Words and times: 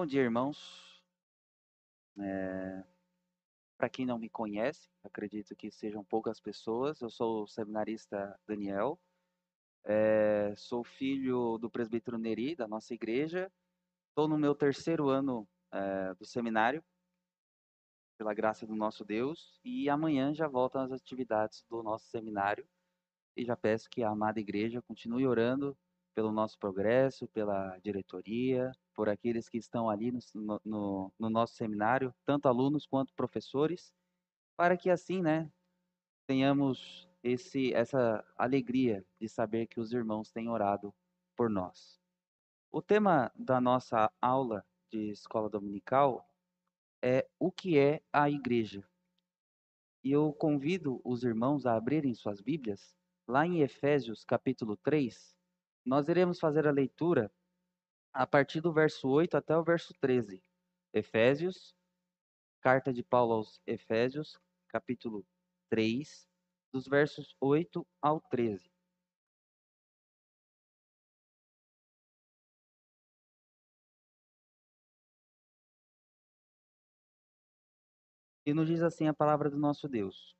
Bom 0.00 0.06
dia, 0.06 0.22
irmãos. 0.22 1.04
É... 2.18 2.82
Para 3.76 3.90
quem 3.90 4.06
não 4.06 4.18
me 4.18 4.30
conhece, 4.30 4.88
acredito 5.04 5.54
que 5.54 5.70
sejam 5.70 6.02
poucas 6.02 6.40
pessoas. 6.40 7.02
Eu 7.02 7.10
sou 7.10 7.42
o 7.42 7.46
seminarista 7.46 8.34
Daniel. 8.48 8.98
É... 9.84 10.54
Sou 10.56 10.82
filho 10.82 11.58
do 11.58 11.68
presbítero 11.68 12.16
Neri, 12.16 12.56
da 12.56 12.66
nossa 12.66 12.94
igreja. 12.94 13.52
Estou 14.08 14.26
no 14.26 14.38
meu 14.38 14.54
terceiro 14.54 15.10
ano 15.10 15.46
é, 15.70 16.14
do 16.14 16.24
seminário, 16.24 16.82
pela 18.16 18.32
graça 18.32 18.66
do 18.66 18.74
nosso 18.74 19.04
Deus. 19.04 19.60
E 19.62 19.90
amanhã 19.90 20.32
já 20.32 20.48
voltam 20.48 20.80
as 20.80 20.92
atividades 20.92 21.62
do 21.68 21.82
nosso 21.82 22.06
seminário. 22.06 22.66
E 23.36 23.44
já 23.44 23.54
peço 23.54 23.90
que 23.90 24.02
a 24.02 24.08
amada 24.08 24.40
igreja 24.40 24.80
continue 24.80 25.26
orando 25.26 25.76
pelo 26.14 26.32
nosso 26.32 26.58
progresso, 26.58 27.28
pela 27.28 27.76
diretoria, 27.80 28.72
por 28.94 29.08
aqueles 29.08 29.48
que 29.48 29.58
estão 29.58 29.88
ali 29.88 30.12
no, 30.12 30.20
no, 30.64 31.12
no, 31.18 31.30
nosso 31.30 31.54
seminário, 31.54 32.14
tanto 32.24 32.48
alunos 32.48 32.86
quanto 32.86 33.14
professores, 33.14 33.92
para 34.56 34.76
que 34.76 34.90
assim, 34.90 35.22
né, 35.22 35.50
tenhamos 36.26 37.08
esse, 37.22 37.72
essa 37.72 38.24
alegria 38.36 39.04
de 39.20 39.28
saber 39.28 39.66
que 39.66 39.80
os 39.80 39.92
irmãos 39.92 40.30
têm 40.30 40.48
orado 40.48 40.94
por 41.36 41.48
nós. 41.48 42.00
O 42.72 42.80
tema 42.80 43.32
da 43.34 43.60
nossa 43.60 44.12
aula 44.20 44.64
de 44.90 45.10
escola 45.10 45.48
dominical 45.48 46.28
é 47.02 47.26
o 47.38 47.50
que 47.50 47.78
é 47.78 48.02
a 48.12 48.28
igreja. 48.28 48.86
E 50.04 50.12
eu 50.12 50.32
convido 50.32 51.00
os 51.04 51.24
irmãos 51.24 51.66
a 51.66 51.74
abrirem 51.74 52.14
suas 52.14 52.40
Bíblias 52.40 52.94
lá 53.30 53.46
em 53.46 53.60
Efésios 53.60 54.24
capítulo 54.24 54.76
3, 54.76 55.36
nós 55.84 56.08
iremos 56.08 56.38
fazer 56.38 56.66
a 56.66 56.72
leitura 56.72 57.32
a 58.12 58.26
partir 58.26 58.60
do 58.60 58.72
verso 58.72 59.08
8 59.08 59.36
até 59.36 59.56
o 59.56 59.64
verso 59.64 59.94
13. 60.00 60.42
Efésios, 60.92 61.74
carta 62.60 62.92
de 62.92 63.02
Paulo 63.02 63.34
aos 63.34 63.60
Efésios, 63.66 64.38
capítulo 64.68 65.24
3, 65.68 66.26
dos 66.72 66.86
versos 66.86 67.34
8 67.40 67.86
ao 68.02 68.20
13. 68.20 68.70
E 78.46 78.52
nos 78.52 78.66
diz 78.66 78.82
assim 78.82 79.06
a 79.06 79.14
palavra 79.14 79.48
do 79.48 79.56
nosso 79.56 79.88
Deus: 79.88 80.34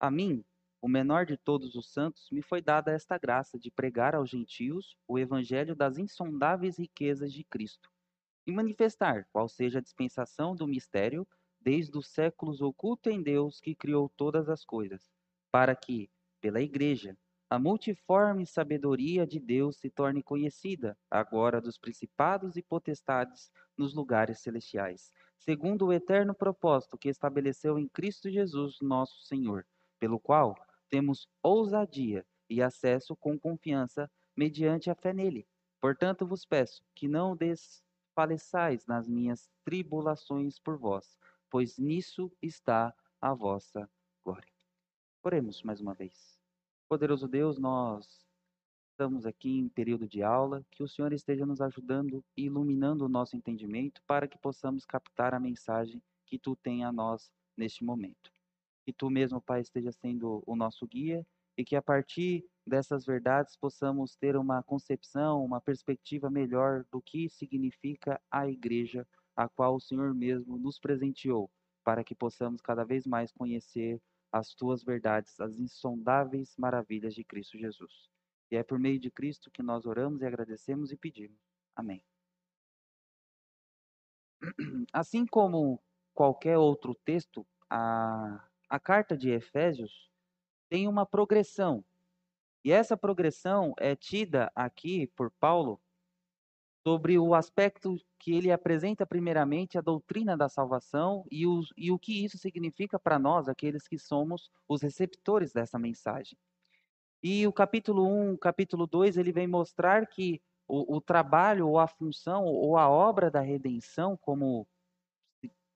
A 0.00 0.10
mim, 0.10 0.44
o 0.82 0.88
menor 0.88 1.26
de 1.26 1.36
todos 1.36 1.74
os 1.74 1.92
santos, 1.92 2.28
me 2.30 2.42
foi 2.42 2.62
dada 2.62 2.90
esta 2.90 3.18
graça 3.18 3.58
de 3.58 3.70
pregar 3.70 4.14
aos 4.14 4.30
gentios 4.30 4.96
o 5.06 5.18
evangelho 5.18 5.76
das 5.76 5.98
insondáveis 5.98 6.78
riquezas 6.78 7.32
de 7.32 7.44
Cristo 7.44 7.90
e 8.46 8.52
manifestar 8.52 9.26
qual 9.32 9.48
seja 9.48 9.78
a 9.78 9.82
dispensação 9.82 10.56
do 10.56 10.66
mistério 10.66 11.26
desde 11.60 11.96
os 11.98 12.06
séculos 12.06 12.62
oculto 12.62 13.10
em 13.10 13.22
Deus 13.22 13.60
que 13.60 13.74
criou 13.74 14.08
todas 14.08 14.48
as 14.48 14.64
coisas, 14.64 15.10
para 15.52 15.76
que, 15.76 16.10
pela 16.40 16.62
igreja, 16.62 17.16
a 17.50 17.58
multiforme 17.58 18.46
sabedoria 18.46 19.26
de 19.26 19.38
Deus 19.38 19.76
se 19.76 19.90
torne 19.90 20.22
conhecida 20.22 20.96
agora 21.10 21.60
dos 21.60 21.76
principados 21.76 22.56
e 22.56 22.62
potestades 22.62 23.50
nos 23.76 23.92
lugares 23.92 24.38
celestiais, 24.38 25.12
segundo 25.36 25.86
o 25.86 25.92
eterno 25.92 26.34
propósito 26.34 26.96
que 26.96 27.08
estabeleceu 27.08 27.78
em 27.78 27.88
Cristo 27.88 28.30
Jesus, 28.30 28.78
nosso 28.80 29.20
Senhor, 29.22 29.66
pelo 29.98 30.18
qual 30.18 30.54
temos 30.90 31.28
ousadia 31.42 32.26
e 32.48 32.60
acesso 32.60 33.16
com 33.16 33.38
confiança 33.38 34.10
mediante 34.36 34.90
a 34.90 34.94
fé 34.94 35.12
nele. 35.12 35.46
Portanto, 35.80 36.26
vos 36.26 36.44
peço 36.44 36.84
que 36.94 37.08
não 37.08 37.36
desfaleçais 37.36 38.84
nas 38.86 39.08
minhas 39.08 39.48
tribulações 39.64 40.58
por 40.58 40.76
vós, 40.76 41.16
pois 41.48 41.78
nisso 41.78 42.30
está 42.42 42.92
a 43.20 43.32
vossa 43.32 43.88
glória. 44.22 44.52
Oremos 45.22 45.62
mais 45.62 45.80
uma 45.80 45.94
vez. 45.94 46.38
Poderoso 46.88 47.28
Deus, 47.28 47.58
nós 47.58 48.26
estamos 48.90 49.24
aqui 49.24 49.58
em 49.58 49.68
período 49.68 50.08
de 50.08 50.22
aula, 50.22 50.66
que 50.70 50.82
o 50.82 50.88
Senhor 50.88 51.12
esteja 51.12 51.46
nos 51.46 51.60
ajudando 51.60 52.22
e 52.36 52.44
iluminando 52.44 53.06
o 53.06 53.08
nosso 53.08 53.36
entendimento 53.36 54.02
para 54.06 54.26
que 54.26 54.38
possamos 54.38 54.84
captar 54.84 55.32
a 55.32 55.40
mensagem 55.40 56.02
que 56.26 56.38
tu 56.38 56.56
tem 56.56 56.84
a 56.84 56.92
nós 56.92 57.32
neste 57.56 57.84
momento 57.84 58.30
que 58.90 58.92
tu 58.92 59.08
mesmo, 59.08 59.40
Pai, 59.40 59.60
esteja 59.60 59.92
sendo 59.92 60.42
o 60.44 60.56
nosso 60.56 60.84
guia 60.86 61.24
e 61.56 61.64
que 61.64 61.76
a 61.76 61.82
partir 61.82 62.44
dessas 62.66 63.06
verdades 63.06 63.56
possamos 63.56 64.16
ter 64.16 64.36
uma 64.36 64.62
concepção, 64.64 65.44
uma 65.44 65.60
perspectiva 65.60 66.28
melhor 66.28 66.84
do 66.90 67.00
que 67.00 67.28
significa 67.28 68.20
a 68.30 68.48
igreja 68.48 69.06
a 69.36 69.48
qual 69.48 69.76
o 69.76 69.80
Senhor 69.80 70.12
mesmo 70.12 70.58
nos 70.58 70.78
presenteou, 70.78 71.48
para 71.84 72.02
que 72.02 72.14
possamos 72.14 72.60
cada 72.60 72.84
vez 72.84 73.06
mais 73.06 73.30
conhecer 73.30 74.02
as 74.32 74.54
tuas 74.54 74.82
verdades, 74.82 75.38
as 75.40 75.56
insondáveis 75.56 76.54
maravilhas 76.58 77.14
de 77.14 77.22
Cristo 77.22 77.56
Jesus. 77.56 78.10
E 78.50 78.56
é 78.56 78.64
por 78.64 78.78
meio 78.78 78.98
de 78.98 79.10
Cristo 79.10 79.50
que 79.50 79.62
nós 79.62 79.86
oramos 79.86 80.20
e 80.20 80.26
agradecemos 80.26 80.90
e 80.90 80.96
pedimos. 80.96 81.38
Amém. 81.76 82.02
Assim 84.92 85.24
como 85.26 85.80
qualquer 86.12 86.58
outro 86.58 86.94
texto, 86.94 87.46
a 87.70 88.49
a 88.70 88.78
carta 88.78 89.16
de 89.16 89.28
Efésios 89.30 90.08
tem 90.68 90.86
uma 90.86 91.04
progressão. 91.04 91.84
E 92.64 92.70
essa 92.70 92.96
progressão 92.96 93.74
é 93.76 93.96
tida 93.96 94.52
aqui 94.54 95.08
por 95.08 95.32
Paulo 95.32 95.80
sobre 96.86 97.18
o 97.18 97.34
aspecto 97.34 97.96
que 98.18 98.32
ele 98.32 98.52
apresenta 98.52 99.04
primeiramente 99.04 99.76
a 99.76 99.80
doutrina 99.80 100.36
da 100.36 100.48
salvação 100.48 101.26
e, 101.30 101.46
os, 101.46 101.72
e 101.76 101.90
o 101.90 101.98
que 101.98 102.24
isso 102.24 102.38
significa 102.38 102.98
para 102.98 103.18
nós, 103.18 103.48
aqueles 103.48 103.88
que 103.88 103.98
somos 103.98 104.50
os 104.68 104.82
receptores 104.82 105.52
dessa 105.52 105.78
mensagem. 105.78 106.38
E 107.22 107.46
o 107.46 107.52
capítulo 107.52 108.06
1, 108.06 108.36
capítulo 108.36 108.86
2, 108.86 109.16
ele 109.16 109.32
vem 109.32 109.46
mostrar 109.46 110.06
que 110.06 110.40
o, 110.68 110.96
o 110.96 111.00
trabalho 111.00 111.68
ou 111.68 111.78
a 111.78 111.88
função 111.88 112.44
ou 112.44 112.78
a 112.78 112.88
obra 112.88 113.30
da 113.30 113.40
redenção, 113.40 114.16
como 114.16 114.66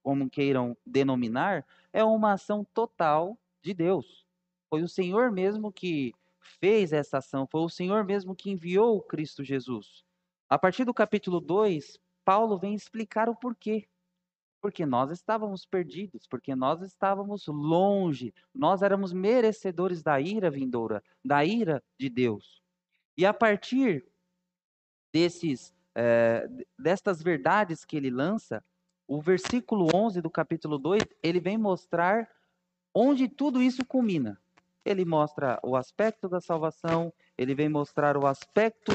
como 0.04 0.28
queiram 0.28 0.76
denominar, 0.84 1.66
é 1.90 2.04
uma 2.04 2.34
ação 2.34 2.62
total 2.74 3.38
de 3.62 3.72
Deus. 3.72 4.26
Foi 4.68 4.82
o 4.82 4.88
Senhor 4.88 5.32
mesmo 5.32 5.72
que 5.72 6.12
fez 6.60 6.92
essa 6.92 7.18
ação, 7.18 7.48
foi 7.50 7.62
o 7.62 7.70
Senhor 7.70 8.04
mesmo 8.04 8.36
que 8.36 8.50
enviou 8.50 9.00
Cristo 9.00 9.42
Jesus. 9.42 10.04
A 10.46 10.58
partir 10.58 10.84
do 10.84 10.92
capítulo 10.92 11.40
2, 11.40 11.98
Paulo 12.22 12.58
vem 12.58 12.74
explicar 12.74 13.30
o 13.30 13.34
porquê. 13.34 13.88
Porque 14.60 14.84
nós 14.84 15.10
estávamos 15.10 15.64
perdidos, 15.64 16.26
porque 16.26 16.54
nós 16.54 16.82
estávamos 16.82 17.46
longe, 17.46 18.34
nós 18.54 18.82
éramos 18.82 19.10
merecedores 19.12 20.02
da 20.02 20.20
ira 20.20 20.50
vindoura, 20.50 21.02
da 21.24 21.44
ira 21.44 21.82
de 21.98 22.10
Deus. 22.10 22.62
E 23.16 23.24
a 23.24 23.32
partir 23.32 24.04
desses, 25.10 25.74
é, 25.94 26.46
destas 26.78 27.22
verdades 27.22 27.86
que 27.86 27.96
ele 27.96 28.10
lança, 28.10 28.62
o 29.06 29.20
versículo 29.20 29.88
11 29.94 30.20
do 30.20 30.30
capítulo 30.30 30.78
2, 30.78 31.02
ele 31.22 31.40
vem 31.40 31.58
mostrar 31.58 32.28
onde 32.94 33.28
tudo 33.28 33.62
isso 33.62 33.84
culmina. 33.84 34.40
Ele 34.84 35.04
mostra 35.04 35.58
o 35.62 35.76
aspecto 35.76 36.28
da 36.28 36.40
salvação, 36.40 37.12
ele 37.38 37.54
vem 37.54 37.68
mostrar 37.68 38.16
o 38.16 38.26
aspecto 38.26 38.92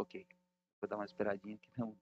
Ok, 0.00 0.26
vou 0.80 0.88
dar 0.88 0.96
uma 0.96 1.04
esperadinha 1.04 1.56
aqui. 1.56 1.70
Não. 1.76 1.94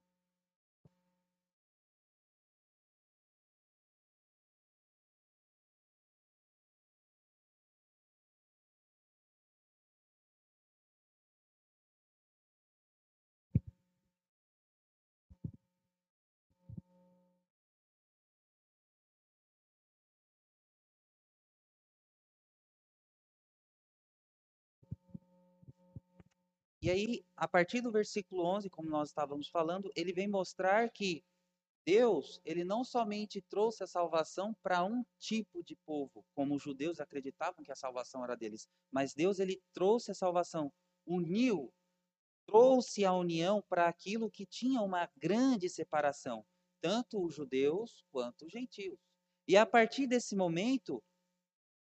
E 26.81 26.91
aí, 26.91 27.25
a 27.37 27.49
partir 27.49 27.81
do 27.81 27.91
versículo 27.91 28.45
11, 28.45 28.71
como 28.71 28.89
nós 28.89 29.09
estávamos 29.09 29.49
falando, 29.49 29.91
ele 29.97 30.13
vem 30.13 30.29
mostrar 30.29 30.89
que 30.91 31.25
Deus, 31.85 32.41
ele 32.45 32.65
não 32.65 32.85
somente 32.85 33.41
trouxe 33.41 33.83
a 33.83 33.87
salvação 33.87 34.55
para 34.63 34.85
um 34.85 35.05
tipo 35.19 35.65
de 35.65 35.75
povo, 35.75 36.25
como 36.35 36.55
os 36.55 36.63
judeus 36.63 37.01
acreditavam 37.01 37.65
que 37.65 37.73
a 37.73 37.77
salvação 37.77 38.23
era 38.23 38.37
deles, 38.37 38.69
mas 38.93 39.15
Deus 39.15 39.39
ele 39.39 39.61
trouxe 39.73 40.11
a 40.11 40.15
salvação, 40.15 40.73
uniu, 41.07 41.73
trouxe 42.47 43.05
a 43.05 43.13
união 43.13 43.63
para 43.69 43.89
aquilo 43.89 44.31
que 44.31 44.47
tinha 44.47 44.83
uma 44.83 45.11
grande 45.17 45.69
separação, 45.69 46.45
tanto 46.81 47.25
os 47.25 47.35
judeus 47.35 48.05
quanto 48.11 48.45
os 48.45 48.53
gentios. 48.53 48.99
E 49.49 49.57
a 49.57 49.65
partir 49.65 50.07
desse 50.07 50.37
momento 50.37 51.03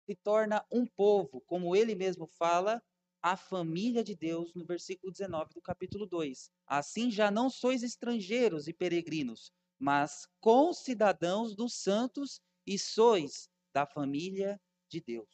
se 0.05 0.15
torna 0.15 0.65
um 0.71 0.85
povo, 0.85 1.39
como 1.41 1.75
ele 1.75 1.95
mesmo 1.95 2.25
fala, 2.25 2.83
a 3.23 3.37
família 3.37 4.03
de 4.03 4.13
Deus 4.13 4.53
no 4.53 4.65
versículo 4.65 5.09
19 5.09 5.53
do 5.53 5.61
capítulo 5.61 6.05
2. 6.05 6.51
Assim 6.67 7.09
já 7.09 7.31
não 7.31 7.49
sois 7.49 7.81
estrangeiros 7.81 8.67
e 8.67 8.73
peregrinos, 8.73 9.49
mas 9.79 10.27
concidadãos 10.41 11.55
dos 11.55 11.73
santos 11.73 12.41
e 12.67 12.77
sois 12.77 13.49
da 13.73 13.85
família 13.85 14.59
de 14.89 14.99
Deus. 14.99 15.29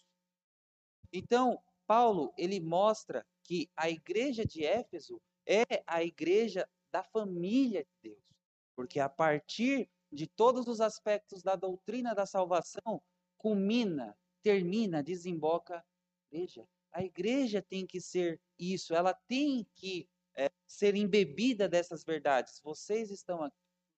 Então, 1.12 1.60
Paulo, 1.88 2.32
ele 2.38 2.60
mostra 2.60 3.26
que 3.44 3.68
a 3.76 3.90
igreja 3.90 4.46
de 4.46 4.64
Éfeso 4.64 5.20
é 5.44 5.84
a 5.88 6.04
igreja 6.04 6.70
da 6.92 7.04
família 7.04 7.84
de 7.84 8.12
Deus, 8.12 8.24
porque 8.76 9.00
a 9.00 9.10
partir 9.10 9.90
de 10.12 10.28
todos 10.28 10.68
os 10.68 10.80
aspectos 10.80 11.42
da 11.42 11.56
doutrina 11.56 12.14
da 12.14 12.28
salvação, 12.28 13.02
culmina, 13.36 14.16
termina, 14.44 15.02
desemboca 15.02 15.80
a 15.80 15.84
igreja. 16.36 16.68
A 16.92 17.04
igreja 17.04 17.62
tem 17.62 17.86
que 17.86 18.02
ser 18.02 18.42
isso, 18.58 18.94
ela 18.94 19.14
tem 19.14 19.66
que 19.76 20.10
é, 20.36 20.50
ser 20.68 20.96
embebida 20.96 21.68
dessas 21.68 22.04
verdades. 22.04 22.60
Vocês 22.64 23.12
estão 23.12 23.44
aqui, 23.44 23.56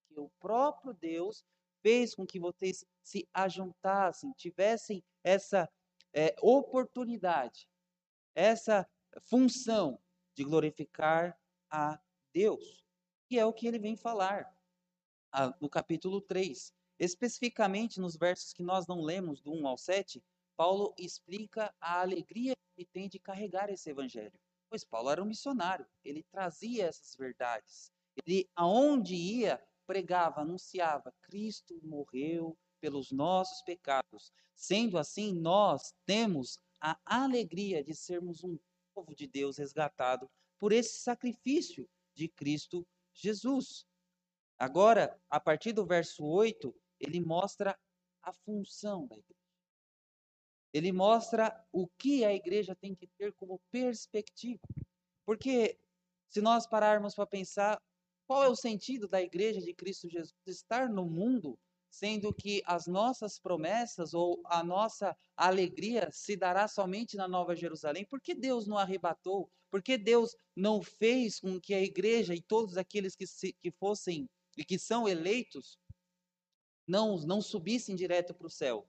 que 0.07 0.19
o 0.19 0.29
próprio 0.39 0.93
Deus 0.93 1.45
fez 1.81 2.13
com 2.13 2.25
que 2.25 2.39
vocês 2.39 2.85
se 3.03 3.27
ajuntassem, 3.33 4.33
tivessem 4.33 5.03
essa 5.23 5.69
é, 6.13 6.35
oportunidade, 6.41 7.67
essa 8.35 8.87
função 9.21 9.99
de 10.35 10.43
glorificar 10.43 11.37
a 11.69 11.99
Deus. 12.33 12.85
E 13.29 13.39
é 13.39 13.45
o 13.45 13.53
que 13.53 13.67
ele 13.67 13.79
vem 13.79 13.95
falar 13.95 14.53
ah, 15.31 15.55
no 15.59 15.69
capítulo 15.69 16.21
3. 16.21 16.73
Especificamente 16.99 17.99
nos 17.99 18.15
versos 18.15 18.53
que 18.53 18.63
nós 18.63 18.85
não 18.87 19.01
lemos, 19.01 19.41
do 19.41 19.53
1 19.53 19.67
ao 19.67 19.77
7, 19.77 20.23
Paulo 20.55 20.93
explica 20.97 21.73
a 21.79 22.01
alegria 22.01 22.53
que 22.81 22.85
tem 22.85 23.07
de 23.07 23.19
carregar 23.19 23.69
esse 23.69 23.91
evangelho. 23.91 24.33
Pois 24.67 24.83
Paulo 24.83 25.11
era 25.11 25.21
um 25.21 25.27
missionário, 25.27 25.85
ele 26.03 26.23
trazia 26.31 26.87
essas 26.87 27.15
verdades. 27.15 27.91
Ele, 28.25 28.49
aonde 28.55 29.13
ia, 29.13 29.63
pregava, 29.85 30.41
anunciava: 30.41 31.13
Cristo 31.21 31.79
morreu 31.83 32.57
pelos 32.79 33.11
nossos 33.11 33.61
pecados. 33.61 34.31
Sendo 34.55 34.97
assim, 34.97 35.31
nós 35.31 35.93
temos 36.07 36.59
a 36.79 36.97
alegria 37.05 37.83
de 37.83 37.93
sermos 37.93 38.43
um 38.43 38.57
povo 38.95 39.13
de 39.13 39.27
Deus 39.27 39.57
resgatado 39.57 40.27
por 40.57 40.71
esse 40.71 41.01
sacrifício 41.01 41.87
de 42.15 42.27
Cristo 42.29 42.85
Jesus. 43.13 43.85
Agora, 44.57 45.21
a 45.29 45.39
partir 45.39 45.73
do 45.73 45.85
verso 45.85 46.25
8, 46.25 46.73
ele 46.99 47.19
mostra 47.19 47.77
a 48.23 48.33
função 48.33 49.05
da 49.05 49.17
igreja. 49.17 49.40
Ele 50.73 50.91
mostra 50.91 51.53
o 51.71 51.87
que 51.87 52.23
a 52.23 52.33
igreja 52.33 52.75
tem 52.75 52.95
que 52.95 53.07
ter 53.17 53.33
como 53.33 53.61
perspectiva. 53.69 54.61
Porque 55.25 55.77
se 56.29 56.41
nós 56.41 56.65
pararmos 56.65 57.13
para 57.13 57.25
pensar, 57.27 57.81
qual 58.25 58.43
é 58.43 58.49
o 58.49 58.55
sentido 58.55 59.07
da 59.07 59.21
igreja 59.21 59.59
de 59.59 59.73
Cristo 59.73 60.07
Jesus 60.07 60.33
estar 60.47 60.89
no 60.89 61.05
mundo, 61.05 61.59
sendo 61.89 62.33
que 62.33 62.63
as 62.65 62.87
nossas 62.87 63.37
promessas 63.37 64.13
ou 64.13 64.41
a 64.45 64.63
nossa 64.63 65.15
alegria 65.35 66.09
se 66.11 66.37
dará 66.37 66.67
somente 66.69 67.17
na 67.17 67.27
Nova 67.27 67.53
Jerusalém? 67.53 68.05
Por 68.05 68.21
que 68.21 68.33
Deus 68.33 68.65
não 68.65 68.77
arrebatou? 68.77 69.51
Por 69.69 69.81
que 69.83 69.97
Deus 69.97 70.35
não 70.55 70.81
fez 70.81 71.39
com 71.39 71.59
que 71.59 71.73
a 71.73 71.81
igreja 71.81 72.33
e 72.33 72.41
todos 72.41 72.77
aqueles 72.77 73.15
que, 73.15 73.27
se, 73.27 73.53
que 73.61 73.71
fossem 73.71 74.29
e 74.57 74.63
que 74.63 74.79
são 74.79 75.07
eleitos 75.07 75.77
não, 76.87 77.17
não 77.17 77.41
subissem 77.41 77.95
direto 77.95 78.33
para 78.33 78.47
o 78.47 78.49
céu? 78.49 78.87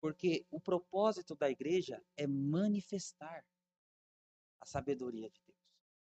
Porque 0.00 0.46
o 0.50 0.60
propósito 0.60 1.34
da 1.34 1.50
igreja 1.50 2.02
é 2.16 2.26
manifestar 2.26 3.44
a 4.60 4.66
sabedoria 4.66 5.28
de 5.28 5.40
Deus. 5.46 5.58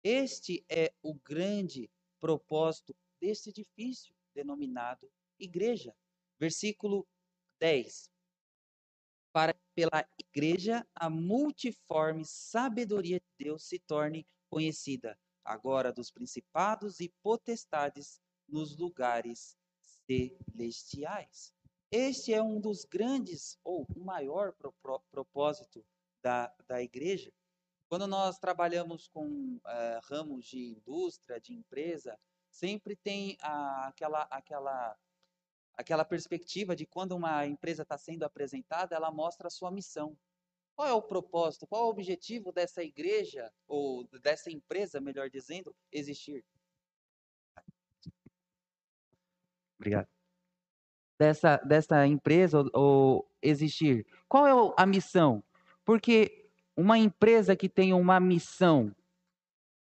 Este 0.04 0.66
é 0.70 0.94
o 1.02 1.14
grande 1.16 1.90
propósito 2.20 2.96
deste 3.20 3.50
edifício 3.50 4.16
denominado 4.34 5.12
igreja. 5.40 5.96
Versículo 6.40 7.08
10. 7.60 8.10
Para 9.32 9.56
pela 9.74 10.08
igreja 10.20 10.86
a 10.94 11.10
multiforme 11.10 12.24
sabedoria 12.26 13.20
de 13.20 13.46
Deus 13.46 13.64
se 13.64 13.80
torne 13.80 14.28
conhecida, 14.50 15.18
agora 15.44 15.92
dos 15.92 16.12
principados 16.12 17.00
e 17.00 17.10
potestades 17.24 18.22
nos 18.48 18.78
lugares 18.78 19.58
celestiais. 20.06 21.54
Este 21.95 22.34
é 22.34 22.42
um 22.42 22.60
dos 22.60 22.86
grandes, 22.86 23.60
ou 23.63 23.86
o 23.95 24.00
maior 24.00 24.51
pro, 24.54 24.74
pro, 24.81 25.00
propósito 25.12 25.86
da, 26.24 26.51
da 26.68 26.81
igreja. 26.81 27.31
Quando 27.88 28.07
nós 28.07 28.40
trabalhamos 28.40 29.07
com 29.07 29.57
uh, 29.57 30.00
ramos 30.06 30.48
de 30.48 30.57
indústria, 30.57 31.40
de 31.40 31.54
empresa, 31.54 32.19
sempre 32.50 32.95
tem 32.95 33.38
aquela, 33.40 34.24
aquela, 34.24 34.98
aquela 35.75 36.04
perspectiva 36.04 36.75
de 36.75 36.88
quando 36.88 37.12
uma 37.12 37.45
empresa 37.45 37.84
está 37.84 37.96
sendo 37.96 38.24
apresentada, 38.24 38.96
ela 38.96 39.12
mostra 39.12 39.46
a 39.46 39.51
sua 39.51 39.69
missão. 39.69 40.18
Qual 40.75 40.88
é 40.88 40.94
o 40.94 41.01
propósito, 41.04 41.68
qual 41.68 41.84
é 41.84 41.86
o 41.86 41.89
objetivo 41.89 42.51
dessa 42.51 42.81
igreja, 42.81 43.54
ou 43.68 44.04
dessa 44.19 44.50
empresa, 44.50 45.00
melhor 45.00 45.30
dizendo, 45.30 45.75
existir? 45.92 46.44
Obrigado 49.78 50.12
dessa, 51.19 51.57
dessa 51.57 52.06
empresa 52.07 52.60
ou, 52.60 52.69
ou 52.74 53.31
existir? 53.42 54.06
Qual 54.27 54.48
é 54.48 54.74
a 54.77 54.86
missão? 54.86 55.44
Porque 55.86 56.50
uma 56.75 56.98
empresa 56.98 57.56
que 57.56 57.69
tem 57.69 57.94
uma 57.94 58.19
missão, 58.19 58.95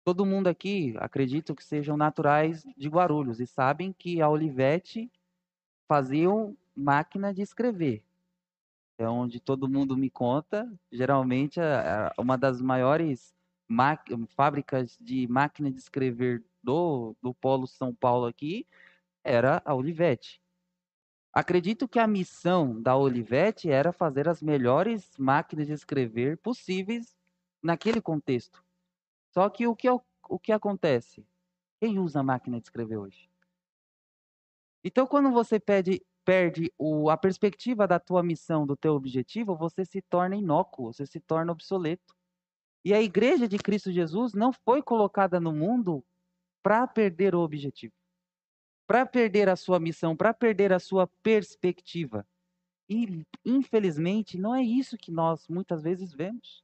todo 0.03 0.25
mundo 0.25 0.47
aqui 0.47 0.93
acredito 0.97 1.55
que 1.55 1.63
sejam 1.63 1.97
naturais 1.97 2.63
de 2.77 2.87
Guarulhos 2.87 3.39
e 3.39 3.47
sabem 3.47 3.91
que 3.91 4.21
a 4.21 4.29
Olivetti 4.29 5.11
fazia 5.87 6.29
máquina 6.75 7.33
de 7.33 7.41
escrever. 7.41 8.03
É 8.99 9.07
onde 9.07 9.39
todo 9.39 9.69
mundo 9.69 9.95
me 9.95 10.09
conta, 10.09 10.71
geralmente 10.91 11.59
é 11.59 12.11
uma 12.17 12.37
das 12.37 12.61
maiores 12.61 13.35
fábricas 14.29 14.97
de 14.99 15.27
máquina 15.27 15.69
de 15.69 15.77
escrever 15.77 16.43
do, 16.63 17.15
do 17.21 17.33
Polo 17.33 17.67
São 17.67 17.93
Paulo 17.93 18.25
aqui 18.25 18.65
era 19.23 19.61
a 19.65 19.73
Olivetti. 19.73 20.41
Acredito 21.37 21.87
que 21.87 21.99
a 21.99 22.07
missão 22.07 22.81
da 22.81 22.97
Olivetti 22.97 23.69
era 23.69 23.93
fazer 23.93 24.27
as 24.27 24.41
melhores 24.41 25.15
máquinas 25.19 25.67
de 25.67 25.73
escrever 25.73 26.35
possíveis 26.39 27.15
naquele 27.61 28.01
contexto. 28.01 28.65
Só 29.29 29.47
que 29.47 29.67
o 29.67 29.75
que, 29.75 29.87
o 29.87 30.39
que 30.39 30.51
acontece? 30.51 31.23
Quem 31.79 31.99
usa 31.99 32.23
máquina 32.23 32.57
de 32.57 32.63
escrever 32.63 32.97
hoje? 32.97 33.29
Então, 34.83 35.05
quando 35.05 35.29
você 35.29 35.59
pede, 35.59 36.03
perde 36.25 36.73
o, 36.75 37.07
a 37.07 37.15
perspectiva 37.15 37.87
da 37.87 37.99
tua 37.99 38.23
missão, 38.23 38.65
do 38.65 38.75
teu 38.75 38.95
objetivo, 38.95 39.55
você 39.55 39.85
se 39.85 40.01
torna 40.01 40.35
inócuo, 40.35 40.91
você 40.91 41.05
se 41.05 41.19
torna 41.19 41.51
obsoleto. 41.51 42.15
E 42.83 42.95
a 42.95 42.99
igreja 42.99 43.47
de 43.47 43.59
Cristo 43.59 43.91
Jesus 43.91 44.33
não 44.33 44.51
foi 44.51 44.81
colocada 44.81 45.39
no 45.39 45.53
mundo 45.53 46.03
para 46.63 46.87
perder 46.87 47.35
o 47.35 47.41
objetivo 47.41 47.93
para 48.87 49.05
perder 49.05 49.49
a 49.49 49.55
sua 49.55 49.79
missão, 49.79 50.15
para 50.15 50.33
perder 50.33 50.71
a 50.71 50.79
sua 50.79 51.05
perspectiva. 51.21 52.25
E, 52.89 53.25
infelizmente, 53.45 54.37
não 54.37 54.55
é 54.55 54.63
isso 54.63 54.97
que 54.97 55.11
nós 55.11 55.45
muitas 55.49 55.83
vezes 55.83 56.13
vemos. 56.13 56.63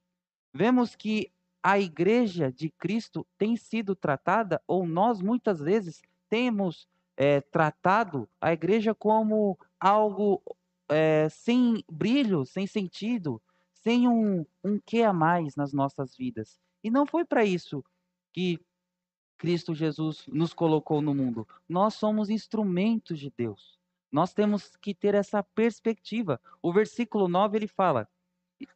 Vemos 0.53 0.95
que 0.95 1.29
a 1.61 1.77
igreja 1.77 2.51
de 2.51 2.69
Cristo 2.69 3.27
tem 3.37 3.57
sido 3.57 3.95
tratada, 3.95 4.61
ou 4.65 4.87
nós 4.87 5.21
muitas 5.21 5.59
vezes 5.59 6.01
temos 6.29 6.87
é, 7.17 7.41
tratado 7.41 8.27
a 8.39 8.53
igreja 8.53 8.95
como 8.95 9.57
algo 9.79 10.41
é, 10.89 11.27
sem 11.29 11.83
brilho, 11.91 12.45
sem 12.45 12.65
sentido, 12.65 13.41
sem 13.73 14.07
um, 14.07 14.45
um 14.63 14.79
que 14.79 15.03
a 15.03 15.11
mais 15.11 15.55
nas 15.55 15.73
nossas 15.73 16.15
vidas. 16.15 16.57
E 16.83 16.89
não 16.89 17.05
foi 17.05 17.25
para 17.25 17.43
isso 17.43 17.83
que 18.31 18.59
Cristo 19.37 19.73
Jesus 19.73 20.25
nos 20.27 20.53
colocou 20.53 21.01
no 21.01 21.13
mundo. 21.13 21.47
Nós 21.67 21.95
somos 21.95 22.29
instrumentos 22.29 23.19
de 23.19 23.31
Deus. 23.35 23.77
Nós 24.11 24.33
temos 24.33 24.75
que 24.77 24.93
ter 24.93 25.15
essa 25.15 25.41
perspectiva. 25.41 26.39
O 26.61 26.71
versículo 26.71 27.27
9 27.27 27.57
ele 27.57 27.67
fala, 27.67 28.07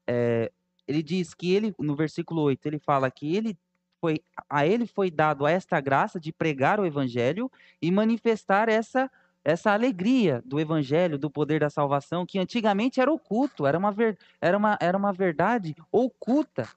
é, 0.05 0.51
ele 0.87 1.03
diz 1.03 1.33
que 1.33 1.53
ele, 1.53 1.73
no 1.77 1.95
versículo 1.95 2.41
8, 2.41 2.65
ele 2.65 2.79
fala 2.79 3.09
que 3.11 3.35
ele 3.35 3.57
foi, 4.01 4.21
a 4.49 4.65
ele 4.65 4.85
foi 4.85 5.11
dado 5.11 5.45
esta 5.45 5.79
graça 5.79 6.19
de 6.19 6.31
pregar 6.31 6.79
o 6.79 6.85
evangelho 6.85 7.51
e 7.81 7.91
manifestar 7.91 8.69
essa 8.69 9.09
essa 9.47 9.71
alegria 9.71 10.43
do 10.45 10.59
evangelho, 10.59 11.17
do 11.17 11.29
poder 11.29 11.61
da 11.61 11.69
salvação, 11.69 12.25
que 12.25 12.37
antigamente 12.37 12.99
era 12.99 13.09
oculto, 13.09 13.65
era 13.65 13.77
uma, 13.77 13.93
ver, 13.93 14.19
era 14.41 14.57
uma, 14.57 14.77
era 14.81 14.97
uma 14.97 15.13
verdade 15.13 15.73
oculta. 15.89 16.67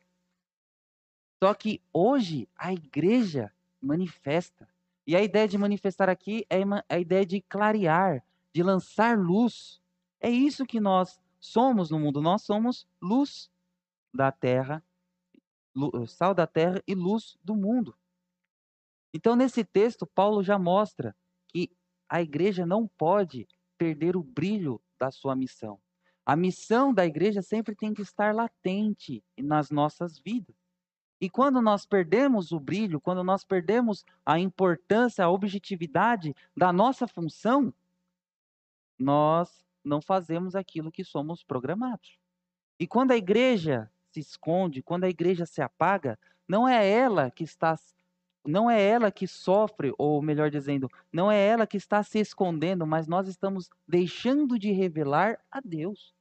Só 1.42 1.52
que 1.52 1.80
hoje 1.92 2.48
a 2.56 2.72
igreja 2.72 3.52
manifesta. 3.80 4.68
E 5.06 5.16
a 5.16 5.22
ideia 5.22 5.48
de 5.48 5.58
manifestar 5.58 6.08
aqui 6.08 6.46
é 6.48 6.60
a 6.88 6.98
ideia 6.98 7.24
de 7.24 7.40
clarear, 7.40 8.24
de 8.52 8.62
lançar 8.62 9.18
luz. 9.18 9.80
É 10.20 10.30
isso 10.30 10.66
que 10.66 10.78
nós 10.78 11.20
somos 11.40 11.90
no 11.90 11.98
mundo. 11.98 12.20
Nós 12.20 12.42
somos 12.42 12.86
luz 13.00 13.50
da 14.14 14.30
terra. 14.30 14.84
sal 16.06 16.34
da 16.34 16.46
terra 16.46 16.82
e 16.86 16.94
luz 16.94 17.38
do 17.42 17.56
mundo. 17.56 17.96
Então, 19.12 19.34
nesse 19.34 19.64
texto, 19.64 20.06
Paulo 20.06 20.42
já 20.42 20.58
mostra 20.58 21.16
que 21.48 21.70
a 22.08 22.22
igreja 22.22 22.64
não 22.64 22.86
pode 22.86 23.48
perder 23.76 24.16
o 24.16 24.22
brilho 24.22 24.80
da 24.98 25.10
sua 25.10 25.34
missão. 25.34 25.80
A 26.24 26.36
missão 26.36 26.92
da 26.92 27.04
igreja 27.04 27.42
sempre 27.42 27.74
tem 27.74 27.92
que 27.92 28.02
estar 28.02 28.34
latente 28.34 29.24
nas 29.38 29.70
nossas 29.70 30.18
vidas. 30.18 30.54
E 31.20 31.28
quando 31.28 31.60
nós 31.60 31.84
perdemos 31.84 32.50
o 32.50 32.58
brilho, 32.58 33.00
quando 33.00 33.22
nós 33.22 33.44
perdemos 33.44 34.04
a 34.24 34.38
importância, 34.38 35.24
a 35.24 35.30
objetividade 35.30 36.34
da 36.56 36.72
nossa 36.72 37.06
função, 37.06 37.72
nós 38.98 39.64
não 39.84 40.00
fazemos 40.00 40.56
aquilo 40.56 40.90
que 40.90 41.04
somos 41.04 41.44
programados. 41.44 42.18
E 42.78 42.86
quando 42.86 43.10
a 43.10 43.16
igreja 43.16 43.90
se 44.10 44.20
esconde, 44.20 44.82
quando 44.82 45.04
a 45.04 45.10
igreja 45.10 45.44
se 45.44 45.60
apaga, 45.60 46.18
não 46.48 46.66
é 46.66 46.88
ela 46.88 47.30
que 47.30 47.44
está 47.44 47.76
não 48.42 48.70
é 48.70 48.82
ela 48.82 49.12
que 49.12 49.26
sofre, 49.26 49.92
ou 49.98 50.22
melhor 50.22 50.50
dizendo, 50.50 50.90
não 51.12 51.30
é 51.30 51.46
ela 51.46 51.66
que 51.66 51.76
está 51.76 52.02
se 52.02 52.18
escondendo, 52.18 52.86
mas 52.86 53.06
nós 53.06 53.28
estamos 53.28 53.68
deixando 53.86 54.58
de 54.58 54.72
revelar 54.72 55.38
a 55.50 55.60
Deus. 55.60 56.14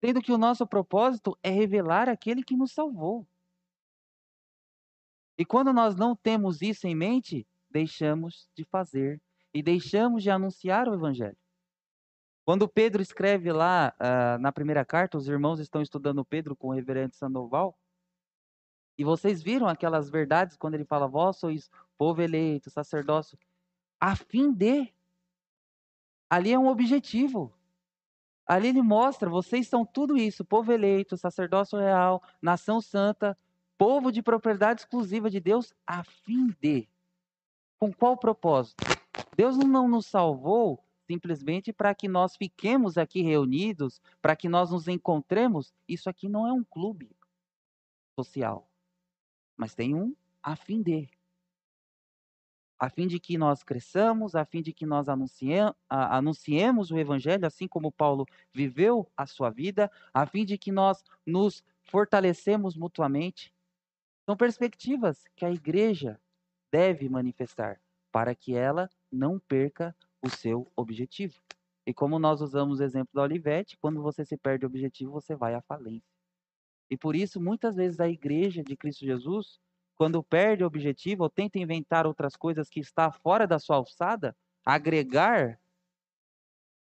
Sendo 0.00 0.22
que 0.22 0.32
o 0.32 0.38
nosso 0.38 0.66
propósito 0.66 1.36
é 1.42 1.50
revelar 1.50 2.08
aquele 2.08 2.42
que 2.42 2.56
nos 2.56 2.72
salvou. 2.72 3.26
E 5.36 5.44
quando 5.44 5.72
nós 5.72 5.94
não 5.96 6.16
temos 6.16 6.62
isso 6.62 6.86
em 6.86 6.94
mente, 6.94 7.46
deixamos 7.70 8.48
de 8.54 8.64
fazer 8.64 9.20
e 9.52 9.62
deixamos 9.62 10.22
de 10.22 10.30
anunciar 10.30 10.88
o 10.88 10.94
Evangelho. 10.94 11.36
Quando 12.44 12.68
Pedro 12.68 13.02
escreve 13.02 13.52
lá 13.52 13.94
uh, 14.00 14.38
na 14.40 14.50
primeira 14.50 14.84
carta, 14.84 15.18
os 15.18 15.28
irmãos 15.28 15.60
estão 15.60 15.82
estudando 15.82 16.24
Pedro 16.24 16.56
com 16.56 16.68
o 16.68 16.72
reverendo 16.72 17.14
Sandoval, 17.14 17.78
e 18.96 19.04
vocês 19.04 19.40
viram 19.40 19.68
aquelas 19.68 20.10
verdades 20.10 20.56
quando 20.56 20.74
ele 20.74 20.84
fala, 20.84 21.06
vós 21.06 21.36
sois 21.36 21.70
povo 21.96 22.20
eleito, 22.20 22.68
sacerdócio, 22.68 23.38
a 24.00 24.16
fim 24.16 24.52
de. 24.52 24.92
Ali 26.28 26.52
é 26.52 26.58
um 26.58 26.66
objetivo. 26.66 27.54
Ali 28.48 28.68
ele 28.68 28.80
mostra, 28.80 29.28
vocês 29.28 29.68
são 29.68 29.84
tudo 29.84 30.16
isso, 30.16 30.44
povo 30.44 30.72
eleito, 30.72 31.16
sacerdócio 31.16 31.78
real, 31.78 32.22
nação 32.40 32.80
santa, 32.80 33.36
povo 33.76 34.10
de 34.10 34.22
propriedade 34.22 34.80
exclusiva 34.80 35.28
de 35.28 35.38
Deus, 35.38 35.74
a 35.86 36.02
fim 36.02 36.48
de. 36.60 36.88
Com 37.78 37.92
qual 37.92 38.16
propósito? 38.16 38.82
Deus 39.36 39.58
não 39.58 39.86
nos 39.86 40.06
salvou 40.06 40.82
simplesmente 41.06 41.72
para 41.72 41.94
que 41.94 42.08
nós 42.08 42.36
fiquemos 42.36 42.96
aqui 42.96 43.22
reunidos, 43.22 44.00
para 44.20 44.34
que 44.34 44.48
nós 44.48 44.70
nos 44.70 44.88
encontremos. 44.88 45.72
Isso 45.86 46.08
aqui 46.08 46.28
não 46.28 46.46
é 46.46 46.52
um 46.52 46.64
clube 46.64 47.10
social 48.18 48.68
mas 49.58 49.74
tem 49.74 49.94
um 49.94 50.14
a 50.40 50.54
fim 50.54 50.80
de. 50.80 51.10
A 52.78 52.88
fim 52.88 53.06
de 53.08 53.18
que 53.18 53.36
nós 53.36 53.64
cresçamos, 53.64 54.36
a 54.36 54.44
fim 54.44 54.62
de 54.62 54.72
que 54.72 54.86
nós 54.86 55.08
anunciemos 55.88 56.90
o 56.90 56.98
Evangelho, 56.98 57.44
assim 57.44 57.66
como 57.66 57.90
Paulo 57.90 58.24
viveu 58.52 59.10
a 59.16 59.26
sua 59.26 59.50
vida, 59.50 59.90
a 60.14 60.24
fim 60.26 60.44
de 60.44 60.56
que 60.56 60.70
nós 60.70 61.02
nos 61.26 61.64
fortalecemos 61.82 62.76
mutuamente. 62.76 63.52
São 64.24 64.36
perspectivas 64.36 65.24
que 65.34 65.44
a 65.44 65.50
igreja 65.50 66.20
deve 66.70 67.08
manifestar 67.08 67.80
para 68.12 68.34
que 68.34 68.54
ela 68.54 68.88
não 69.10 69.38
perca 69.38 69.96
o 70.22 70.28
seu 70.30 70.70
objetivo. 70.76 71.40
E 71.86 71.94
como 71.94 72.18
nós 72.18 72.40
usamos 72.40 72.80
o 72.80 72.84
exemplo 72.84 73.10
da 73.14 73.22
Olivete, 73.22 73.76
quando 73.78 74.02
você 74.02 74.24
se 74.24 74.36
perde 74.36 74.66
o 74.66 74.68
objetivo, 74.68 75.10
você 75.10 75.34
vai 75.34 75.54
à 75.54 75.62
falência. 75.62 76.12
E 76.90 76.96
por 76.96 77.16
isso, 77.16 77.40
muitas 77.40 77.76
vezes, 77.76 77.98
a 77.98 78.08
igreja 78.08 78.62
de 78.62 78.76
Cristo 78.76 79.04
Jesus, 79.04 79.58
quando 79.98 80.22
perde 80.22 80.62
o 80.62 80.66
objetivo 80.66 81.24
ou 81.24 81.28
tenta 81.28 81.58
inventar 81.58 82.06
outras 82.06 82.36
coisas 82.36 82.70
que 82.70 82.78
está 82.78 83.10
fora 83.10 83.48
da 83.48 83.58
sua 83.58 83.76
alçada, 83.76 84.34
agregar 84.64 85.60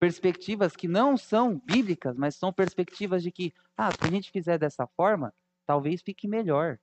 perspectivas 0.01 0.75
que 0.75 0.89
não 0.89 1.17
são 1.17 1.59
bíblicas, 1.61 2.17
mas 2.17 2.35
são 2.35 2.53
perspectivas 2.53 3.23
de 3.23 3.31
que, 3.31 3.55
ah, 3.77 3.93
se 3.93 4.05
a 4.05 4.09
gente 4.11 4.33
fizer 4.33 4.59
dessa 4.59 4.85
forma, 4.89 5.33
talvez 5.65 6.03
fique 6.03 6.27
melhor. 6.27 6.79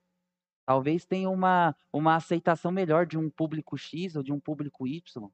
Talvez 0.66 1.06
tenha 1.06 1.30
uma, 1.30 1.76
uma 1.92 2.16
aceitação 2.16 2.72
melhor 2.72 3.06
de 3.06 3.18
um 3.18 3.30
público 3.30 3.78
X 3.78 4.16
ou 4.16 4.24
de 4.24 4.32
um 4.32 4.40
público 4.40 4.88
Y. 4.88 5.30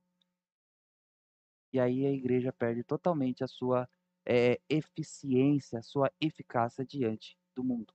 E 1.71 1.79
aí 1.79 2.05
a 2.05 2.11
igreja 2.11 2.51
perde 2.51 2.83
totalmente 2.83 3.43
a 3.43 3.47
sua 3.47 3.87
é, 4.25 4.59
eficiência, 4.67 5.79
a 5.79 5.83
sua 5.83 6.11
eficácia 6.19 6.83
diante 6.83 7.37
do 7.55 7.63
mundo. 7.63 7.93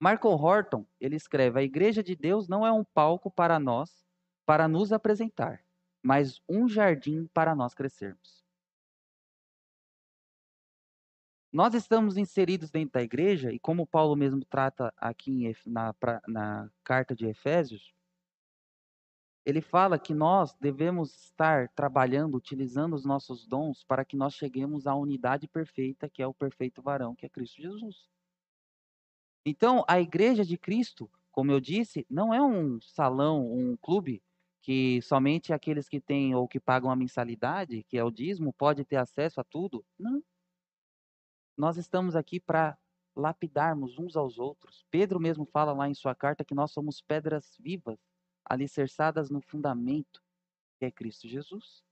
Michael 0.00 0.34
Horton, 0.34 0.86
ele 1.00 1.16
escreve: 1.16 1.58
A 1.58 1.62
igreja 1.62 2.02
de 2.02 2.14
Deus 2.14 2.48
não 2.48 2.66
é 2.66 2.72
um 2.72 2.84
palco 2.84 3.30
para 3.30 3.58
nós, 3.58 4.04
para 4.46 4.68
nos 4.68 4.92
apresentar, 4.92 5.64
mas 6.02 6.40
um 6.48 6.68
jardim 6.68 7.26
para 7.34 7.54
nós 7.54 7.74
crescermos. 7.74 8.44
Nós 11.52 11.74
estamos 11.74 12.16
inseridos 12.16 12.70
dentro 12.70 12.92
da 12.92 13.02
igreja, 13.02 13.50
e 13.52 13.58
como 13.58 13.86
Paulo 13.86 14.14
mesmo 14.14 14.44
trata 14.44 14.92
aqui 14.96 15.52
na, 15.66 15.94
na 16.26 16.70
carta 16.84 17.14
de 17.14 17.26
Efésios, 17.26 17.94
ele 19.46 19.62
fala 19.62 19.98
que 19.98 20.12
nós 20.12 20.54
devemos 20.60 21.24
estar 21.24 21.70
trabalhando, 21.70 22.36
utilizando 22.36 22.94
os 22.94 23.06
nossos 23.06 23.46
dons 23.46 23.82
para 23.82 24.04
que 24.04 24.14
nós 24.14 24.34
cheguemos 24.34 24.86
à 24.86 24.94
unidade 24.94 25.48
perfeita, 25.48 26.06
que 26.06 26.22
é 26.22 26.26
o 26.26 26.34
perfeito 26.34 26.82
varão, 26.82 27.14
que 27.14 27.24
é 27.24 27.30
Cristo 27.30 27.62
Jesus. 27.62 28.10
Então, 29.48 29.82
a 29.88 29.98
igreja 29.98 30.44
de 30.44 30.58
Cristo, 30.58 31.10
como 31.32 31.50
eu 31.50 31.58
disse, 31.58 32.06
não 32.10 32.34
é 32.34 32.42
um 32.42 32.78
salão, 32.82 33.50
um 33.50 33.78
clube 33.78 34.22
que 34.60 35.00
somente 35.00 35.54
aqueles 35.54 35.88
que 35.88 35.98
têm 35.98 36.34
ou 36.34 36.46
que 36.46 36.60
pagam 36.60 36.90
a 36.90 36.96
mensalidade, 36.96 37.82
que 37.84 37.96
é 37.96 38.04
o 38.04 38.10
dízimo, 38.10 38.52
pode 38.52 38.84
ter 38.84 38.96
acesso 38.96 39.40
a 39.40 39.44
tudo. 39.44 39.82
Não. 39.98 40.22
Nós 41.56 41.78
estamos 41.78 42.14
aqui 42.14 42.38
para 42.38 42.76
lapidarmos 43.16 43.98
uns 43.98 44.16
aos 44.16 44.38
outros. 44.38 44.84
Pedro 44.90 45.18
mesmo 45.18 45.46
fala 45.46 45.72
lá 45.72 45.88
em 45.88 45.94
sua 45.94 46.14
carta 46.14 46.44
que 46.44 46.54
nós 46.54 46.70
somos 46.70 47.00
pedras 47.00 47.56
vivas, 47.58 47.98
alicerçadas 48.44 49.30
no 49.30 49.40
fundamento, 49.40 50.22
que 50.78 50.84
é 50.84 50.90
Cristo 50.90 51.26
Jesus. 51.26 51.82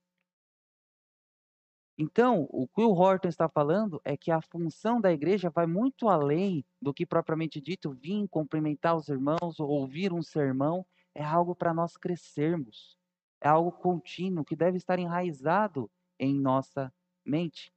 Então, 1.98 2.46
o 2.50 2.68
que 2.68 2.82
o 2.82 2.92
Horton 2.92 3.28
está 3.28 3.48
falando 3.48 4.00
é 4.04 4.16
que 4.16 4.30
a 4.30 4.42
função 4.42 5.00
da 5.00 5.10
igreja 5.10 5.48
vai 5.48 5.66
muito 5.66 6.08
além 6.08 6.62
do 6.80 6.92
que 6.92 7.06
propriamente 7.06 7.58
dito 7.58 7.92
vir 7.92 8.28
cumprimentar 8.28 8.94
os 8.94 9.08
irmãos 9.08 9.58
ou 9.58 9.68
ouvir 9.68 10.12
um 10.12 10.22
sermão. 10.22 10.84
É 11.14 11.24
algo 11.24 11.54
para 11.54 11.72
nós 11.72 11.96
crescermos. 11.96 12.98
É 13.40 13.48
algo 13.48 13.72
contínuo 13.72 14.44
que 14.44 14.54
deve 14.54 14.76
estar 14.76 14.98
enraizado 14.98 15.90
em 16.18 16.38
nossa 16.38 16.92
mente. 17.24 17.72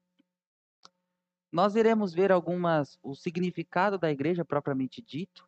Nós 1.52 1.76
iremos 1.76 2.14
ver 2.14 2.32
algumas 2.32 3.00
o 3.02 3.16
significado 3.16 3.98
da 3.98 4.12
igreja 4.12 4.44
propriamente 4.44 5.02
dito, 5.02 5.48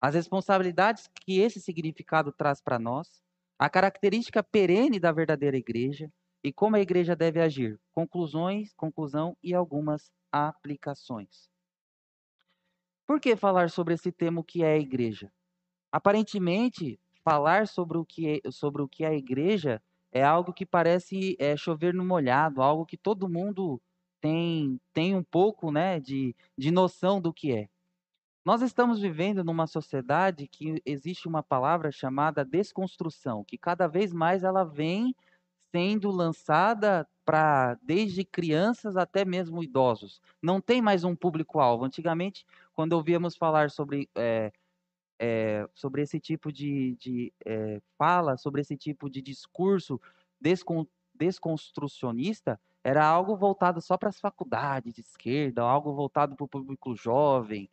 as 0.00 0.14
responsabilidades 0.14 1.08
que 1.14 1.40
esse 1.40 1.60
significado 1.60 2.32
traz 2.32 2.60
para 2.60 2.78
nós, 2.78 3.22
a 3.58 3.68
característica 3.68 4.42
perene 4.42 4.98
da 4.98 5.12
verdadeira 5.12 5.56
igreja, 5.56 6.10
e 6.44 6.52
como 6.52 6.76
a 6.76 6.80
igreja 6.80 7.16
deve 7.16 7.40
agir? 7.40 7.80
Conclusões, 7.90 8.74
conclusão 8.74 9.34
e 9.42 9.54
algumas 9.54 10.12
aplicações. 10.30 11.48
Por 13.06 13.18
que 13.18 13.34
falar 13.34 13.70
sobre 13.70 13.94
esse 13.94 14.12
tema 14.12 14.44
que 14.44 14.62
é 14.62 14.74
a 14.74 14.78
igreja? 14.78 15.32
Aparentemente, 15.90 17.00
falar 17.24 17.66
sobre 17.66 17.96
o 17.96 18.04
que 18.04 18.42
é, 18.44 18.50
sobre 18.50 18.82
o 18.82 18.88
que 18.88 19.04
é 19.04 19.08
a 19.08 19.14
igreja 19.14 19.82
é 20.12 20.22
algo 20.22 20.52
que 20.52 20.66
parece 20.66 21.34
é, 21.40 21.56
chover 21.56 21.94
no 21.94 22.04
molhado, 22.04 22.60
algo 22.60 22.84
que 22.84 22.96
todo 22.96 23.28
mundo 23.28 23.80
tem, 24.20 24.78
tem 24.92 25.16
um 25.16 25.24
pouco 25.24 25.72
né, 25.72 25.98
de, 25.98 26.36
de 26.56 26.70
noção 26.70 27.20
do 27.20 27.32
que 27.32 27.52
é. 27.52 27.68
Nós 28.44 28.60
estamos 28.60 29.00
vivendo 29.00 29.42
numa 29.42 29.66
sociedade 29.66 30.46
que 30.46 30.80
existe 30.84 31.26
uma 31.26 31.42
palavra 31.42 31.90
chamada 31.90 32.44
desconstrução, 32.44 33.42
que 33.42 33.56
cada 33.56 33.86
vez 33.86 34.12
mais 34.12 34.44
ela 34.44 34.62
vem 34.62 35.16
sendo 35.74 36.08
lançada 36.12 37.04
para 37.24 37.76
desde 37.82 38.24
crianças 38.24 38.96
até 38.96 39.24
mesmo 39.24 39.60
idosos. 39.60 40.22
Não 40.40 40.60
tem 40.60 40.80
mais 40.80 41.02
um 41.02 41.16
público-alvo. 41.16 41.84
Antigamente, 41.84 42.46
quando 42.72 42.92
ouvíamos 42.92 43.36
falar 43.36 43.72
sobre, 43.72 44.08
é, 44.14 44.52
é, 45.18 45.68
sobre 45.74 46.02
esse 46.02 46.20
tipo 46.20 46.52
de, 46.52 46.94
de 46.94 47.32
é, 47.44 47.82
fala, 47.98 48.36
sobre 48.36 48.60
esse 48.60 48.76
tipo 48.76 49.10
de 49.10 49.20
discurso 49.20 50.00
descon, 50.40 50.86
desconstrucionista, 51.12 52.60
era 52.84 53.04
algo 53.04 53.34
voltado 53.34 53.80
só 53.80 53.98
para 53.98 54.10
as 54.10 54.20
faculdades 54.20 54.94
de 54.94 55.00
esquerda, 55.00 55.62
algo 55.62 55.92
voltado 55.92 56.36
para 56.36 56.44
o 56.44 56.48
público 56.48 56.94
jovem. 56.94 57.68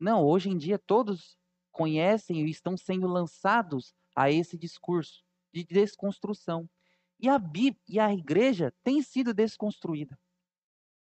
Não, 0.00 0.24
hoje 0.24 0.48
em 0.48 0.56
dia 0.56 0.78
todos 0.78 1.36
conhecem 1.70 2.46
e 2.46 2.50
estão 2.50 2.78
sendo 2.78 3.06
lançados 3.06 3.94
a 4.16 4.30
esse 4.30 4.56
discurso 4.56 5.22
de 5.52 5.64
desconstrução. 5.64 6.66
E 7.22 7.28
a, 7.28 7.38
Bíblia, 7.38 7.80
e 7.88 8.00
a 8.00 8.12
igreja 8.12 8.74
tem 8.82 9.00
sido 9.00 9.32
desconstruída. 9.32 10.18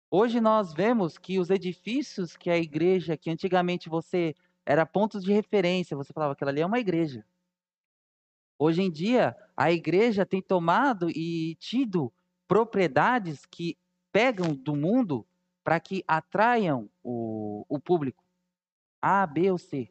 Hoje 0.08 0.40
nós 0.40 0.72
vemos 0.72 1.18
que 1.18 1.40
os 1.40 1.50
edifícios 1.50 2.36
que 2.36 2.48
a 2.48 2.56
igreja, 2.56 3.16
que 3.16 3.28
antigamente 3.28 3.88
você 3.88 4.32
era 4.64 4.86
pontos 4.86 5.24
de 5.24 5.32
referência, 5.32 5.96
você 5.96 6.12
falava 6.12 6.32
aquela 6.32 6.52
ali 6.52 6.60
é 6.60 6.66
uma 6.66 6.78
igreja. 6.78 7.26
Hoje 8.56 8.82
em 8.82 8.90
dia, 8.90 9.36
a 9.56 9.72
igreja 9.72 10.24
tem 10.24 10.40
tomado 10.40 11.10
e 11.10 11.56
tido 11.56 12.12
propriedades 12.46 13.44
que 13.44 13.76
pegam 14.12 14.54
do 14.54 14.76
mundo 14.76 15.26
para 15.64 15.80
que 15.80 16.04
atraiam 16.06 16.88
o, 17.02 17.66
o 17.68 17.80
público 17.80 18.24
A, 19.02 19.26
B 19.26 19.50
ou 19.50 19.58
C. 19.58 19.90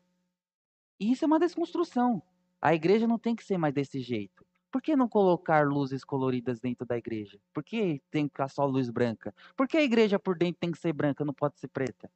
E 0.97 1.11
isso 1.11 1.25
é 1.25 1.27
uma 1.27 1.39
desconstrução. 1.39 2.23
A 2.61 2.73
igreja 2.73 3.05
não 3.05 3.19
tem 3.19 3.35
que 3.35 3.43
ser 3.43 3.57
mais 3.57 3.73
desse 3.73 3.99
jeito. 3.99 4.45
Por 4.71 4.81
que 4.81 4.95
não 4.95 5.07
colocar 5.07 5.65
luzes 5.67 6.03
coloridas 6.03 6.59
dentro 6.59 6.85
da 6.85 6.97
igreja? 6.97 7.39
Por 7.53 7.63
que 7.63 8.01
tem 8.11 8.27
que 8.27 8.33
ficar 8.33 8.49
só 8.49 8.65
luz 8.65 8.89
branca? 8.89 9.33
Por 9.55 9.67
que 9.67 9.77
a 9.77 9.83
igreja 9.83 10.19
por 10.19 10.37
dentro 10.37 10.59
tem 10.59 10.71
que 10.71 10.77
ser 10.77 10.93
branca, 10.93 11.23
não 11.23 11.33
pode 11.33 11.57
ser 11.59 11.69
preta? 11.69 12.11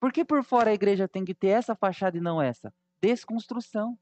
Por 0.00 0.12
que 0.12 0.24
por 0.24 0.42
fora 0.44 0.70
a 0.70 0.74
igreja 0.74 1.08
tem 1.08 1.24
que 1.24 1.34
ter 1.34 1.48
essa 1.48 1.74
fachada 1.74 2.16
e 2.16 2.20
não 2.20 2.40
essa? 2.40 2.72
Desconstrução. 3.00 3.98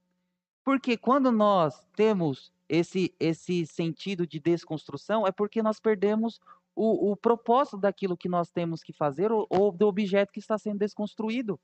Porque 0.64 0.96
quando 0.96 1.30
nós 1.30 1.86
temos 1.94 2.52
esse, 2.68 3.14
esse 3.20 3.64
sentido 3.66 4.26
de 4.26 4.40
desconstrução, 4.40 5.26
é 5.26 5.32
porque 5.32 5.62
nós 5.62 5.78
perdemos 5.78 6.40
o, 6.74 7.12
o 7.12 7.16
propósito 7.16 7.78
daquilo 7.78 8.16
que 8.16 8.28
nós 8.28 8.50
temos 8.50 8.82
que 8.82 8.92
fazer 8.92 9.32
ou, 9.32 9.46
ou 9.48 9.72
do 9.72 9.86
objeto 9.86 10.32
que 10.32 10.40
está 10.40 10.58
sendo 10.58 10.78
desconstruído. 10.78 11.58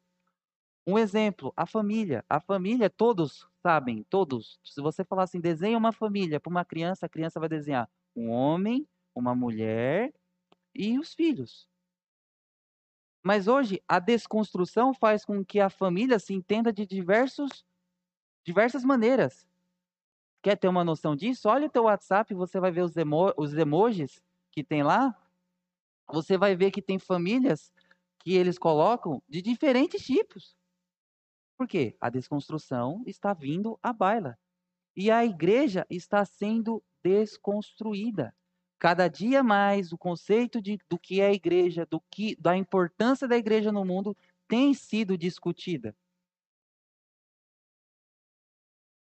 Um 0.86 0.98
exemplo, 0.98 1.52
a 1.56 1.64
família. 1.64 2.24
A 2.28 2.40
família, 2.40 2.90
todos 2.90 3.46
sabem, 3.62 4.02
todos. 4.04 4.58
Se 4.64 4.80
você 4.80 5.04
falar 5.04 5.24
assim, 5.24 5.40
desenha 5.40 5.78
uma 5.78 5.92
família 5.92 6.40
para 6.40 6.50
uma 6.50 6.64
criança, 6.64 7.06
a 7.06 7.08
criança 7.08 7.38
vai 7.38 7.48
desenhar 7.48 7.88
um 8.16 8.30
homem, 8.30 8.86
uma 9.14 9.34
mulher 9.34 10.12
e 10.74 10.98
os 10.98 11.14
filhos. 11.14 11.68
Mas 13.22 13.46
hoje, 13.46 13.80
a 13.86 14.00
desconstrução 14.00 14.92
faz 14.92 15.24
com 15.24 15.44
que 15.44 15.60
a 15.60 15.70
família 15.70 16.18
se 16.18 16.34
entenda 16.34 16.72
de 16.72 16.84
diversos, 16.84 17.64
diversas 18.44 18.84
maneiras. 18.84 19.46
Quer 20.42 20.56
ter 20.56 20.66
uma 20.66 20.82
noção 20.82 21.14
disso? 21.14 21.48
Olha 21.48 21.68
o 21.68 21.70
teu 21.70 21.84
WhatsApp, 21.84 22.34
você 22.34 22.58
vai 22.58 22.72
ver 22.72 22.82
os, 22.82 22.96
emo 22.96 23.32
os 23.36 23.54
emojis 23.54 24.20
que 24.50 24.64
tem 24.64 24.82
lá. 24.82 25.16
Você 26.08 26.36
vai 26.36 26.56
ver 26.56 26.72
que 26.72 26.82
tem 26.82 26.98
famílias 26.98 27.72
que 28.18 28.34
eles 28.34 28.58
colocam 28.58 29.22
de 29.28 29.40
diferentes 29.40 30.04
tipos. 30.04 30.56
Por 31.62 31.68
quê? 31.68 31.96
A 32.00 32.10
desconstrução 32.10 33.04
está 33.06 33.32
vindo 33.32 33.78
à 33.80 33.92
baila. 33.92 34.36
E 34.96 35.12
a 35.12 35.24
igreja 35.24 35.86
está 35.88 36.24
sendo 36.24 36.82
desconstruída. 37.04 38.34
Cada 38.80 39.06
dia 39.06 39.44
mais 39.44 39.92
o 39.92 39.96
conceito 39.96 40.60
de, 40.60 40.76
do 40.88 40.98
que 40.98 41.20
é 41.20 41.32
igreja, 41.32 41.86
do 41.88 42.00
que 42.10 42.34
da 42.34 42.56
importância 42.56 43.28
da 43.28 43.36
igreja 43.36 43.70
no 43.70 43.84
mundo 43.84 44.16
tem 44.48 44.74
sido 44.74 45.16
discutida. 45.16 45.94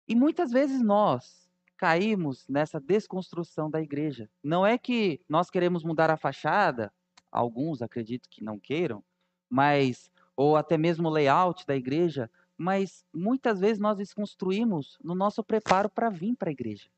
E 0.08 0.14
muitas 0.16 0.52
vezes 0.52 0.80
nós 0.80 1.50
caímos 1.76 2.48
nessa 2.48 2.80
desconstrução 2.80 3.68
da 3.68 3.82
igreja. 3.82 4.30
Não 4.44 4.64
é 4.64 4.78
que 4.78 5.20
nós 5.28 5.50
queremos 5.50 5.84
mudar 5.84 6.12
a 6.12 6.18
fachada, 6.18 6.94
alguns 7.32 7.82
acredito 7.82 8.30
que 8.30 8.44
não 8.44 8.60
queiram, 8.60 9.04
mas 9.50 10.12
ou 10.36 10.56
até 10.56 10.78
mesmo 10.78 11.08
o 11.08 11.12
layout 11.12 11.66
da 11.66 11.76
igreja, 11.76 12.30
mas 12.58 13.06
muitas 13.14 13.60
vezes 13.60 13.80
nós 13.80 13.98
desconstruímos 13.98 14.98
no 15.04 15.16
nosso 15.16 15.44
preparo 15.44 15.90
para 15.90 16.10
vir 16.10 16.36
para 16.36 16.50
a 16.50 16.52
igreja. 16.52 16.90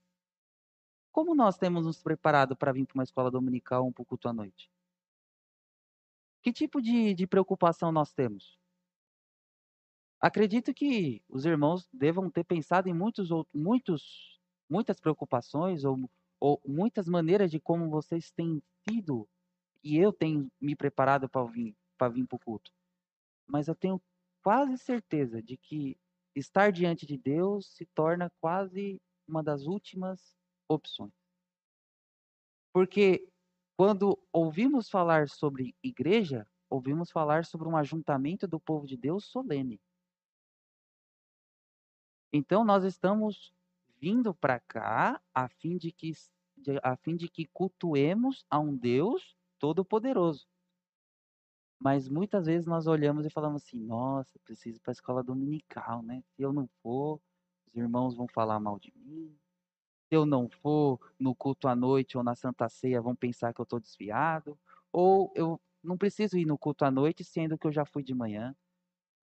Como 1.12 1.34
nós 1.34 1.58
temos 1.58 1.86
nos 1.86 2.02
preparado 2.02 2.56
para 2.56 2.74
vir 2.74 2.86
para 2.86 2.96
uma 2.96 3.04
escola 3.04 3.32
dominical 3.32 3.88
um 3.88 3.92
pouco 3.92 4.10
culto 4.10 4.28
à 4.28 4.34
noite? 4.34 4.70
Que 6.42 6.52
tipo 6.52 6.82
de, 6.82 7.14
de 7.14 7.26
preocupação 7.26 7.92
nós 7.92 8.14
temos? 8.14 8.60
Acredito 10.20 10.74
que 10.74 11.24
os 11.30 11.46
irmãos 11.46 11.88
devam 11.94 12.30
ter 12.30 12.44
pensado 12.44 12.90
em 12.90 12.94
muitos, 12.94 13.30
muitos, 13.54 14.40
muitas 14.70 15.00
preocupações 15.00 15.84
ou, 15.84 16.10
ou 16.40 16.62
muitas 16.66 17.08
maneiras 17.08 17.50
de 17.50 17.60
como 17.60 17.90
vocês 17.90 18.32
têm 18.32 18.62
tido 18.88 19.28
e 19.84 19.98
eu 19.98 20.12
tenho 20.12 20.52
me 20.60 20.76
preparado 20.76 21.30
para 21.30 21.46
vir 21.46 21.76
para 21.98 22.10
vir 22.10 22.28
para 22.28 22.36
o 22.36 22.40
culto. 22.40 22.72
Mas 23.48 23.68
eu 23.68 23.76
tenho 23.76 24.02
quase 24.46 24.78
certeza 24.78 25.42
de 25.42 25.58
que 25.58 25.98
estar 26.36 26.72
diante 26.72 27.04
de 27.04 27.18
Deus 27.18 27.66
se 27.74 27.84
torna 27.84 28.32
quase 28.40 29.02
uma 29.28 29.42
das 29.42 29.66
últimas 29.66 30.38
opções. 30.70 31.12
Porque 32.72 33.28
quando 33.76 34.20
ouvimos 34.32 34.88
falar 34.88 35.30
sobre 35.30 35.76
igreja, 35.82 36.48
ouvimos 36.70 37.10
falar 37.10 37.44
sobre 37.44 37.68
um 37.68 37.76
ajuntamento 37.76 38.48
do 38.48 38.60
povo 38.60 38.86
de 38.86 38.96
Deus 38.96 39.26
solene. 39.26 39.82
Então 42.32 42.64
nós 42.64 42.84
estamos 42.84 43.52
vindo 43.98 44.32
para 44.32 44.60
cá 44.60 45.20
a 45.34 45.50
fim 45.50 45.76
de 45.76 45.92
que 45.92 46.12
a 46.84 46.96
fim 46.96 47.16
de 47.16 47.28
que 47.28 47.48
cultuemos 47.48 48.46
a 48.48 48.60
um 48.60 48.78
Deus 48.78 49.36
todo-poderoso. 49.58 50.48
Mas 51.80 52.08
muitas 52.10 52.46
vezes 52.46 52.66
nós 52.66 52.88
olhamos 52.88 53.26
e 53.26 53.30
falamos 53.30 53.64
assim: 53.64 53.80
nossa, 53.80 54.40
preciso 54.44 54.78
ir 54.78 54.82
para 54.82 54.92
a 54.92 54.94
escola 54.94 55.24
dominical, 55.24 56.02
né? 56.02 56.22
Se 56.36 56.42
eu 56.42 56.54
não 56.54 56.68
for, 56.82 57.22
os 57.68 57.76
irmãos 57.76 58.16
vão 58.16 58.28
falar 58.28 58.60
mal 58.60 58.80
de 58.80 58.94
mim. 58.96 59.38
Se 60.10 60.16
eu 60.16 60.26
não 60.26 60.50
for 60.50 61.00
no 61.20 61.36
culto 61.36 61.68
à 61.68 61.76
noite 61.76 62.18
ou 62.18 62.24
na 62.24 62.36
Santa 62.36 62.70
Ceia, 62.70 63.02
vão 63.02 63.16
pensar 63.16 63.54
que 63.54 63.62
eu 63.62 63.64
estou 63.64 63.80
desviado. 63.80 64.58
Ou 64.92 65.32
eu 65.36 65.60
não 65.84 65.98
preciso 65.98 66.38
ir 66.38 66.46
no 66.46 66.58
culto 66.58 66.86
à 66.86 66.92
noite, 66.92 67.24
sendo 67.24 67.58
que 67.58 67.68
eu 67.68 67.72
já 67.72 67.86
fui 67.86 68.04
de 68.04 68.14
manhã. 68.14 68.56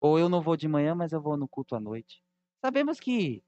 Ou 0.01 0.17
eu 0.19 0.29
não 0.29 0.41
vou 0.41 0.55
de 0.57 0.67
manhã, 0.67 0.95
mas 0.95 1.11
eu 1.11 1.21
vou 1.21 1.37
no 1.37 1.47
culto 1.47 1.75
à 1.75 1.79
noite. 1.79 2.23
Sabemos 2.63 2.99
que 2.99 3.43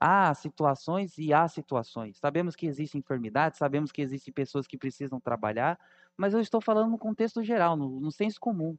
há 0.00 0.32
situações 0.34 1.18
e 1.18 1.32
há 1.32 1.48
situações. 1.48 2.18
Sabemos 2.18 2.54
que 2.56 2.66
existem 2.66 3.00
enfermidades, 3.00 3.58
sabemos 3.58 3.90
que 3.92 4.02
existem 4.02 4.32
pessoas 4.32 4.66
que 4.66 4.78
precisam 4.78 5.20
trabalhar, 5.20 5.78
mas 6.16 6.32
eu 6.32 6.40
estou 6.40 6.60
falando 6.60 6.90
no 6.90 6.98
contexto 6.98 7.42
geral, 7.42 7.76
no, 7.76 8.00
no 8.00 8.10
senso 8.10 8.40
comum. 8.40 8.76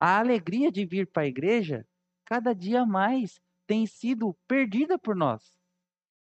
A 0.00 0.18
alegria 0.18 0.70
de 0.72 0.84
vir 0.84 1.06
para 1.06 1.22
a 1.22 1.26
igreja, 1.26 1.86
cada 2.24 2.54
dia 2.54 2.84
mais, 2.84 3.40
tem 3.66 3.86
sido 3.86 4.34
perdida 4.46 4.98
por 4.98 5.14
nós. 5.14 5.56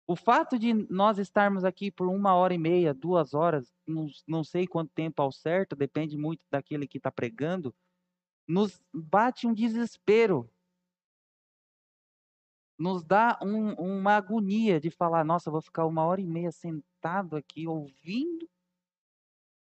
O 0.06 0.14
fato 0.14 0.58
de 0.58 0.74
nós 0.90 1.18
estarmos 1.18 1.64
aqui 1.64 1.90
por 1.90 2.08
uma 2.08 2.34
hora 2.34 2.52
e 2.52 2.58
meia, 2.58 2.92
duas 2.92 3.32
horas, 3.32 3.74
não, 3.86 4.06
não 4.28 4.44
sei 4.44 4.66
quanto 4.66 4.92
tempo 4.92 5.22
ao 5.22 5.32
certo, 5.32 5.74
depende 5.74 6.16
muito 6.16 6.44
daquele 6.50 6.86
que 6.86 6.98
está 6.98 7.10
pregando, 7.10 7.74
nos 8.46 8.82
bate 8.92 9.46
um 9.46 9.54
desespero. 9.54 10.50
Nos 12.78 13.02
dá 13.04 13.38
um, 13.42 13.72
uma 13.74 14.16
agonia 14.16 14.80
de 14.80 14.90
falar: 14.90 15.24
nossa, 15.24 15.50
vou 15.50 15.62
ficar 15.62 15.86
uma 15.86 16.04
hora 16.04 16.20
e 16.20 16.26
meia 16.26 16.50
sentado 16.50 17.36
aqui 17.36 17.66
ouvindo 17.66 18.48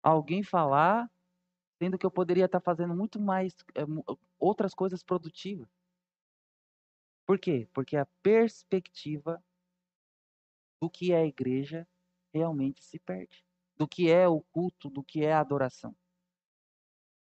alguém 0.03 0.43
falar, 0.43 1.11
sendo 1.81 1.99
que 1.99 2.07
eu 2.07 2.11
poderia 2.11 2.47
estar 2.47 2.61
fazendo 2.61 2.95
muito 2.95 3.21
mais 3.21 3.55
é, 3.75 3.83
outras 4.39 4.75
coisas 4.75 5.03
produtivas. 5.03 5.69
Por 7.27 7.39
quê? 7.39 7.69
Porque 7.75 7.97
a 7.97 8.07
perspectiva 8.23 9.43
do 10.81 10.89
que 10.89 11.13
é 11.13 11.19
a 11.19 11.27
igreja 11.27 11.87
realmente 12.33 12.83
se 12.83 12.99
perde. 12.99 13.45
Do 13.77 13.87
que 13.87 14.11
é 14.11 14.27
o 14.27 14.41
culto, 14.41 14.89
do 14.89 15.03
que 15.03 15.25
é 15.25 15.33
a 15.33 15.41
adoração. 15.41 15.95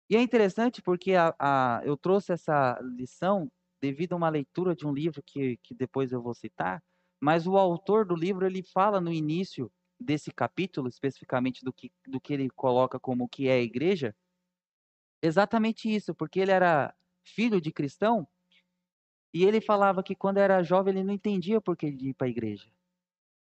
E 0.10 0.16
é 0.16 0.22
interessante 0.22 0.82
porque 0.82 1.14
a, 1.14 1.36
a, 1.38 1.82
eu 1.84 1.96
trouxe 1.96 2.34
essa 2.34 2.80
lição 2.82 3.52
devido 3.80 4.14
a 4.14 4.16
uma 4.16 4.30
leitura 4.30 4.76
de 4.76 4.86
um 4.86 4.94
livro 4.94 5.22
que, 5.22 5.58
que 5.58 5.76
depois 5.76 6.12
eu 6.12 6.22
vou 6.22 6.34
citar, 6.34 6.84
mas 7.22 7.46
o 7.46 7.58
autor 7.58 8.06
do 8.06 8.16
livro 8.16 8.46
ele 8.46 8.64
fala 8.64 9.00
no 9.00 9.12
início 9.12 9.72
desse 10.00 10.32
capítulo, 10.32 10.88
especificamente 10.88 11.64
do 11.64 11.74
que, 11.74 11.92
do 12.08 12.22
que 12.22 12.34
ele 12.34 12.50
coloca 12.50 13.00
como 13.00 13.28
que 13.28 13.48
é 13.48 13.54
a 13.54 13.62
igreja, 13.62 14.16
exatamente 15.22 15.94
isso, 15.94 16.16
porque 16.16 16.40
ele 16.40 16.52
era 16.52 16.96
filho 17.24 17.60
de 17.60 17.72
cristão 17.72 18.28
e 19.34 19.44
ele 19.44 19.60
falava 19.62 20.02
que 20.02 20.16
quando 20.16 20.38
era 20.38 20.64
jovem 20.64 20.94
ele 20.94 21.04
não 21.04 21.14
entendia 21.14 21.62
por 21.62 21.76
que 21.76 21.88
ir 21.88 22.14
para 22.14 22.28
a 22.28 22.30
igreja. 22.30 22.72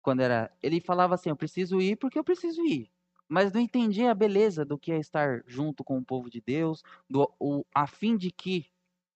Quando 0.02 0.20
era, 0.20 0.52
ele 0.62 0.80
falava 0.80 1.14
assim, 1.14 1.30
eu 1.30 1.36
preciso 1.36 1.80
ir 1.80 1.96
porque 1.96 2.18
eu 2.18 2.24
preciso 2.24 2.62
ir, 2.64 2.90
mas 3.28 3.52
não 3.52 3.60
entendia 3.60 4.10
a 4.10 4.14
beleza 4.14 4.64
do 4.64 4.78
que 4.78 4.92
é 4.92 4.98
estar 4.98 5.42
junto 5.46 5.82
com 5.82 5.98
o 5.98 6.04
povo 6.04 6.28
de 6.28 6.40
Deus, 6.40 6.82
do, 7.08 7.32
o, 7.38 7.64
a 7.74 7.86
fim 7.86 8.16
de 8.16 8.30
que 8.30 8.66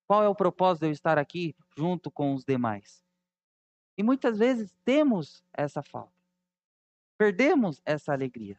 qual 0.07 0.23
é 0.23 0.29
o 0.29 0.35
propósito 0.35 0.83
de 0.83 0.87
eu 0.89 0.93
estar 0.93 1.19
aqui 1.19 1.55
junto 1.77 2.11
com 2.11 2.35
os 2.35 2.45
demais. 2.45 3.03
E 3.99 4.03
muitas 4.03 4.39
vezes 4.39 4.73
temos 4.85 5.43
essa 5.53 5.83
falta 5.83 6.16
perdemos 7.17 7.81
essa 7.85 8.13
alegria 8.13 8.59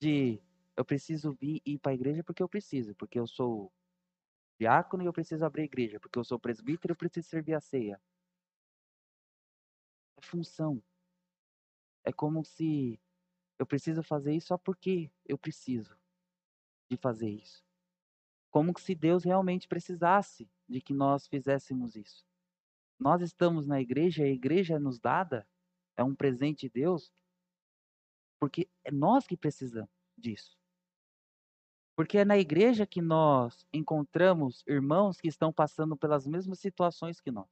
de 0.00 0.40
eu 0.76 0.84
preciso 0.84 1.32
vir 1.32 1.62
ir 1.64 1.78
para 1.78 1.92
a 1.92 1.94
igreja 1.94 2.22
porque 2.24 2.42
eu 2.42 2.48
preciso, 2.48 2.94
porque 2.94 3.18
eu 3.18 3.26
sou 3.26 3.72
diácono 4.58 5.02
e 5.02 5.06
eu 5.06 5.12
preciso 5.12 5.44
abrir 5.44 5.62
a 5.62 5.66
igreja, 5.66 6.00
porque 6.00 6.18
eu 6.18 6.24
sou 6.24 6.38
presbítero 6.38 6.92
e 6.92 6.94
eu 6.94 6.96
preciso 6.96 7.28
servir 7.28 7.54
a 7.54 7.60
ceia. 7.60 8.00
É 10.16 10.22
função. 10.22 10.82
É 12.04 12.12
como 12.12 12.44
se 12.44 13.00
eu 13.58 13.66
preciso 13.66 14.02
fazer 14.02 14.34
isso 14.34 14.48
só 14.48 14.58
porque 14.58 15.10
eu 15.24 15.38
preciso. 15.38 15.96
de 16.90 16.96
fazer 16.96 17.30
isso. 17.30 17.64
Como 18.50 18.78
se 18.78 18.94
Deus 18.94 19.24
realmente 19.24 19.66
precisasse 19.66 20.48
de 20.68 20.80
que 20.80 20.92
nós 20.92 21.26
fizéssemos 21.26 21.96
isso. 21.96 22.26
Nós 22.98 23.22
estamos 23.22 23.66
na 23.66 23.80
igreja, 23.80 24.22
a 24.22 24.28
igreja 24.28 24.74
é 24.74 24.78
nos 24.78 24.98
dada, 24.98 25.48
é 25.96 26.04
um 26.04 26.14
presente 26.14 26.68
de 26.68 26.68
Deus, 26.68 27.12
porque 28.44 28.68
é 28.84 28.90
nós 28.90 29.26
que 29.26 29.38
precisamos 29.38 29.88
disso. 30.18 30.54
Porque 31.96 32.18
é 32.18 32.26
na 32.26 32.36
igreja 32.36 32.86
que 32.86 33.00
nós 33.00 33.66
encontramos 33.72 34.62
irmãos 34.66 35.18
que 35.18 35.28
estão 35.28 35.50
passando 35.50 35.96
pelas 35.96 36.26
mesmas 36.26 36.58
situações 36.58 37.22
que 37.22 37.30
nós. 37.30 37.48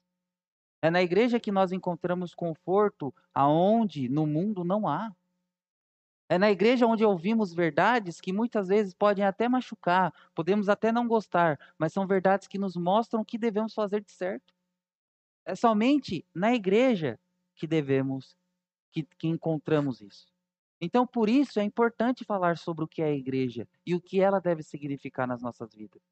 É 0.83 0.91
na 0.91 1.01
igreja 1.01 1.41
que 1.41 1.51
nós 1.51 1.73
encontramos 1.73 2.35
conforto 2.35 3.15
aonde 3.33 4.07
no 4.07 4.27
mundo 4.27 4.65
não 4.65 4.87
há. 4.87 5.17
É 6.29 6.37
na 6.37 6.51
igreja 6.51 6.87
onde 6.87 7.07
ouvimos 7.07 7.55
verdades 7.55 8.21
que 8.21 8.31
muitas 8.31 8.69
vezes 8.69 8.93
podem 8.93 9.25
até 9.25 9.49
machucar, 9.49 10.13
podemos 10.35 10.69
até 10.69 10.93
não 10.93 11.09
gostar, 11.09 11.59
mas 11.79 11.95
são 11.95 12.07
verdades 12.07 12.47
que 12.47 12.59
nos 12.59 12.77
mostram 12.77 13.23
o 13.23 13.25
que 13.25 13.39
devemos 13.39 13.73
fazer 13.73 14.03
de 14.05 14.13
certo. 14.13 14.53
É 15.47 15.55
somente 15.55 16.27
na 16.35 16.53
igreja 16.53 17.19
que 17.57 17.67
devemos, 17.67 18.37
que, 18.91 19.05
que 19.05 19.27
encontramos 19.27 20.03
isso. 20.03 20.32
Então, 20.85 21.07
por 21.07 21.29
isso, 21.29 21.61
é 21.61 21.63
importante 21.63 22.25
falar 22.25 22.59
sobre 22.59 22.85
o 22.85 22.89
que 22.89 23.03
é 23.03 23.05
a 23.07 23.15
igreja 23.15 23.69
e 23.87 23.95
o 23.95 24.01
que 24.01 24.21
ela 24.21 24.41
deve 24.41 24.65
significar 24.65 25.29
nas 25.29 25.41
nossas 25.41 25.73
vidas. 25.73 26.03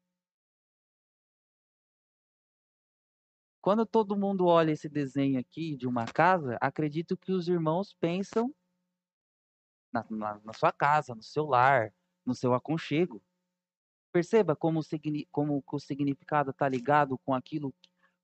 Quando 3.61 3.85
todo 3.85 4.15
mundo 4.15 4.45
olha 4.45 4.71
esse 4.71 4.87
desenho 4.87 5.37
aqui 5.37 5.75
de 5.75 5.85
uma 5.85 6.05
casa, 6.05 6.57
acredito 6.61 7.17
que 7.17 7.33
os 7.33 7.49
irmãos 7.49 7.93
pensam 7.99 8.55
na, 9.91 10.05
na, 10.09 10.39
na 10.41 10.53
sua 10.53 10.71
casa, 10.71 11.13
no 11.13 11.21
seu 11.21 11.45
lar, 11.45 11.93
no 12.25 12.33
seu 12.33 12.53
aconchego. 12.53 13.21
Perceba 14.09 14.55
como, 14.55 14.79
como 15.31 15.61
o 15.69 15.79
significado 15.79 16.51
está 16.51 16.69
ligado 16.69 17.17
com 17.17 17.33
aquilo, 17.33 17.73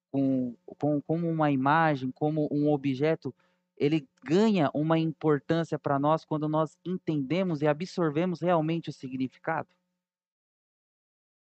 com, 0.09 0.55
com, 0.79 1.01
como 1.01 1.29
uma 1.29 1.51
imagem, 1.51 2.09
como 2.09 2.47
um 2.49 2.71
objeto, 2.71 3.35
ele 3.77 4.07
ganha 4.23 4.69
uma 4.73 4.97
importância 4.97 5.77
para 5.77 5.99
nós 5.99 6.25
quando 6.25 6.49
nós 6.49 6.77
entendemos 6.83 7.61
e 7.61 7.67
absorvemos 7.67 8.41
realmente 8.41 8.89
o 8.89 8.93
significado. 8.93 9.69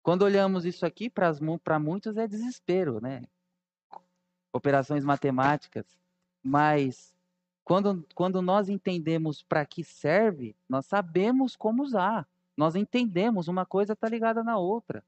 Quando 0.02 0.22
olhamos 0.22 0.64
isso 0.66 0.84
aqui, 0.84 1.08
para 1.08 1.78
muitos 1.78 2.16
é 2.16 2.26
desespero, 2.26 3.00
né? 3.00 3.22
operações 4.54 5.04
matemáticas, 5.04 5.84
mas 6.40 7.12
quando, 7.64 8.06
quando 8.14 8.40
nós 8.40 8.68
entendemos 8.68 9.42
para 9.42 9.66
que 9.66 9.82
serve, 9.82 10.54
nós 10.68 10.86
sabemos 10.86 11.56
como 11.56 11.82
usar. 11.82 12.28
Nós 12.56 12.76
entendemos, 12.76 13.48
uma 13.48 13.66
coisa 13.66 13.94
está 13.94 14.08
ligada 14.08 14.44
na 14.44 14.56
outra. 14.56 15.04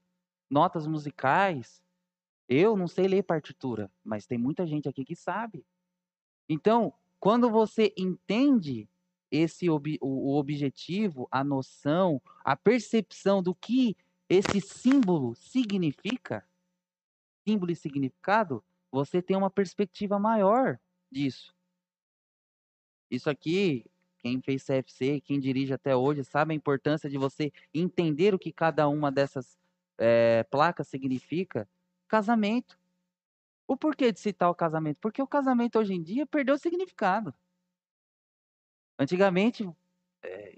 Notas 0.49 0.85
musicais. 0.85 1.81
Eu 2.49 2.75
não 2.75 2.87
sei 2.87 3.07
ler 3.07 3.23
partitura, 3.23 3.89
mas 4.03 4.25
tem 4.25 4.37
muita 4.37 4.65
gente 4.67 4.89
aqui 4.89 5.05
que 5.05 5.15
sabe. 5.15 5.65
Então, 6.49 6.93
quando 7.19 7.49
você 7.49 7.93
entende 7.97 8.87
esse 9.31 9.69
ob, 9.69 9.97
o, 10.01 10.31
o 10.31 10.37
objetivo, 10.37 11.27
a 11.31 11.43
noção, 11.43 12.21
a 12.43 12.55
percepção 12.55 13.41
do 13.41 13.53
que 13.53 13.95
esse 14.29 14.61
símbolo 14.61 15.35
significa, 15.35 16.45
símbolo 17.47 17.71
e 17.71 17.75
significado, 17.75 18.63
você 18.91 19.21
tem 19.21 19.35
uma 19.35 19.49
perspectiva 19.49 20.19
maior 20.19 20.79
disso. 21.11 21.55
Isso 23.09 23.29
aqui, 23.29 23.85
quem 24.19 24.41
fez 24.41 24.63
CFC, 24.63 25.21
quem 25.21 25.39
dirige 25.39 25.73
até 25.73 25.95
hoje, 25.95 26.23
sabe 26.23 26.53
a 26.53 26.55
importância 26.55 27.09
de 27.09 27.17
você 27.17 27.51
entender 27.73 28.33
o 28.33 28.39
que 28.39 28.51
cada 28.51 28.87
uma 28.87 29.11
dessas 29.11 29.57
é, 29.97 30.43
placas 30.43 30.87
significa. 30.87 31.67
Casamento. 32.07 32.77
O 33.67 33.75
porquê 33.75 34.11
de 34.11 34.19
citar 34.19 34.49
o 34.49 34.55
casamento? 34.55 34.97
Porque 35.01 35.21
o 35.21 35.27
casamento 35.27 35.77
hoje 35.77 35.93
em 35.93 36.01
dia 36.01 36.25
perdeu 36.25 36.55
o 36.55 36.57
significado. 36.57 37.33
Antigamente, 38.97 39.69
é, 40.23 40.57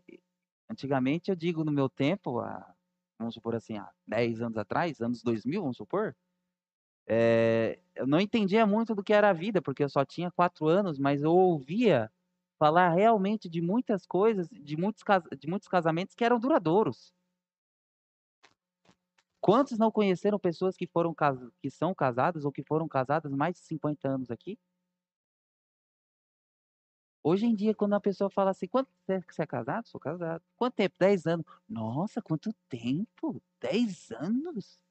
antigamente 0.69 1.29
eu 1.29 1.35
digo 1.35 1.63
no 1.63 1.71
meu 1.71 1.89
tempo, 1.89 2.39
há, 2.39 2.73
vamos 3.17 3.33
supor 3.33 3.55
assim, 3.55 3.77
há 3.77 3.91
10 4.07 4.41
anos 4.41 4.57
atrás, 4.57 5.01
anos 5.01 5.21
2000, 5.23 5.61
vamos 5.61 5.77
supor, 5.77 6.15
é, 7.07 7.79
eu 7.95 8.05
não 8.05 8.19
entendia 8.19 8.65
muito 8.67 8.93
do 8.93 9.03
que 9.03 9.13
era 9.13 9.31
a 9.31 9.33
vida, 9.33 9.61
porque 9.61 9.83
eu 9.83 9.89
só 9.89 10.05
tinha 10.05 10.31
quatro 10.31 10.67
anos, 10.67 10.99
mas 10.99 11.23
eu 11.23 11.31
ouvia 11.31 12.11
falar 12.59 12.89
realmente 12.89 13.49
de 13.49 13.61
muitas 13.61 14.05
coisas, 14.05 14.47
de 14.49 14.77
muitos, 14.77 15.03
de 15.39 15.47
muitos 15.47 15.67
casamentos 15.67 16.13
que 16.15 16.23
eram 16.23 16.39
duradouros. 16.39 17.13
Quantos 19.41 19.77
não 19.77 19.91
conheceram 19.91 20.37
pessoas 20.37 20.75
que 20.75 20.85
foram 20.85 21.15
que 21.61 21.69
são 21.69 21.93
casadas 21.95 22.45
ou 22.45 22.51
que 22.51 22.63
foram 22.63 22.87
casadas 22.87 23.31
mais 23.31 23.55
de 23.55 23.61
50 23.61 24.07
anos 24.07 24.29
aqui? 24.29 24.59
Hoje 27.23 27.45
em 27.45 27.53
dia, 27.53 27.75
quando 27.75 27.93
a 27.93 27.99
pessoa 27.99 28.29
fala 28.29 28.51
assim, 28.51 28.67
quanto 28.67 28.89
tempo 29.05 29.25
você 29.31 29.43
é 29.43 29.45
casado? 29.45 29.87
Sou 29.87 29.99
casado. 29.99 30.41
Quanto 30.55 30.75
tempo? 30.75 30.95
10 30.97 31.25
anos. 31.25 31.45
Nossa, 31.67 32.21
quanto 32.21 32.53
tempo? 32.69 33.41
10 33.59 34.11
anos? 34.11 34.83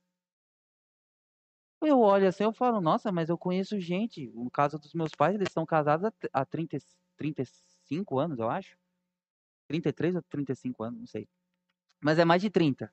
Eu 1.80 2.00
olho 2.00 2.26
assim, 2.26 2.42
eu 2.44 2.52
falo, 2.52 2.80
nossa, 2.80 3.12
mas 3.12 3.28
eu 3.28 3.38
conheço 3.38 3.78
gente. 3.78 4.30
No 4.32 4.50
caso 4.50 4.78
dos 4.78 4.92
meus 4.94 5.12
pais, 5.12 5.34
eles 5.34 5.48
estão 5.48 5.64
casados 5.64 6.10
há 6.32 6.44
30, 6.44 6.78
35 7.16 8.18
anos, 8.18 8.38
eu 8.38 8.50
acho. 8.50 8.76
33 9.68 10.16
ou 10.16 10.22
35 10.22 10.82
anos, 10.82 11.00
não 11.00 11.06
sei. 11.06 11.28
Mas 12.00 12.18
é 12.18 12.24
mais 12.24 12.42
de 12.42 12.50
30. 12.50 12.92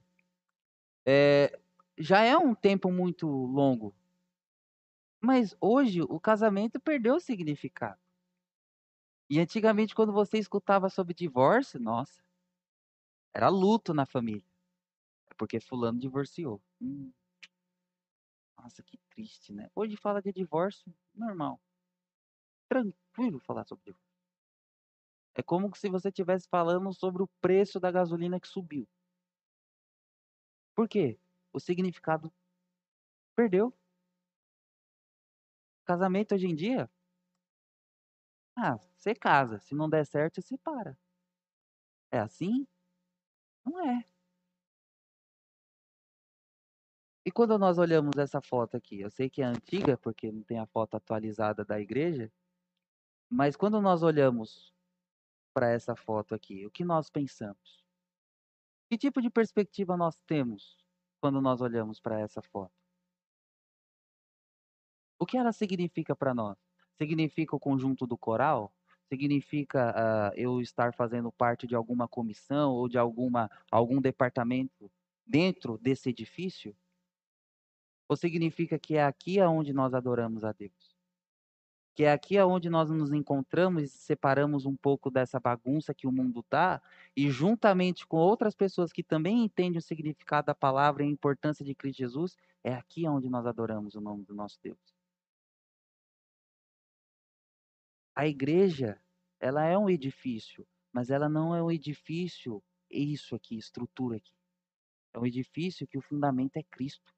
É, 1.06 1.60
já 1.98 2.22
é 2.24 2.36
um 2.38 2.56
tempo 2.56 2.92
muito 2.92 3.28
longo. 3.28 3.96
Mas 5.22 5.56
hoje 5.60 6.02
o 6.02 6.20
casamento 6.20 6.80
perdeu 6.80 7.16
o 7.16 7.20
significado. 7.20 8.00
E 9.30 9.40
antigamente, 9.40 9.96
quando 9.96 10.14
você 10.14 10.38
escutava 10.38 10.90
sobre 10.90 11.14
divórcio, 11.14 11.80
nossa, 11.80 12.24
era 13.34 13.50
luto 13.50 13.94
na 13.94 14.06
família. 14.06 14.48
É 15.30 15.34
porque 15.34 15.60
fulano 15.60 16.00
divorciou. 16.00 16.62
Hum. 16.80 17.12
Nossa, 18.58 18.82
que 18.84 18.98
triste, 19.10 19.54
né? 19.54 19.70
Hoje 19.76 19.98
fala 19.98 20.22
de 20.22 20.32
divórcio, 20.32 20.94
normal. 21.14 21.60
Tranquilo 22.70 23.40
falar 23.40 23.66
sobre 23.66 23.86
divórcio. 23.86 24.06
É 25.36 25.44
como 25.44 25.76
se 25.76 25.90
você 25.90 26.08
estivesse 26.08 26.48
falando 26.48 26.94
sobre 26.94 27.22
o 27.22 27.28
preço 27.42 27.80
da 27.80 27.92
gasolina 27.92 28.40
que 28.40 28.48
subiu. 28.48 28.88
Por 30.76 30.88
quê? 30.90 31.18
O 31.54 31.60
significado 31.60 32.32
perdeu. 33.36 33.74
Casamento 35.86 36.36
hoje 36.36 36.48
em 36.48 36.56
dia? 36.56 36.90
Ah, 38.58 38.78
você 38.98 39.14
casa. 39.16 39.60
Se 39.60 39.76
não 39.76 39.90
der 39.90 40.06
certo, 40.06 40.36
você 40.36 40.42
separa. 40.42 40.98
É 42.12 42.20
assim? 42.20 42.68
Não 43.66 43.80
é. 43.86 44.06
E 47.26 47.32
quando 47.32 47.58
nós 47.58 47.78
olhamos 47.78 48.18
essa 48.18 48.40
foto 48.42 48.78
aqui, 48.78 49.00
eu 49.02 49.10
sei 49.10 49.30
que 49.30 49.42
é 49.42 49.46
antiga, 49.46 49.98
porque 49.98 50.32
não 50.32 50.44
tem 50.44 50.60
a 50.60 50.68
foto 50.68 50.96
atualizada 50.96 51.66
da 51.66 51.80
igreja, 51.80 52.32
mas 53.30 53.56
quando 53.56 53.82
nós 53.82 54.04
olhamos 54.04 54.74
para 55.54 55.70
essa 55.72 55.96
foto 55.96 56.36
aqui, 56.36 56.66
o 56.66 56.72
que 56.72 56.86
nós 56.86 57.10
pensamos? 57.10 57.85
Que 58.90 58.98
tipo 58.98 59.22
de 59.22 59.30
perspectiva 59.30 59.98
nós 59.98 60.16
temos 60.28 60.78
quando 61.20 61.42
nós 61.42 61.60
olhamos 61.62 62.00
para 62.00 62.20
essa 62.20 62.42
foto? 62.42 62.74
O 65.18 65.26
que 65.26 65.38
ela 65.38 65.52
significa 65.52 66.16
para 66.16 66.34
nós? 66.34 66.58
Significa 66.98 67.56
o 67.56 67.60
conjunto 67.60 68.06
do 68.06 68.18
coral? 68.18 68.72
Significa 69.08 69.92
uh, 69.92 70.34
eu 70.36 70.62
estar 70.62 70.94
fazendo 70.94 71.32
parte 71.32 71.66
de 71.66 71.76
alguma 71.76 72.08
comissão 72.08 72.74
ou 72.74 72.88
de 72.88 72.98
alguma, 72.98 73.50
algum 73.72 74.02
departamento 74.02 74.92
dentro 75.26 75.78
desse 75.78 76.10
edifício? 76.10 76.76
Ou 78.08 78.16
significa 78.16 78.78
que 78.78 78.96
é 78.98 79.04
aqui 79.04 79.40
aonde 79.40 79.74
nós 79.74 79.94
adoramos 79.94 80.44
a 80.44 80.52
Deus? 80.52 80.85
Que 81.96 82.04
é 82.04 82.12
aqui 82.12 82.38
aonde 82.38 82.70
nós 82.70 82.90
nos 82.90 83.14
encontramos 83.14 83.84
e 83.84 83.88
separamos 83.88 84.66
um 84.66 84.76
pouco 84.76 85.10
dessa 85.10 85.40
bagunça 85.40 85.94
que 85.94 86.06
o 86.06 86.12
mundo 86.12 86.42
está 86.42 86.82
e 87.16 87.32
juntamente 87.32 88.06
com 88.06 88.18
outras 88.18 88.54
pessoas 88.54 88.92
que 88.92 89.02
também 89.02 89.44
entendem 89.46 89.80
o 89.80 89.82
significado 89.82 90.48
da 90.48 90.56
palavra 90.56 91.04
e 91.04 91.08
a 91.08 91.10
importância 91.10 91.64
de 91.64 91.74
Cristo 91.74 92.00
Jesus, 92.00 92.38
é 92.64 92.74
aqui 92.74 93.06
aonde 93.06 93.30
nós 93.30 93.46
adoramos 93.46 93.96
o 93.96 94.02
nome 94.02 94.26
do 94.26 94.36
nosso 94.36 94.60
Deus. 94.62 94.78
A 98.14 98.28
igreja, 98.28 99.02
ela 99.40 99.64
é 99.66 99.78
um 99.78 99.90
edifício, 99.90 100.68
mas 100.92 101.10
ela 101.10 101.30
não 101.30 101.56
é 101.56 101.64
um 101.64 101.72
edifício 101.72 102.62
isso 102.90 103.36
aqui, 103.36 103.58
estrutura 103.58 104.18
aqui. 104.18 104.34
É 105.14 105.20
um 105.20 105.26
edifício 105.26 105.88
que 105.88 105.98
o 105.98 106.02
fundamento 106.02 106.58
é 106.58 106.64
Cristo. 106.64 107.14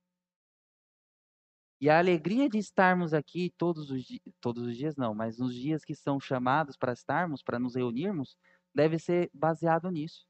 E 1.80 1.90
a 1.90 2.00
alegria 2.00 2.50
de 2.50 2.58
estarmos 2.58 3.14
aqui 3.14 3.54
todos 3.58 3.92
os, 3.92 4.06
todos 4.42 4.64
os 4.64 4.76
dias, 4.76 4.96
não, 4.96 5.14
mas 5.14 5.38
nos 5.38 5.54
dias 5.54 5.86
que 5.86 5.94
são 5.94 6.20
chamados 6.20 6.76
para 6.76 6.92
estarmos, 6.92 7.44
para 7.44 7.60
nos 7.60 7.76
reunirmos, 7.76 8.36
deve 8.74 8.98
ser 8.98 9.30
baseado 9.34 9.90
nisso. 9.92 10.28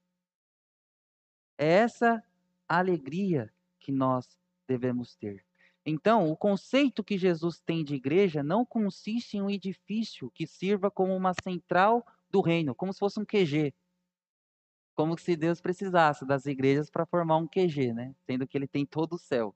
É 1.57 1.67
essa 1.67 2.21
alegria 2.67 3.51
que 3.79 3.91
nós 3.91 4.37
devemos 4.67 5.15
ter. 5.15 5.45
Então, 5.85 6.29
o 6.29 6.35
conceito 6.35 7.01
que 7.01 7.17
Jesus 7.17 7.61
tem 7.61 7.81
de 7.81 7.95
igreja 7.95 8.43
não 8.43 8.65
consiste 8.65 9.37
em 9.37 9.41
um 9.41 9.49
edifício 9.49 10.29
que 10.31 10.45
sirva 10.45 10.91
como 10.91 11.15
uma 11.15 11.33
central 11.41 12.05
do 12.29 12.41
reino, 12.41 12.75
como 12.75 12.91
se 12.91 12.99
fosse 12.99 13.19
um 13.21 13.25
QG. 13.25 13.73
Como 14.93 15.17
se 15.17 15.37
Deus 15.37 15.61
precisasse 15.61 16.25
das 16.25 16.45
igrejas 16.45 16.89
para 16.89 17.05
formar 17.05 17.37
um 17.37 17.47
QG, 17.47 17.93
né? 17.93 18.13
Sendo 18.25 18.45
que 18.45 18.57
ele 18.57 18.67
tem 18.67 18.85
todo 18.85 19.13
o 19.13 19.17
céu. 19.17 19.55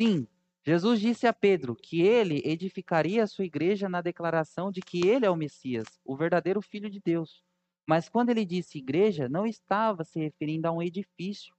Sim, 0.00 0.26
Jesus 0.66 1.00
disse 1.00 1.28
a 1.28 1.32
Pedro 1.32 1.76
que 1.76 2.02
ele 2.02 2.42
edificaria 2.44 3.22
a 3.22 3.26
sua 3.28 3.44
igreja 3.44 3.88
na 3.88 4.00
declaração 4.00 4.72
de 4.72 4.80
que 4.80 5.06
ele 5.06 5.24
é 5.24 5.30
o 5.30 5.36
Messias, 5.36 5.86
o 6.04 6.16
verdadeiro 6.16 6.60
Filho 6.60 6.90
de 6.90 6.98
Deus. 6.98 7.44
Mas 7.88 8.08
quando 8.08 8.30
ele 8.30 8.44
disse 8.44 8.78
igreja, 8.78 9.28
não 9.28 9.46
estava 9.46 10.02
se 10.02 10.18
referindo 10.18 10.66
a 10.66 10.72
um 10.72 10.82
edifício. 10.82 11.54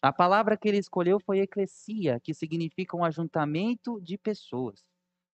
A 0.00 0.10
palavra 0.10 0.56
que 0.56 0.66
ele 0.66 0.78
escolheu 0.78 1.20
foi 1.20 1.40
eclesia, 1.40 2.18
que 2.18 2.32
significa 2.32 2.96
um 2.96 3.04
ajuntamento 3.04 4.00
de 4.00 4.16
pessoas. 4.16 4.86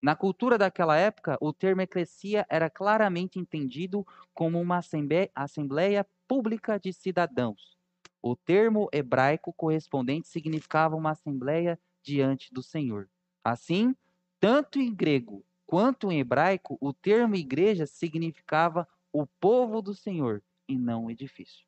Na 0.02 0.16
cultura 0.16 0.58
daquela 0.58 0.96
época, 0.96 1.38
o 1.40 1.52
termo 1.52 1.80
eclesia 1.80 2.44
era 2.50 2.68
claramente 2.68 3.38
entendido 3.38 4.04
como 4.34 4.60
uma 4.60 4.78
assembleia 4.78 6.04
pública 6.26 6.76
de 6.76 6.92
cidadãos. 6.92 7.78
O 8.20 8.34
termo 8.34 8.88
hebraico 8.92 9.52
correspondente 9.52 10.26
significava 10.26 10.96
uma 10.96 11.10
assembleia 11.10 11.78
diante 12.02 12.52
do 12.52 12.62
Senhor. 12.62 13.08
Assim, 13.44 13.94
tanto 14.38 14.78
em 14.78 14.94
grego 14.94 15.44
quanto 15.66 16.12
em 16.12 16.20
hebraico, 16.20 16.76
o 16.80 16.92
termo 16.92 17.34
igreja 17.34 17.86
significava 17.86 18.86
o 19.12 19.26
povo 19.26 19.80
do 19.80 19.94
Senhor 19.94 20.42
e 20.68 20.76
não 20.76 21.06
o 21.06 21.10
edifício. 21.10 21.66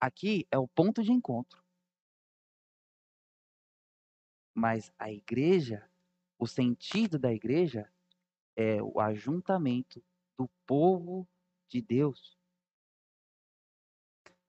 Aqui 0.00 0.46
é 0.50 0.58
o 0.58 0.68
ponto 0.68 1.02
de 1.02 1.12
encontro. 1.12 1.62
Mas 4.54 4.92
a 4.98 5.10
igreja, 5.10 5.90
o 6.38 6.46
sentido 6.46 7.18
da 7.18 7.32
igreja 7.32 7.92
é 8.56 8.82
o 8.82 9.00
ajuntamento 9.00 10.04
do 10.38 10.48
povo 10.66 11.28
de 11.68 11.82
Deus. 11.82 12.38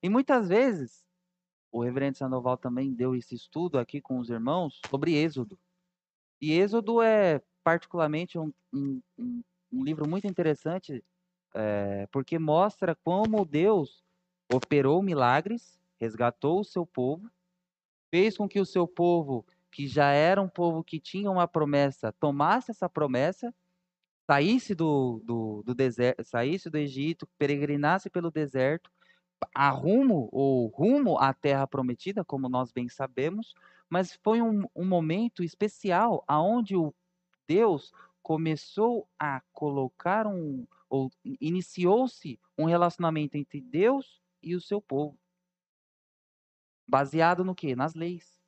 E 0.01 0.09
muitas 0.09 0.49
vezes 0.49 1.04
o 1.75 1.83
reverendo 1.83 2.17
Sandoval 2.17 2.55
também 2.55 2.93
deu 2.93 3.13
esse 3.13 3.35
estudo 3.35 3.77
aqui 3.77 3.99
com 3.99 4.17
os 4.17 4.29
irmãos 4.29 4.79
sobre 4.89 5.13
Êxodo. 5.13 5.59
E 6.41 6.53
Êxodo 6.53 7.01
é 7.01 7.41
particularmente 7.65 8.39
um, 8.39 8.53
um, 8.73 9.01
um 9.73 9.83
livro 9.83 10.07
muito 10.07 10.25
interessante, 10.25 11.03
é, 11.53 12.07
porque 12.13 12.39
mostra 12.39 12.95
como 12.95 13.43
Deus 13.43 14.05
operou 14.49 15.01
milagres, 15.01 15.77
resgatou 15.99 16.61
o 16.61 16.63
seu 16.63 16.85
povo, 16.85 17.29
fez 18.09 18.37
com 18.37 18.47
que 18.47 18.61
o 18.61 18.65
seu 18.65 18.87
povo, 18.87 19.45
que 19.69 19.85
já 19.85 20.11
era 20.11 20.41
um 20.41 20.47
povo 20.47 20.81
que 20.81 20.97
tinha 20.97 21.29
uma 21.29 21.45
promessa, 21.45 22.13
tomasse 22.13 22.71
essa 22.71 22.87
promessa, 22.87 23.53
saísse 24.25 24.73
do, 24.73 25.21
do, 25.25 25.61
do 25.63 25.75
deserto, 25.75 26.23
saísse 26.23 26.69
do 26.69 26.77
Egito, 26.77 27.27
peregrinasse 27.37 28.09
pelo 28.09 28.31
deserto, 28.31 28.89
a 29.53 29.69
rumo 29.69 30.29
ou 30.31 30.67
rumo 30.67 31.17
à 31.17 31.33
terra 31.33 31.67
prometida, 31.67 32.23
como 32.23 32.49
nós 32.49 32.71
bem 32.71 32.89
sabemos, 32.89 33.53
mas 33.89 34.13
foi 34.13 34.41
um, 34.41 34.65
um 34.75 34.85
momento 34.85 35.43
especial 35.43 36.23
aonde 36.27 36.75
o 36.75 36.93
Deus 37.47 37.91
começou 38.21 39.07
a 39.19 39.41
colocar 39.51 40.25
um 40.25 40.65
ou 40.89 41.11
iniciou-se 41.41 42.39
um 42.57 42.65
relacionamento 42.65 43.37
entre 43.37 43.59
Deus 43.61 44.21
e 44.41 44.55
o 44.55 44.61
seu 44.61 44.81
povo. 44.81 45.17
Baseado 46.87 47.43
no 47.43 47.55
que? 47.55 47.75
Nas 47.75 47.93
leis. 47.93 48.39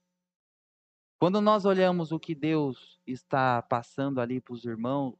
Quando 1.20 1.42
nós 1.42 1.66
olhamos 1.66 2.12
o 2.12 2.20
que 2.20 2.36
Deus 2.36 3.02
está 3.06 3.62
passando 3.64 4.22
ali 4.22 4.40
para 4.40 4.54
os 4.54 4.66
irmãos, 4.66 5.16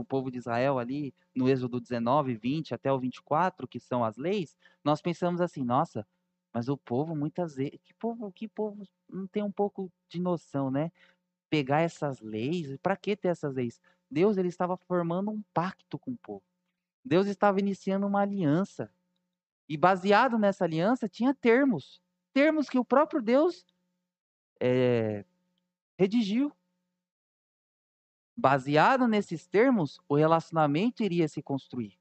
o 0.00 0.04
povo 0.04 0.30
de 0.30 0.38
Israel 0.38 0.78
ali 0.78 1.14
no 1.34 1.48
Êxodo 1.48 1.80
19, 1.80 2.34
20 2.34 2.74
até 2.74 2.92
o 2.92 2.98
24, 2.98 3.68
que 3.68 3.78
são 3.78 4.04
as 4.04 4.16
leis, 4.16 4.56
nós 4.84 5.00
pensamos 5.00 5.40
assim, 5.40 5.64
nossa, 5.64 6.06
mas 6.52 6.68
o 6.68 6.76
povo 6.76 7.14
muitas 7.14 7.54
vezes, 7.56 7.78
que 7.84 7.94
povo, 7.94 8.32
que 8.32 8.48
povo 8.48 8.82
não 9.08 9.26
tem 9.26 9.42
um 9.42 9.52
pouco 9.52 9.90
de 10.08 10.20
noção, 10.20 10.70
né? 10.70 10.90
Pegar 11.48 11.80
essas 11.80 12.20
leis, 12.20 12.76
para 12.78 12.96
que 12.96 13.16
ter 13.16 13.28
essas 13.28 13.54
leis? 13.54 13.80
Deus 14.10 14.36
ele 14.36 14.48
estava 14.48 14.76
formando 14.76 15.30
um 15.30 15.42
pacto 15.54 15.98
com 15.98 16.12
o 16.12 16.16
povo. 16.16 16.42
Deus 17.04 17.26
estava 17.26 17.60
iniciando 17.60 18.06
uma 18.06 18.22
aliança. 18.22 18.92
E 19.68 19.76
baseado 19.76 20.36
nessa 20.36 20.64
aliança 20.64 21.08
tinha 21.08 21.32
termos, 21.32 22.02
termos 22.32 22.68
que 22.68 22.78
o 22.78 22.84
próprio 22.84 23.22
Deus 23.22 23.64
é, 24.60 25.24
redigiu. 25.98 26.52
Baseado 28.40 29.06
nesses 29.06 29.46
termos, 29.46 30.00
o 30.08 30.14
relacionamento 30.14 31.02
iria 31.02 31.28
se 31.28 31.42
construir. 31.42 31.98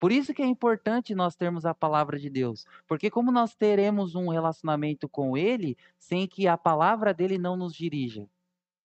Por 0.00 0.10
isso 0.10 0.32
que 0.32 0.40
é 0.40 0.46
importante 0.46 1.14
nós 1.14 1.36
termos 1.36 1.66
a 1.66 1.74
palavra 1.74 2.18
de 2.18 2.30
Deus, 2.30 2.64
porque 2.86 3.10
como 3.10 3.30
nós 3.30 3.54
teremos 3.54 4.14
um 4.14 4.30
relacionamento 4.30 5.06
com 5.06 5.36
ele 5.36 5.76
sem 5.98 6.26
que 6.26 6.48
a 6.48 6.56
palavra 6.56 7.12
dele 7.12 7.36
não 7.36 7.58
nos 7.58 7.74
dirija? 7.74 8.26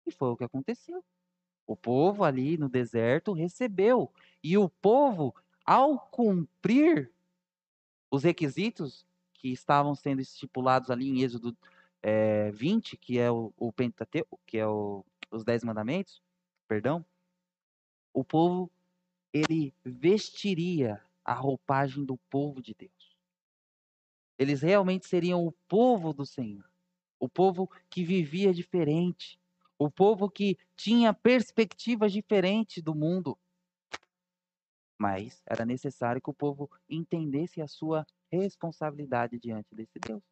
E 0.07 0.11
foi 0.11 0.29
o 0.29 0.35
que 0.35 0.43
aconteceu. 0.43 1.05
O 1.67 1.75
povo 1.75 2.23
ali 2.23 2.57
no 2.57 2.67
deserto 2.67 3.31
recebeu, 3.31 4.11
e 4.43 4.57
o 4.57 4.67
povo, 4.67 5.35
ao 5.63 5.99
cumprir 5.99 7.11
os 8.09 8.23
requisitos 8.23 9.05
que 9.33 9.49
estavam 9.49 9.93
sendo 9.93 10.19
estipulados 10.19 10.89
ali 10.89 11.09
em 11.09 11.21
Êxodo 11.21 11.55
é, 12.01 12.49
20, 12.53 12.97
que 12.97 13.19
é 13.19 13.29
o, 13.29 13.53
o 13.55 13.71
Pentateuco, 13.71 14.39
que 14.47 14.57
é 14.57 14.65
o, 14.65 15.05
os 15.29 15.43
Dez 15.43 15.63
Mandamentos, 15.63 16.23
perdão, 16.69 17.03
o 18.13 18.23
povo 18.23 18.71
ele 19.33 19.73
vestiria 19.83 21.03
a 21.25 21.33
roupagem 21.33 22.05
do 22.05 22.15
povo 22.29 22.61
de 22.61 22.75
Deus. 22.75 23.17
Eles 24.37 24.61
realmente 24.61 25.07
seriam 25.07 25.43
o 25.45 25.51
povo 25.67 26.13
do 26.13 26.25
Senhor, 26.27 26.63
o 27.19 27.27
povo 27.27 27.67
que 27.89 28.03
vivia 28.03 28.53
diferente, 28.53 29.41
o 29.79 29.89
povo 29.89 30.29
que 30.29 30.57
tinha 30.75 31.11
perspectivas 31.11 32.13
diferentes 32.13 32.83
do 32.83 32.93
mundo. 32.93 33.37
Mas 34.97 35.41
era 35.47 35.65
necessário 35.65 36.21
que 36.21 36.29
o 36.29 36.33
povo 36.33 36.69
entendesse 36.87 37.61
a 37.61 37.67
sua 37.67 38.05
responsabilidade 38.31 39.39
diante 39.39 39.73
desse 39.73 39.97
Deus. 39.99 40.23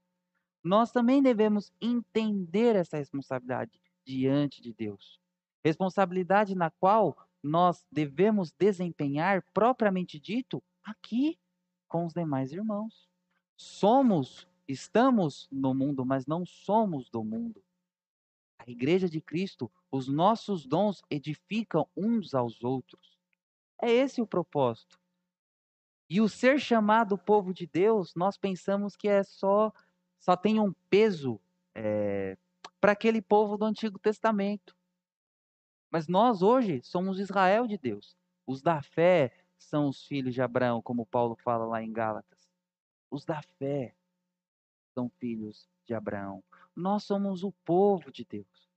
Nós 0.63 0.91
também 0.91 1.21
devemos 1.21 1.71
entender 1.81 2.75
essa 2.75 2.97
responsabilidade 2.97 3.79
diante 4.05 4.61
de 4.61 4.71
Deus 4.71 5.19
responsabilidade 5.63 6.55
na 6.55 6.69
qual 6.69 7.17
nós 7.41 7.85
devemos 7.91 8.51
desempenhar, 8.51 9.43
propriamente 9.53 10.19
dito, 10.19 10.63
aqui 10.83 11.39
com 11.87 12.05
os 12.05 12.13
demais 12.13 12.51
irmãos. 12.51 13.07
Somos, 13.55 14.47
estamos 14.67 15.47
no 15.51 15.73
mundo, 15.73 16.05
mas 16.05 16.25
não 16.25 16.45
somos 16.45 17.09
do 17.09 17.23
mundo. 17.23 17.63
A 18.59 18.69
igreja 18.69 19.09
de 19.09 19.21
Cristo, 19.21 19.71
os 19.91 20.07
nossos 20.07 20.65
dons 20.65 21.01
edificam 21.09 21.87
uns 21.95 22.33
aos 22.33 22.63
outros. 22.63 23.17
É 23.81 23.91
esse 23.91 24.21
o 24.21 24.27
propósito. 24.27 24.99
E 26.09 26.21
o 26.21 26.29
ser 26.29 26.59
chamado 26.59 27.17
povo 27.17 27.53
de 27.53 27.67
Deus, 27.67 28.13
nós 28.15 28.37
pensamos 28.37 28.95
que 28.95 29.07
é 29.07 29.23
só, 29.23 29.73
só 30.19 30.35
tem 30.37 30.59
um 30.59 30.73
peso 30.89 31.39
é, 31.75 32.37
para 32.79 32.93
aquele 32.93 33.21
povo 33.21 33.57
do 33.57 33.65
Antigo 33.65 33.99
Testamento. 33.99 34.76
Mas 35.91 36.07
nós 36.07 36.41
hoje 36.41 36.81
somos 36.83 37.19
Israel 37.19 37.67
de 37.67 37.77
Deus. 37.77 38.15
Os 38.45 38.61
da 38.61 38.81
fé 38.81 39.31
são 39.57 39.87
os 39.87 40.05
filhos 40.05 40.33
de 40.33 40.41
Abraão, 40.41 40.81
como 40.81 41.05
Paulo 41.05 41.35
fala 41.35 41.65
lá 41.65 41.81
em 41.81 41.91
Gálatas. 41.91 42.49
Os 43.09 43.25
da 43.25 43.41
fé 43.57 43.95
são 44.93 45.09
filhos 45.19 45.67
de 45.85 45.93
Abraão. 45.93 46.43
Nós 46.75 47.03
somos 47.03 47.43
o 47.43 47.51
povo 47.65 48.11
de 48.11 48.25
Deus. 48.25 48.69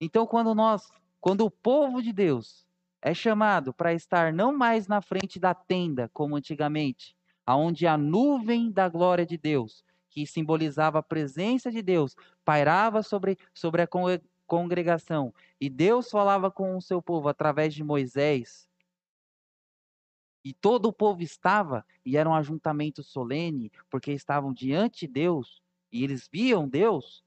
Então, 0.00 0.26
quando 0.26 0.54
nós, 0.54 0.90
quando 1.20 1.44
o 1.44 1.50
povo 1.50 2.02
de 2.02 2.12
Deus 2.12 2.66
é 3.02 3.14
chamado 3.14 3.72
para 3.72 3.94
estar 3.94 4.32
não 4.32 4.56
mais 4.56 4.86
na 4.86 5.00
frente 5.00 5.38
da 5.38 5.54
tenda, 5.54 6.08
como 6.12 6.36
antigamente, 6.36 7.16
aonde 7.46 7.86
a 7.86 7.96
nuvem 7.96 8.70
da 8.70 8.88
glória 8.88 9.24
de 9.24 9.36
Deus, 9.36 9.84
que 10.10 10.26
simbolizava 10.26 10.98
a 10.98 11.02
presença 11.02 11.70
de 11.70 11.82
Deus, 11.82 12.16
pairava 12.44 13.02
sobre, 13.02 13.38
sobre 13.54 13.82
a 13.82 13.86
congregação. 14.50 15.32
E 15.60 15.70
Deus 15.70 16.10
falava 16.10 16.50
com 16.50 16.76
o 16.76 16.82
seu 16.82 17.00
povo 17.00 17.28
através 17.28 17.72
de 17.72 17.84
Moisés. 17.84 18.68
E 20.44 20.52
todo 20.52 20.86
o 20.86 20.92
povo 20.92 21.22
estava, 21.22 21.86
e 22.04 22.16
era 22.16 22.28
um 22.28 22.34
ajuntamento 22.34 23.00
solene, 23.00 23.70
porque 23.88 24.10
estavam 24.10 24.52
diante 24.52 25.06
de 25.06 25.12
Deus, 25.12 25.62
e 25.92 26.02
eles 26.02 26.28
viam 26.32 26.68
Deus. 26.68 27.22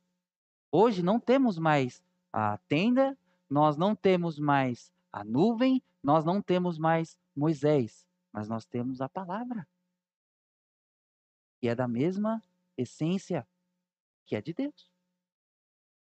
Hoje 0.70 1.02
não 1.02 1.18
temos 1.18 1.58
mais 1.58 2.04
a 2.34 2.58
tenda, 2.68 3.18
nós 3.50 3.78
não 3.78 3.96
temos 3.96 4.38
mais 4.38 4.92
a 5.10 5.24
nuvem, 5.24 5.82
nós 6.04 6.26
não 6.26 6.42
temos 6.42 6.78
mais 6.78 7.18
Moisés, 7.34 8.06
mas 8.34 8.50
nós 8.50 8.66
temos 8.66 9.00
a 9.00 9.08
palavra. 9.08 9.66
E 11.62 11.70
é 11.70 11.76
da 11.76 11.88
mesma 11.88 12.44
essência 12.78 13.48
que 14.26 14.36
é 14.36 14.42
de 14.42 14.52
Deus. 14.54 14.93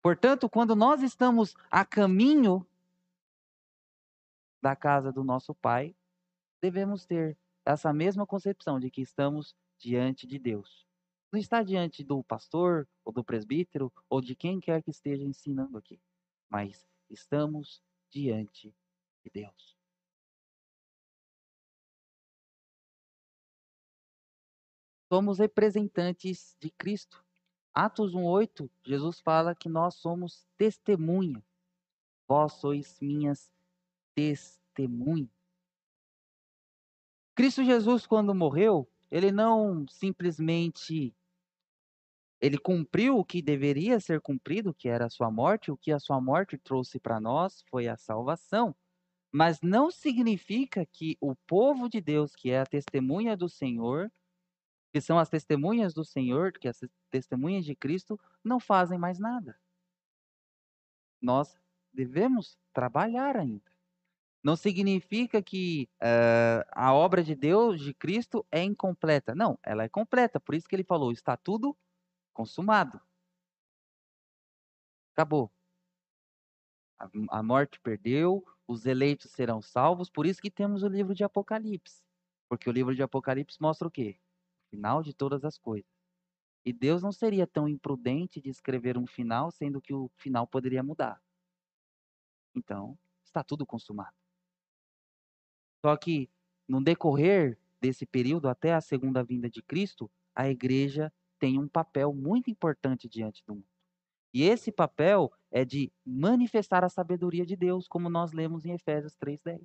Portanto, 0.02 0.50
quando 0.50 0.76
nós 0.76 1.02
estamos 1.02 1.56
a 1.70 1.84
caminho 1.84 2.66
da 4.62 4.76
casa 4.76 5.12
do 5.12 5.24
nosso 5.24 5.54
Pai, 5.54 5.96
devemos 6.62 7.06
ter 7.06 7.38
essa 7.66 7.94
mesma 7.94 8.26
concepção 8.26 8.80
de 8.80 8.90
que 8.90 9.02
estamos 9.02 9.56
diante 9.78 10.26
de 10.26 10.40
Deus. 10.40 10.88
Não 11.32 11.40
está 11.40 11.62
diante 11.62 12.04
do 12.04 12.24
pastor, 12.24 12.88
ou 13.06 13.14
do 13.14 13.24
presbítero, 13.24 13.92
ou 14.10 14.20
de 14.22 14.36
quem 14.36 14.60
quer 14.60 14.82
que 14.82 14.90
esteja 14.90 15.24
ensinando 15.24 15.78
aqui, 15.78 16.02
mas 16.50 16.88
estamos 17.10 17.84
diante 18.10 18.74
de 19.24 19.30
Deus. 19.30 19.78
Somos 25.12 25.40
representantes 25.40 26.56
de 26.60 26.70
Cristo. 26.72 27.24
Atos 27.82 28.14
1:8, 28.14 28.70
Jesus 28.84 29.22
fala 29.22 29.56
que 29.56 29.70
nós 29.70 29.96
somos 29.96 30.46
testemunha. 30.58 31.42
Vós 32.28 32.52
sois 32.56 33.00
minhas 33.00 33.50
testemunhas. 34.14 35.30
Cristo 37.34 37.64
Jesus 37.64 38.06
quando 38.06 38.36
morreu, 38.36 38.86
ele 39.10 39.32
não 39.32 39.88
simplesmente 39.88 41.16
ele 42.42 42.58
cumpriu 42.58 43.18
o 43.18 43.24
que 43.24 43.42
deveria 43.42 43.98
ser 44.02 44.20
cumprido, 44.20 44.74
que 44.74 44.90
era 44.90 45.06
a 45.06 45.10
sua 45.10 45.32
morte, 45.32 45.72
o 45.72 45.78
que 45.78 45.94
a 45.94 46.00
sua 46.00 46.20
morte 46.20 46.58
trouxe 46.58 47.00
para 47.00 47.18
nós 47.22 47.64
foi 47.70 47.88
a 47.88 47.96
salvação. 47.96 48.76
Mas 49.32 49.62
não 49.62 49.90
significa 49.90 50.86
que 50.86 51.16
o 51.22 51.34
povo 51.48 51.88
de 51.88 52.02
Deus, 52.02 52.36
que 52.36 52.50
é 52.50 52.60
a 52.60 52.66
testemunha 52.66 53.38
do 53.38 53.48
Senhor, 53.48 54.12
que 54.92 55.02
são 55.02 55.20
as 55.20 55.30
testemunhas 55.30 55.94
do 55.94 56.04
Senhor, 56.04 56.52
que 56.54 56.68
as 56.68 56.80
testemunhas 57.10 57.66
de 57.66 57.76
Cristo, 57.76 58.20
não 58.44 58.60
fazem 58.60 58.98
mais 58.98 59.20
nada. 59.20 59.60
Nós 61.22 61.60
devemos 61.94 62.58
trabalhar 62.74 63.38
ainda. 63.38 63.70
Não 64.42 64.56
significa 64.56 65.42
que 65.42 65.90
uh, 66.02 66.64
a 66.72 66.94
obra 66.94 67.22
de 67.22 67.36
Deus, 67.36 67.82
de 67.82 67.94
Cristo, 67.94 68.46
é 68.50 68.64
incompleta. 68.64 69.36
Não, 69.36 69.60
ela 69.62 69.84
é 69.84 69.90
completa. 69.90 70.40
Por 70.40 70.56
isso 70.56 70.68
que 70.68 70.76
ele 70.76 70.84
falou: 70.84 71.12
está 71.12 71.36
tudo 71.36 71.78
consumado. 72.34 73.02
Acabou. 75.14 75.52
A, 76.98 77.10
a 77.40 77.44
morte 77.44 77.80
perdeu, 77.82 78.46
os 78.66 78.86
eleitos 78.86 79.32
serão 79.32 79.62
salvos. 79.62 80.10
Por 80.10 80.26
isso 80.26 80.42
que 80.42 80.50
temos 80.50 80.84
o 80.84 80.88
livro 80.88 81.14
de 81.14 81.24
Apocalipse. 81.24 82.02
Porque 82.48 82.70
o 82.70 82.74
livro 82.74 82.96
de 82.96 83.04
Apocalipse 83.04 83.62
mostra 83.62 83.90
o 83.90 83.92
quê? 83.92 84.18
Final 84.70 85.02
de 85.04 85.14
todas 85.14 85.44
as 85.44 85.58
coisas. 85.58 85.90
E 86.66 86.74
Deus 86.74 87.02
não 87.02 87.12
seria 87.12 87.48
tão 87.48 87.68
imprudente 87.68 88.42
de 88.42 88.50
escrever 88.50 88.98
um 88.98 89.08
final, 89.08 89.52
sendo 89.52 89.82
que 89.82 89.94
o 89.94 90.10
final 90.18 90.48
poderia 90.48 90.84
mudar. 90.84 91.22
Então, 92.56 92.98
está 93.24 93.44
tudo 93.44 93.66
consumado. 93.66 94.16
Só 95.84 95.96
que, 95.96 96.30
no 96.68 96.84
decorrer 96.84 97.58
desse 97.82 98.06
período, 98.06 98.50
até 98.50 98.74
a 98.74 98.82
segunda 98.82 99.24
vinda 99.24 99.50
de 99.50 99.62
Cristo, 99.62 100.12
a 100.36 100.50
igreja 100.50 101.12
tem 101.40 101.58
um 101.58 101.68
papel 101.68 102.14
muito 102.14 102.50
importante 102.50 103.08
diante 103.08 103.44
do 103.46 103.56
mundo. 103.56 103.68
E 104.34 104.44
esse 104.44 104.72
papel 104.72 105.32
é 105.50 105.66
de 105.66 105.92
manifestar 106.06 106.84
a 106.84 106.90
sabedoria 106.90 107.46
de 107.46 107.56
Deus, 107.56 107.88
como 107.88 108.10
nós 108.10 108.32
lemos 108.32 108.66
em 108.66 108.74
Efésios 108.74 109.16
3:10. 109.16 109.62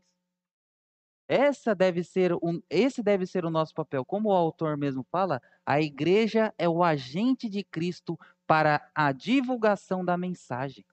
Essa 1.27 1.75
deve 1.75 2.05
ser 2.05 2.35
um, 2.35 2.61
esse 2.69 3.03
deve 3.03 3.27
ser 3.27 3.45
o 3.45 3.51
nosso 3.51 3.73
papel. 3.75 4.05
Como 4.05 4.29
o 4.29 4.33
autor 4.33 4.77
mesmo 4.77 5.03
fala, 5.11 5.41
a 5.65 5.81
igreja 5.81 6.55
é 6.59 6.69
o 6.69 6.83
agente 6.83 7.49
de 7.49 7.65
Cristo 7.65 8.19
para 8.47 8.91
a 8.95 9.11
divulgação 9.11 10.05
da 10.05 10.19
mensagem. 10.19 10.85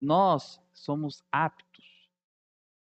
Nós 0.00 0.60
somos 0.72 1.22
aptos, 1.30 2.08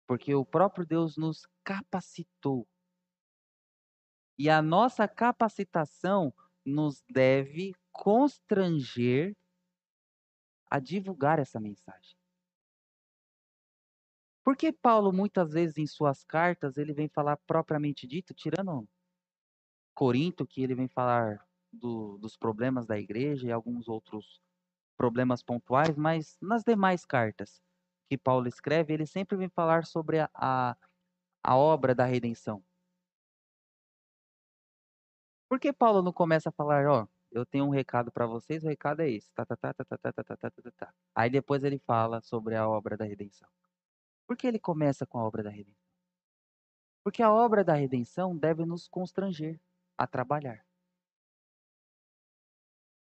porque 0.05 0.33
o 0.33 0.45
próprio 0.45 0.85
Deus 0.85 1.17
nos 1.17 1.45
capacitou. 1.63 2.67
E 4.37 4.49
a 4.49 4.61
nossa 4.61 5.07
capacitação 5.07 6.33
nos 6.65 7.01
deve 7.09 7.73
constranger 7.91 9.35
a 10.69 10.79
divulgar 10.79 11.39
essa 11.39 11.59
mensagem. 11.59 12.16
Porque 14.47 14.71
Paulo, 14.71 15.11
muitas 15.11 15.51
vezes, 15.51 15.77
em 15.77 15.85
suas 15.85 16.23
cartas, 16.23 16.77
ele 16.77 16.93
vem 16.93 17.09
falar 17.09 17.35
propriamente 17.35 18.07
dito, 18.07 18.33
tirando 18.33 18.87
Corinto, 19.93 20.47
que 20.47 20.63
ele 20.63 20.73
vem 20.73 20.87
falar 20.87 21.45
do, 21.69 22.17
dos 22.17 22.37
problemas 22.37 22.87
da 22.87 22.97
igreja 22.97 23.45
e 23.45 23.51
alguns 23.51 23.89
outros 23.89 24.39
problemas 24.95 25.43
pontuais, 25.43 25.97
mas 25.97 26.37
nas 26.41 26.63
demais 26.63 27.03
cartas 27.03 27.61
que 28.09 28.17
Paulo 28.17 28.47
escreve, 28.47 28.93
ele 28.93 29.05
sempre 29.05 29.35
vem 29.35 29.49
falar 29.49 29.85
sobre 29.85 30.19
a, 30.19 30.29
a, 30.33 30.77
a 31.43 31.57
obra 31.57 31.93
da 31.93 32.05
redenção. 32.05 32.63
Por 35.49 35.59
que 35.59 35.73
Paulo 35.73 36.01
não 36.01 36.13
começa 36.13 36.47
a 36.47 36.53
falar, 36.53 36.87
ó, 36.87 37.05
eu 37.33 37.45
tenho 37.45 37.65
um 37.65 37.69
recado 37.69 38.13
para 38.13 38.25
vocês, 38.25 38.63
o 38.63 38.67
recado 38.69 39.01
é 39.01 39.09
esse, 39.09 39.29
tá, 39.33 39.45
tá, 39.45 39.57
tá, 39.57 39.73
tá, 39.73 39.83
tá, 39.83 39.97
tá, 39.97 40.13
tá, 40.13 40.23
tá, 40.23 40.49
tá, 40.51 40.71
tá. 40.77 40.93
Aí 41.13 41.29
depois 41.29 41.65
ele 41.65 41.79
fala 41.79 42.21
sobre 42.21 42.55
a 42.55 42.65
obra 42.65 42.95
da 42.95 43.03
redenção. 43.03 43.49
Por 44.27 44.35
que 44.35 44.45
ele 44.45 44.59
começa 44.59 45.05
com 45.05 45.17
a 45.17 45.23
obra 45.23 45.41
da 45.41 45.49
redenção? 45.49 45.87
Porque 47.03 47.23
a 47.23 47.31
obra 47.31 47.63
da 47.63 47.73
redenção 47.73 48.35
deve 48.35 48.65
nos 48.65 48.87
constranger 48.87 49.59
a 49.97 50.05
trabalhar. 50.05 50.65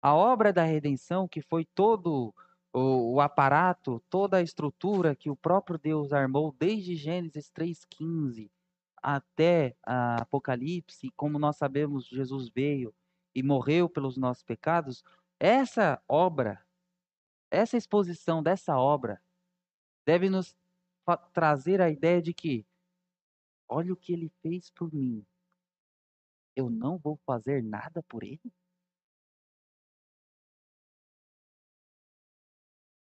A 0.02 0.12
obra 0.14 0.52
da 0.52 0.64
redenção, 0.64 1.28
que 1.28 1.40
foi 1.40 1.64
todo 1.64 2.34
o, 2.72 3.14
o 3.14 3.20
aparato, 3.20 4.02
toda 4.10 4.38
a 4.38 4.42
estrutura 4.42 5.14
que 5.14 5.30
o 5.30 5.36
próprio 5.36 5.78
Deus 5.78 6.12
armou 6.12 6.52
desde 6.58 6.96
Gênesis 6.96 7.52
3,15 7.52 8.50
até 8.96 9.76
Apocalipse, 9.84 11.10
como 11.16 11.38
nós 11.38 11.56
sabemos, 11.56 12.06
Jesus 12.06 12.48
veio 12.48 12.92
e 13.34 13.42
morreu 13.42 13.88
pelos 13.88 14.16
nossos 14.16 14.42
pecados, 14.42 15.02
essa 15.38 16.00
obra, 16.08 16.64
essa 17.50 17.76
exposição 17.76 18.42
dessa 18.42 18.76
obra, 18.76 19.20
deve 20.04 20.28
nos 20.28 20.56
trazer 21.32 21.80
a 21.80 21.90
ideia 21.90 22.22
de 22.22 22.32
que, 22.32 22.66
olha 23.68 23.92
o 23.92 23.96
que 23.96 24.12
ele 24.12 24.28
fez 24.40 24.70
por 24.70 24.92
mim, 24.92 25.24
eu 26.54 26.70
não 26.70 26.98
vou 26.98 27.16
fazer 27.26 27.62
nada 27.62 28.02
por 28.02 28.22
ele? 28.22 28.52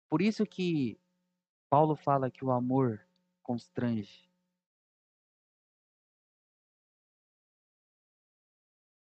Por 0.09 0.21
isso 0.21 0.45
que 0.45 1.01
Paulo 1.71 1.97
fala 1.97 2.31
que 2.31 2.45
o 2.45 2.51
amor 2.51 3.01
constrange. 3.42 4.31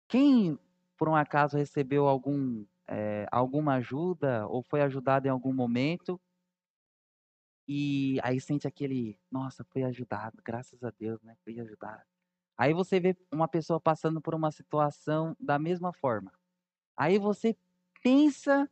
Quem, 0.10 0.60
por 0.98 1.08
um 1.10 1.16
acaso, 1.16 1.58
recebeu 1.58 2.08
algum, 2.08 2.66
é, 2.88 3.26
alguma 3.32 3.76
ajuda 3.76 4.46
ou 4.48 4.62
foi 4.64 4.82
ajudado 4.82 5.28
em 5.28 5.30
algum 5.30 5.54
momento 5.54 6.20
e 7.68 8.18
aí 8.24 8.40
sente 8.40 8.68
aquele, 8.68 9.20
nossa, 9.30 9.64
foi 9.66 9.84
ajudado, 9.84 10.42
graças 10.44 10.84
a 10.84 10.92
Deus, 10.92 11.22
né? 11.22 11.36
Fui 11.44 11.60
ajudado. 11.60 12.04
Aí 12.58 12.74
você 12.74 13.00
vê 13.00 13.16
uma 13.32 13.48
pessoa 13.48 13.80
passando 13.80 14.22
por 14.22 14.34
uma 14.34 14.52
situação 14.52 15.36
da 15.40 15.60
mesma 15.60 15.92
forma. 15.92 16.32
Aí 16.96 17.20
você 17.20 17.56
pensa 18.02 18.70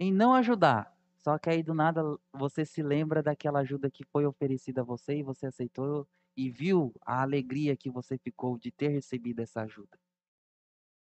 em 0.00 0.12
não 0.12 0.34
ajudar. 0.34 0.96
Só 1.14 1.38
que 1.38 1.48
aí 1.48 1.62
do 1.62 1.74
nada 1.74 2.02
você 2.32 2.64
se 2.64 2.82
lembra 2.82 3.22
daquela 3.22 3.60
ajuda 3.60 3.90
que 3.90 4.02
foi 4.04 4.26
oferecida 4.26 4.80
a 4.80 4.84
você 4.84 5.18
e 5.18 5.22
você 5.22 5.46
aceitou 5.46 6.08
e 6.36 6.50
viu 6.50 6.92
a 7.02 7.22
alegria 7.22 7.76
que 7.76 7.90
você 7.90 8.18
ficou 8.18 8.58
de 8.58 8.72
ter 8.72 8.88
recebido 8.88 9.40
essa 9.40 9.62
ajuda. 9.62 10.00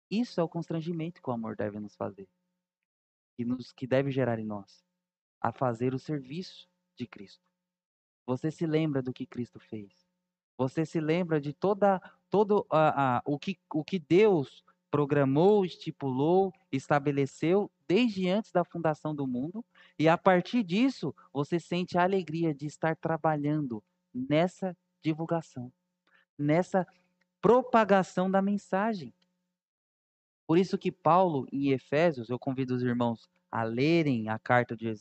Isso 0.10 0.40
é 0.40 0.44
o 0.44 0.48
constrangimento 0.48 1.22
que 1.22 1.30
o 1.30 1.34
amor 1.34 1.56
deve 1.56 1.80
nos 1.80 1.96
fazer. 1.96 2.30
Que, 3.36 3.44
nos, 3.44 3.74
que 3.74 3.86
deve 3.86 4.12
gerar 4.12 4.40
em 4.40 4.46
nós. 4.46 4.86
A 5.42 5.52
fazer 5.52 5.94
o 5.94 6.00
serviço 6.00 6.70
de 6.98 7.08
Cristo. 7.08 7.44
Você 8.26 8.52
se 8.52 8.66
lembra 8.66 9.02
do 9.02 9.14
que 9.14 9.26
Cristo 9.26 9.60
fez. 9.60 10.08
Você 10.58 10.86
se 10.86 11.00
lembra 11.00 11.40
de 11.40 11.54
toda 11.54 12.02
todo 12.30 12.68
uh, 12.72 13.20
uh, 13.20 13.22
o 13.26 13.40
que 13.40 13.58
o 13.74 13.84
que 13.84 14.00
Deus 14.00 14.66
programou, 14.90 15.66
estipulou, 15.66 16.52
estabeleceu 16.72 17.70
desde 17.88 18.28
antes 18.30 18.52
da 18.52 18.64
fundação 18.64 19.14
do 19.16 19.28
mundo, 19.28 19.64
e 19.98 20.10
a 20.10 20.18
partir 20.18 20.64
disso, 20.64 21.16
você 21.32 21.60
sente 21.60 21.98
a 21.98 22.04
alegria 22.04 22.54
de 22.54 22.66
estar 22.66 22.96
trabalhando 22.96 23.84
nessa 24.14 24.76
divulgação, 25.02 25.72
nessa 26.38 26.86
propagação 27.42 28.30
da 28.30 28.42
mensagem. 28.42 29.14
Por 30.46 30.58
isso 30.58 30.78
que 30.78 30.92
Paulo, 30.92 31.48
em 31.52 31.72
Efésios, 31.72 32.30
eu 32.30 32.40
convido 32.40 32.74
os 32.76 32.82
irmãos 32.82 33.30
a 33.52 33.64
lerem 33.64 34.30
a 34.30 34.40
carta 34.40 34.76
de, 34.76 34.94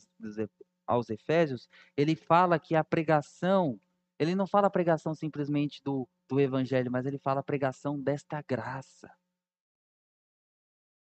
aos 0.87 1.09
Efésios, 1.09 1.69
ele 1.95 2.15
fala 2.15 2.59
que 2.59 2.75
a 2.75 2.83
pregação 2.83 3.79
Ele 4.19 4.33
não 4.33 4.47
fala 4.47 4.67
a 4.67 4.71
pregação 4.71 5.13
simplesmente 5.13 5.81
do, 5.83 6.07
do 6.27 6.39
evangelho, 6.39 6.91
mas 6.91 7.05
ele 7.05 7.19
fala 7.19 7.41
a 7.41 7.43
pregação 7.43 8.01
desta 8.01 8.41
graça. 8.41 9.15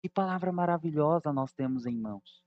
Que 0.00 0.08
palavra 0.08 0.52
maravilhosa 0.52 1.32
nós 1.32 1.52
temos 1.52 1.86
em 1.86 1.96
mãos. 1.96 2.42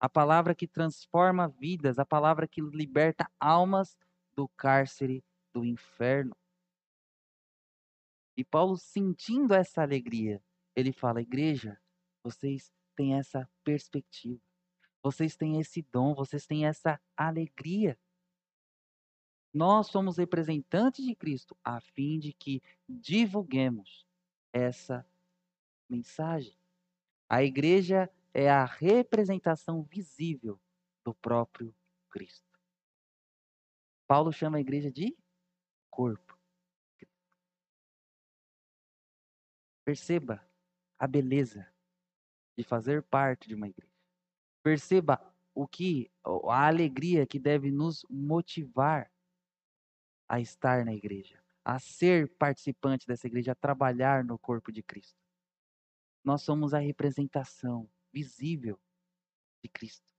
A 0.00 0.08
palavra 0.08 0.54
que 0.54 0.66
transforma 0.66 1.48
vidas, 1.48 1.98
a 1.98 2.04
palavra 2.04 2.46
que 2.46 2.60
liberta 2.60 3.30
almas 3.40 3.96
do 4.34 4.48
cárcere 4.48 5.24
do 5.54 5.64
inferno. 5.64 6.36
E 8.36 8.44
Paulo, 8.44 8.76
sentindo 8.76 9.54
essa 9.54 9.82
alegria, 9.82 10.42
ele 10.74 10.92
fala: 10.92 11.22
Igreja, 11.22 11.80
vocês 12.22 12.72
têm 12.96 13.14
essa 13.14 13.48
perspectiva, 13.62 14.42
vocês 15.04 15.36
têm 15.36 15.60
esse 15.60 15.82
dom, 15.82 16.14
vocês 16.14 16.46
têm 16.46 16.64
essa 16.64 16.98
alegria. 17.14 17.98
Nós 19.52 19.88
somos 19.88 20.16
representantes 20.16 21.04
de 21.04 21.14
Cristo 21.14 21.54
a 21.62 21.78
fim 21.78 22.18
de 22.18 22.32
que 22.32 22.62
divulguemos 22.88 24.06
essa 24.50 25.06
mensagem. 25.90 26.58
A 27.28 27.44
igreja 27.44 28.10
é 28.32 28.50
a 28.50 28.64
representação 28.64 29.82
visível 29.82 30.58
do 31.04 31.14
próprio 31.14 31.76
Cristo. 32.10 32.58
Paulo 34.06 34.32
chama 34.32 34.56
a 34.56 34.60
igreja 34.60 34.90
de 34.90 35.14
corpo. 35.90 36.38
Perceba 39.84 40.42
a 40.98 41.06
beleza 41.06 41.70
de 42.56 42.64
fazer 42.64 43.02
parte 43.02 43.46
de 43.46 43.54
uma 43.54 43.68
igreja. 43.68 43.93
Perceba 44.64 45.20
o 45.54 45.68
que 45.68 46.10
a 46.24 46.66
alegria 46.66 47.26
que 47.26 47.38
deve 47.38 47.70
nos 47.70 48.04
motivar 48.08 49.12
a 50.26 50.40
estar 50.40 50.86
na 50.86 50.94
igreja, 50.94 51.38
a 51.62 51.78
ser 51.78 52.34
participante 52.36 53.06
dessa 53.06 53.26
igreja, 53.26 53.52
a 53.52 53.54
trabalhar 53.54 54.24
no 54.24 54.38
corpo 54.38 54.72
de 54.72 54.82
Cristo. 54.82 55.20
Nós 56.24 56.40
somos 56.40 56.72
a 56.72 56.78
representação 56.78 57.86
visível 58.10 58.80
de 59.62 59.68
Cristo. 59.68 60.10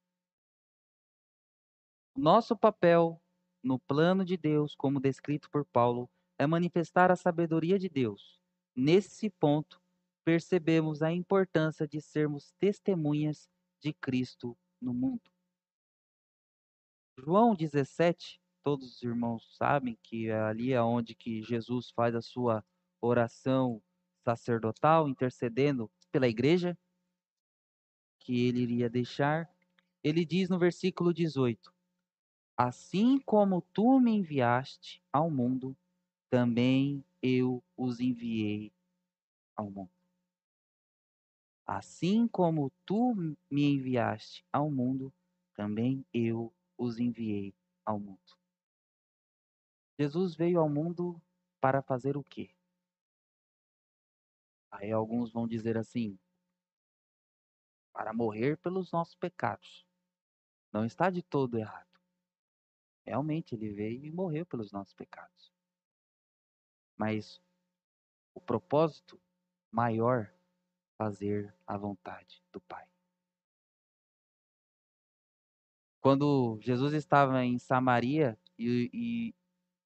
Nosso 2.15 2.55
papel 2.55 3.19
no 3.63 3.79
plano 3.79 4.23
de 4.23 4.37
Deus, 4.37 4.75
como 4.75 4.99
descrito 4.99 5.49
por 5.49 5.65
Paulo, 5.65 6.07
é 6.37 6.45
manifestar 6.45 7.09
a 7.09 7.15
sabedoria 7.15 7.79
de 7.79 7.89
Deus. 7.89 8.39
Nesse 8.75 9.27
ponto, 9.27 9.81
percebemos 10.23 11.01
a 11.01 11.11
importância 11.11 11.87
de 11.87 11.99
sermos 11.99 12.51
testemunhas 12.59 13.49
de 13.86 13.93
Cristo 13.93 14.57
no 14.81 14.95
mundo. 14.95 15.21
João 17.19 17.53
17 17.53 18.41
todos 18.63 18.95
os 18.95 19.03
irmãos 19.03 19.55
sabem 19.55 19.95
que 20.01 20.27
é 20.27 20.39
ali 20.41 20.73
é 20.73 20.81
onde 20.81 21.13
que 21.13 21.43
Jesus 21.43 21.91
faz 21.91 22.15
a 22.15 22.21
sua 22.21 22.65
oração 22.99 23.79
sacerdotal, 24.23 25.07
intercedendo 25.07 25.88
pela 26.11 26.27
igreja 26.27 26.75
que 28.19 28.47
ele 28.47 28.61
iria 28.61 28.89
deixar. 28.89 29.47
Ele 30.03 30.25
diz 30.25 30.49
no 30.49 30.57
versículo 30.57 31.13
18: 31.13 31.71
Assim 32.57 33.19
como 33.19 33.61
tu 33.71 33.99
me 33.99 34.13
enviaste 34.13 34.99
ao 35.13 35.29
mundo, 35.29 35.77
também 36.27 37.05
eu 37.21 37.63
os 37.77 37.99
enviei 37.99 38.73
ao 39.55 39.69
mundo. 39.69 39.94
Assim 41.66 42.28
como 42.28 42.72
tu 42.86 43.16
me 43.49 43.63
enviaste 43.63 44.45
ao 44.51 44.70
mundo, 44.70 45.11
também 45.55 46.05
eu 46.13 46.53
os 46.78 46.99
enviei 46.99 47.55
ao 47.84 47.99
mundo. 47.99 48.38
Jesus 49.97 50.36
veio 50.36 50.59
ao 50.59 50.70
mundo 50.70 51.20
para 51.59 51.82
fazer 51.82 52.18
o 52.18 52.24
quê? 52.24 52.53
Aí 54.70 54.91
alguns 54.91 55.32
vão 55.32 55.47
dizer 55.47 55.78
assim: 55.78 56.20
para 57.93 58.13
morrer 58.13 58.57
pelos 58.57 58.91
nossos 58.91 59.16
pecados. 59.16 59.88
Não 60.72 60.84
está 60.86 61.09
de 61.09 61.24
todo 61.24 61.57
errado. 61.57 61.88
Realmente 63.05 63.55
ele 63.55 63.72
veio 63.72 64.03
e 64.05 64.11
morreu 64.11 64.45
pelos 64.45 64.72
nossos 64.72 64.93
pecados. 64.93 65.53
Mas 66.97 67.41
o 68.34 68.41
propósito 68.41 69.18
maior 69.72 70.34
fazer 70.97 71.53
a 71.65 71.77
vontade 71.77 72.43
do 72.51 72.59
Pai. 72.61 72.87
Quando 76.01 76.59
Jesus 76.61 76.93
estava 76.93 77.43
em 77.43 77.57
Samaria 77.57 78.37
e, 78.57 78.89
e 78.93 79.35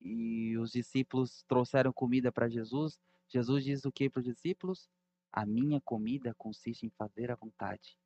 e 0.01 0.57
os 0.57 0.72
discípulos 0.72 1.43
trouxeram 1.43 1.91
comida 1.91 2.32
para 2.32 2.47
Jesus, 2.47 2.99
Jesus 3.28 3.64
diz 3.64 3.86
o 3.86 3.91
que 3.91 4.10
para 4.10 4.20
os 4.20 4.26
discípulos? 4.26 4.89
A 5.32 5.45
minha 5.45 5.80
comida 5.82 6.34
consiste 6.36 6.86
em 6.86 6.89
fazer 6.89 7.30
a 7.30 7.36
vontade 7.36 7.97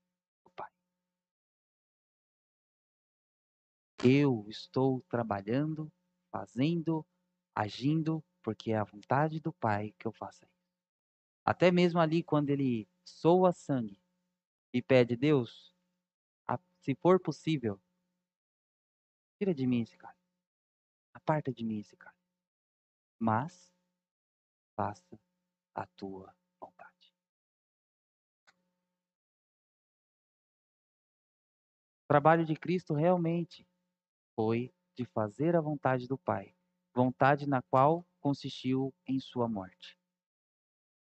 do 0.44 0.52
Pai. 0.52 0.72
Eu 4.04 4.46
estou 4.50 5.02
trabalhando, 5.08 5.92
fazendo, 6.32 7.06
agindo, 7.56 8.24
porque 8.42 8.72
é 8.72 8.78
a 8.78 8.84
vontade 8.84 9.40
do 9.40 9.54
Pai 9.54 9.94
que 9.98 10.06
eu 10.06 10.12
faça 10.12 10.46
isso. 10.46 10.54
Até 11.46 11.72
mesmo 11.72 12.00
ali, 12.00 12.24
quando 12.24 12.50
ele 12.50 12.88
soa 13.06 13.54
sangue 13.54 14.02
e 14.74 14.82
pede, 14.82 15.16
Deus, 15.16 15.74
se 16.84 16.94
for 16.96 17.18
possível, 17.18 17.82
tira 19.38 19.54
de 19.56 19.66
mim 19.66 19.82
esse 19.82 19.96
cara. 19.96 20.18
Aparta 21.14 21.54
de 21.54 21.64
mim 21.64 21.80
esse 21.80 21.96
cara. 21.96 22.16
Mas 23.18 23.72
faça 24.76 25.18
a 25.74 25.88
tua 25.88 26.36
vontade. 26.60 27.16
O 32.04 32.08
trabalho 32.08 32.46
de 32.46 32.56
Cristo 32.56 32.94
realmente 32.94 33.66
foi 34.36 34.74
de 34.94 35.06
fazer 35.06 35.56
a 35.56 35.62
vontade 35.62 36.06
do 36.06 36.18
Pai, 36.18 36.54
vontade 36.94 37.48
na 37.48 37.62
qual 37.62 38.06
consistiu 38.20 38.94
em 39.08 39.22
sua 39.22 39.48
morte. 39.48 39.98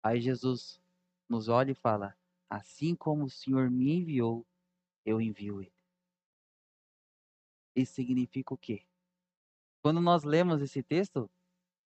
Aí 0.03 0.21
Jesus 0.21 0.82
nos 1.33 1.49
olha 1.49 1.73
e 1.73 1.75
fala: 1.75 2.17
Assim 2.49 2.95
como 2.95 3.25
o 3.25 3.31
Senhor 3.31 3.71
me 3.71 3.91
enviou, 3.91 4.47
eu 5.05 5.21
envio 5.21 5.63
ele. 5.63 5.73
Isso 7.75 7.95
significa 7.95 8.53
o 8.53 8.59
quê? 8.59 8.87
Quando 9.83 10.01
nós 10.01 10.23
lemos 10.23 10.61
esse 10.61 10.83
texto, 10.83 11.31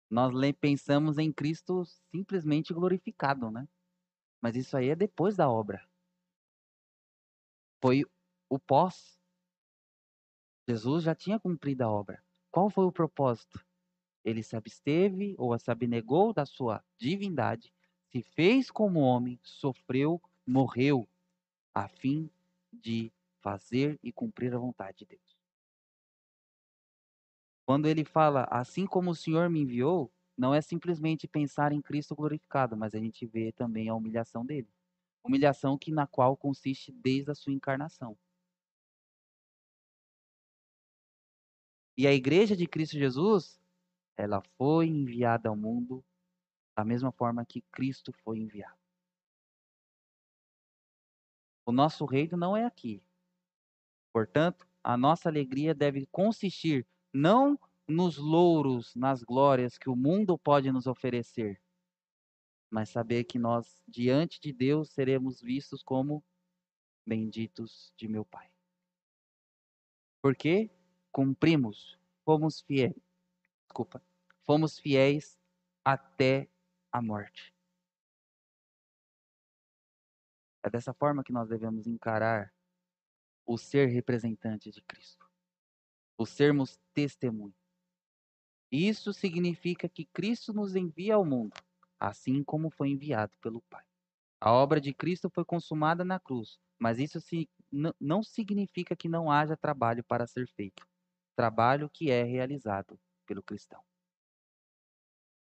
nós 0.09 0.31
pensamos 0.59 1.17
em 1.17 1.33
Cristo 1.33 1.83
simplesmente 2.11 2.73
glorificado, 2.73 3.49
né? 3.49 3.67
Mas 4.39 4.55
isso 4.55 4.77
aí 4.77 4.89
é 4.89 4.95
depois 4.95 5.35
da 5.35 5.49
obra. 5.49 5.83
Foi 7.81 8.03
o 8.47 8.59
pós. 8.59 9.19
Jesus 10.69 11.03
já 11.03 11.15
tinha 11.15 11.39
cumprido 11.39 11.83
a 11.83 11.89
obra. 11.89 12.23
Qual 12.51 12.69
foi 12.69 12.85
o 12.85 12.91
propósito? 12.91 13.65
Ele 14.23 14.43
se 14.43 14.55
absteve 14.55 15.33
ou 15.39 15.57
se 15.57 15.71
abnegou 15.71 16.31
da 16.31 16.45
sua 16.45 16.83
divindade, 16.99 17.73
se 18.11 18.21
fez 18.21 18.69
como 18.69 18.99
homem, 18.99 19.39
sofreu, 19.41 20.21
morreu, 20.45 21.07
a 21.73 21.87
fim 21.87 22.29
de 22.71 23.11
fazer 23.41 23.97
e 24.03 24.11
cumprir 24.11 24.53
a 24.53 24.57
vontade 24.57 24.99
de 24.99 25.05
Deus. 25.05 25.37
Quando 27.65 27.87
ele 27.87 28.03
fala, 28.03 28.43
assim 28.51 28.85
como 28.85 29.11
o 29.11 29.15
Senhor 29.15 29.49
me 29.49 29.61
enviou, 29.61 30.11
não 30.37 30.53
é 30.53 30.61
simplesmente 30.61 31.25
pensar 31.25 31.71
em 31.71 31.81
Cristo 31.81 32.13
glorificado, 32.13 32.75
mas 32.75 32.93
a 32.93 32.99
gente 32.99 33.25
vê 33.25 33.51
também 33.53 33.87
a 33.87 33.95
humilhação 33.95 34.45
dele. 34.45 34.67
Humilhação 35.23 35.77
que 35.77 35.91
na 35.91 36.05
qual 36.05 36.35
consiste 36.35 36.91
desde 36.91 37.31
a 37.31 37.35
sua 37.35 37.53
encarnação. 37.53 38.17
E 41.95 42.05
a 42.05 42.13
igreja 42.13 42.57
de 42.57 42.67
Cristo 42.67 42.97
Jesus, 42.97 43.61
ela 44.17 44.41
foi 44.57 44.87
enviada 44.87 45.47
ao 45.47 45.55
mundo 45.55 46.03
da 46.75 46.85
mesma 46.85 47.11
forma 47.11 47.45
que 47.45 47.61
Cristo 47.71 48.11
foi 48.23 48.39
enviado. 48.39 48.79
O 51.65 51.71
nosso 51.71 52.05
reino 52.05 52.37
não 52.37 52.55
é 52.55 52.65
aqui. 52.65 53.03
Portanto, 54.13 54.67
a 54.83 54.97
nossa 54.97 55.29
alegria 55.29 55.73
deve 55.73 56.05
consistir 56.07 56.87
não 57.13 57.59
nos 57.87 58.17
louros, 58.17 58.95
nas 58.95 59.23
glórias 59.23 59.77
que 59.77 59.89
o 59.89 59.95
mundo 59.95 60.37
pode 60.37 60.71
nos 60.71 60.87
oferecer, 60.87 61.61
mas 62.69 62.89
saber 62.89 63.25
que 63.25 63.37
nós, 63.37 63.83
diante 63.87 64.39
de 64.39 64.53
Deus, 64.53 64.89
seremos 64.89 65.41
vistos 65.41 65.83
como 65.83 66.23
benditos 67.05 67.93
de 67.97 68.07
meu 68.07 68.23
Pai. 68.23 68.49
Porque 70.21 70.71
cumprimos, 71.11 71.99
fomos 72.23 72.61
fiéis, 72.61 72.95
desculpa, 73.65 74.01
fomos 74.43 74.79
fiéis 74.79 75.37
até 75.83 76.49
a 76.91 77.01
morte. 77.01 77.53
É 80.63 80.69
dessa 80.69 80.93
forma 80.93 81.23
que 81.23 81.33
nós 81.33 81.49
devemos 81.49 81.87
encarar 81.87 82.53
o 83.45 83.57
ser 83.57 83.87
representante 83.87 84.69
de 84.69 84.81
Cristo 84.83 85.31
o 86.21 86.25
sermos 86.25 86.79
testemunho. 86.93 87.55
Isso 88.71 89.11
significa 89.11 89.89
que 89.89 90.05
Cristo 90.05 90.53
nos 90.53 90.75
envia 90.75 91.15
ao 91.15 91.25
mundo, 91.25 91.53
assim 91.99 92.43
como 92.43 92.69
foi 92.69 92.89
enviado 92.89 93.33
pelo 93.41 93.61
Pai. 93.63 93.83
A 94.39 94.51
obra 94.51 94.79
de 94.79 94.93
Cristo 94.93 95.29
foi 95.29 95.43
consumada 95.43 96.05
na 96.05 96.19
cruz, 96.19 96.59
mas 96.79 96.99
isso 96.99 97.19
não 97.99 98.21
significa 98.21 98.95
que 98.95 99.09
não 99.09 99.31
haja 99.31 99.57
trabalho 99.57 100.03
para 100.03 100.27
ser 100.27 100.47
feito. 100.47 100.87
Trabalho 101.35 101.89
que 101.89 102.11
é 102.11 102.23
realizado 102.23 102.99
pelo 103.25 103.41
cristão. 103.41 103.83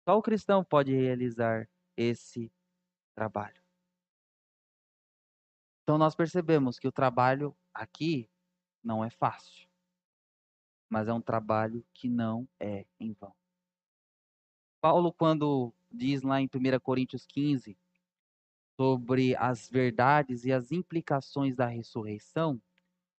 Só 0.05 0.19
o 0.19 0.23
cristão 0.23 0.63
pode 0.63 0.93
realizar 0.93 1.69
esse 1.97 2.53
trabalho. 3.15 3.63
Então 5.83 5.97
nós 5.97 6.15
percebemos 6.15 6.79
que 6.79 6.89
o 6.89 6.93
trabalho 6.93 7.57
aqui 7.73 8.29
não 8.83 9.05
é 9.05 9.11
fácil, 9.11 9.69
mas 10.89 11.09
é 11.09 11.13
um 11.13 11.21
trabalho 11.21 11.85
que 11.95 12.09
não 12.09 12.47
é 12.61 12.87
em 13.01 13.13
vão. 13.13 13.35
Paulo, 14.81 15.13
quando 15.13 15.73
diz 15.91 16.23
lá 16.23 16.41
em 16.41 16.47
1 16.47 16.81
Coríntios 16.81 17.25
15 17.27 17.79
sobre 18.79 19.35
as 19.37 19.71
verdades 19.71 20.45
e 20.45 20.53
as 20.53 20.71
implicações 20.71 21.57
da 21.57 21.67
ressurreição, 21.67 22.61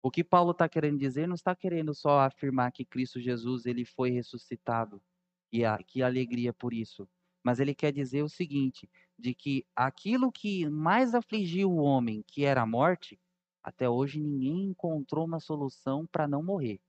o 0.03 0.11
que 0.11 0.23
Paulo 0.23 0.51
está 0.51 0.69
querendo 0.69 0.99
dizer 0.99 1.27
não 1.27 1.33
está 1.33 1.55
querendo 1.55 1.95
só 1.95 2.19
afirmar 2.19 2.71
que 2.71 2.85
Cristo 2.85 3.19
Jesus 3.19 3.65
ele 3.65 3.85
foi 3.85 4.11
ressuscitado 4.11 5.01
e 5.55 5.63
a, 5.63 5.77
que 5.77 6.03
alegria 6.03 6.51
por 6.51 6.73
isso. 6.73 7.07
Mas 7.41 7.59
ele 7.59 7.73
quer 7.73 7.91
dizer 7.91 8.23
o 8.23 8.29
seguinte, 8.29 8.89
de 9.17 9.33
que 9.33 9.65
aquilo 9.75 10.31
que 10.31 10.67
mais 10.69 11.15
afligiu 11.15 11.71
o 11.71 11.77
homem, 11.77 12.23
que 12.27 12.43
era 12.43 12.61
a 12.61 12.65
morte, 12.65 13.19
até 13.63 13.89
hoje 13.89 14.19
ninguém 14.19 14.65
encontrou 14.65 15.25
uma 15.25 15.39
solução 15.39 16.05
para 16.05 16.27
não 16.27 16.43
morrer. 16.43 16.81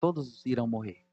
Todos 0.00 0.44
irão 0.44 0.66
morrer. 0.66 1.04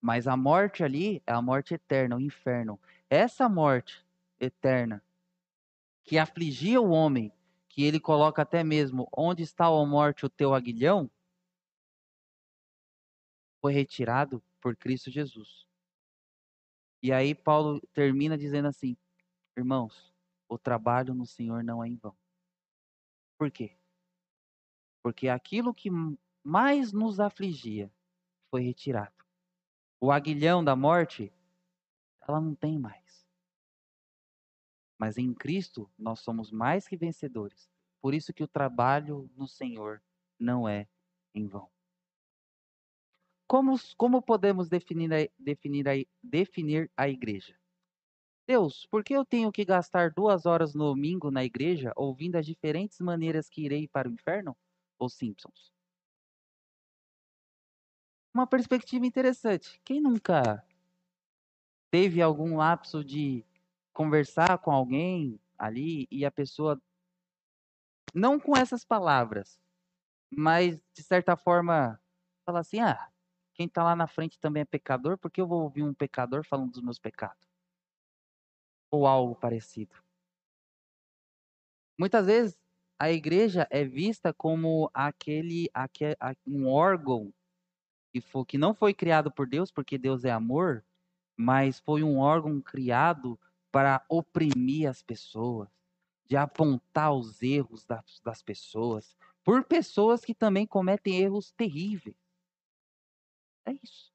Mas 0.00 0.26
a 0.26 0.36
morte 0.36 0.82
ali 0.82 1.22
é 1.26 1.32
a 1.32 1.42
morte 1.42 1.74
eterna, 1.74 2.16
o 2.16 2.20
inferno. 2.20 2.80
Essa 3.10 3.48
morte 3.48 4.04
eterna 4.40 5.02
que 6.04 6.16
afligia 6.16 6.80
o 6.80 6.90
homem, 6.90 7.30
que 7.68 7.82
ele 7.82 8.00
coloca 8.00 8.40
até 8.40 8.64
mesmo 8.64 9.08
onde 9.14 9.42
está 9.42 9.66
a 9.66 9.86
morte 9.86 10.24
o 10.24 10.30
teu 10.30 10.54
aguilhão, 10.54 11.10
foi 13.60 13.72
retirado 13.72 14.42
por 14.60 14.76
Cristo 14.76 15.10
Jesus. 15.10 15.66
E 17.02 17.12
aí 17.12 17.34
Paulo 17.34 17.80
termina 17.92 18.36
dizendo 18.36 18.68
assim: 18.68 18.96
Irmãos, 19.56 20.12
o 20.48 20.58
trabalho 20.58 21.14
no 21.14 21.26
Senhor 21.26 21.62
não 21.62 21.82
é 21.82 21.88
em 21.88 21.96
vão. 21.96 22.16
Por 23.36 23.50
quê? 23.50 23.76
Porque 25.02 25.28
aquilo 25.28 25.72
que 25.72 25.90
mais 26.42 26.92
nos 26.92 27.20
afligia 27.20 27.92
foi 28.50 28.62
retirado. 28.62 29.24
O 30.00 30.10
aguilhão 30.10 30.64
da 30.64 30.74
morte, 30.74 31.32
ela 32.20 32.40
não 32.40 32.54
tem 32.54 32.78
mais. 32.78 33.26
Mas 34.98 35.16
em 35.16 35.32
Cristo 35.32 35.88
nós 35.96 36.20
somos 36.20 36.50
mais 36.50 36.88
que 36.88 36.96
vencedores. 36.96 37.70
Por 38.00 38.14
isso 38.14 38.32
que 38.32 38.42
o 38.42 38.48
trabalho 38.48 39.30
no 39.36 39.46
Senhor 39.46 40.02
não 40.38 40.68
é 40.68 40.88
em 41.34 41.46
vão. 41.46 41.70
Como, 43.48 43.76
como 43.96 44.20
podemos 44.20 44.68
definir 44.68 45.12
a, 45.14 45.26
definir, 45.38 45.88
a, 45.88 45.92
definir 46.22 46.90
a 46.94 47.08
igreja? 47.08 47.58
Deus, 48.46 48.86
por 48.86 49.02
que 49.02 49.14
eu 49.14 49.24
tenho 49.24 49.50
que 49.50 49.64
gastar 49.64 50.10
duas 50.10 50.44
horas 50.44 50.74
no 50.74 50.84
domingo 50.90 51.30
na 51.30 51.42
igreja 51.42 51.92
ouvindo 51.96 52.36
as 52.36 52.44
diferentes 52.44 53.00
maneiras 53.00 53.48
que 53.48 53.62
irei 53.64 53.88
para 53.88 54.06
o 54.08 54.12
inferno? 54.12 54.54
Os 54.98 55.14
Simpsons. 55.14 55.72
Uma 58.34 58.46
perspectiva 58.46 59.06
interessante. 59.06 59.80
Quem 59.82 60.00
nunca 60.00 60.62
teve 61.90 62.20
algum 62.20 62.56
lapso 62.56 63.02
de 63.02 63.44
conversar 63.94 64.58
com 64.58 64.70
alguém 64.70 65.40
ali 65.58 66.06
e 66.10 66.24
a 66.24 66.30
pessoa, 66.30 66.80
não 68.14 68.38
com 68.38 68.56
essas 68.56 68.84
palavras, 68.84 69.58
mas 70.30 70.78
de 70.94 71.02
certa 71.02 71.36
forma, 71.36 72.00
falar 72.44 72.60
assim: 72.60 72.80
ah, 72.80 73.10
quem 73.58 73.66
está 73.66 73.82
lá 73.82 73.96
na 73.96 74.06
frente 74.06 74.38
também 74.38 74.60
é 74.60 74.64
pecador, 74.64 75.18
porque 75.18 75.40
eu 75.40 75.46
vou 75.48 75.64
ouvir 75.64 75.82
um 75.82 75.92
pecador 75.92 76.44
falando 76.44 76.70
dos 76.70 76.80
meus 76.80 76.96
pecados? 76.96 77.44
Ou 78.88 79.04
algo 79.04 79.34
parecido. 79.34 79.96
Muitas 81.98 82.26
vezes 82.26 82.56
a 82.96 83.10
igreja 83.10 83.66
é 83.68 83.84
vista 83.84 84.32
como 84.32 84.88
aquele, 84.94 85.68
aquele 85.74 86.14
um 86.46 86.68
órgão 86.68 87.34
que, 88.12 88.20
foi, 88.20 88.44
que 88.44 88.56
não 88.56 88.72
foi 88.72 88.94
criado 88.94 89.28
por 89.28 89.48
Deus, 89.48 89.72
porque 89.72 89.98
Deus 89.98 90.24
é 90.24 90.30
amor, 90.30 90.84
mas 91.36 91.80
foi 91.80 92.04
um 92.04 92.18
órgão 92.18 92.60
criado 92.60 93.36
para 93.72 94.06
oprimir 94.08 94.88
as 94.88 95.02
pessoas, 95.02 95.68
de 96.26 96.36
apontar 96.36 97.12
os 97.12 97.42
erros 97.42 97.84
das, 97.84 98.20
das 98.20 98.40
pessoas, 98.40 99.16
por 99.42 99.64
pessoas 99.64 100.24
que 100.24 100.32
também 100.32 100.64
cometem 100.64 101.20
erros 101.20 101.50
terríveis. 101.50 102.27
É 103.68 103.72
isso. 103.82 104.10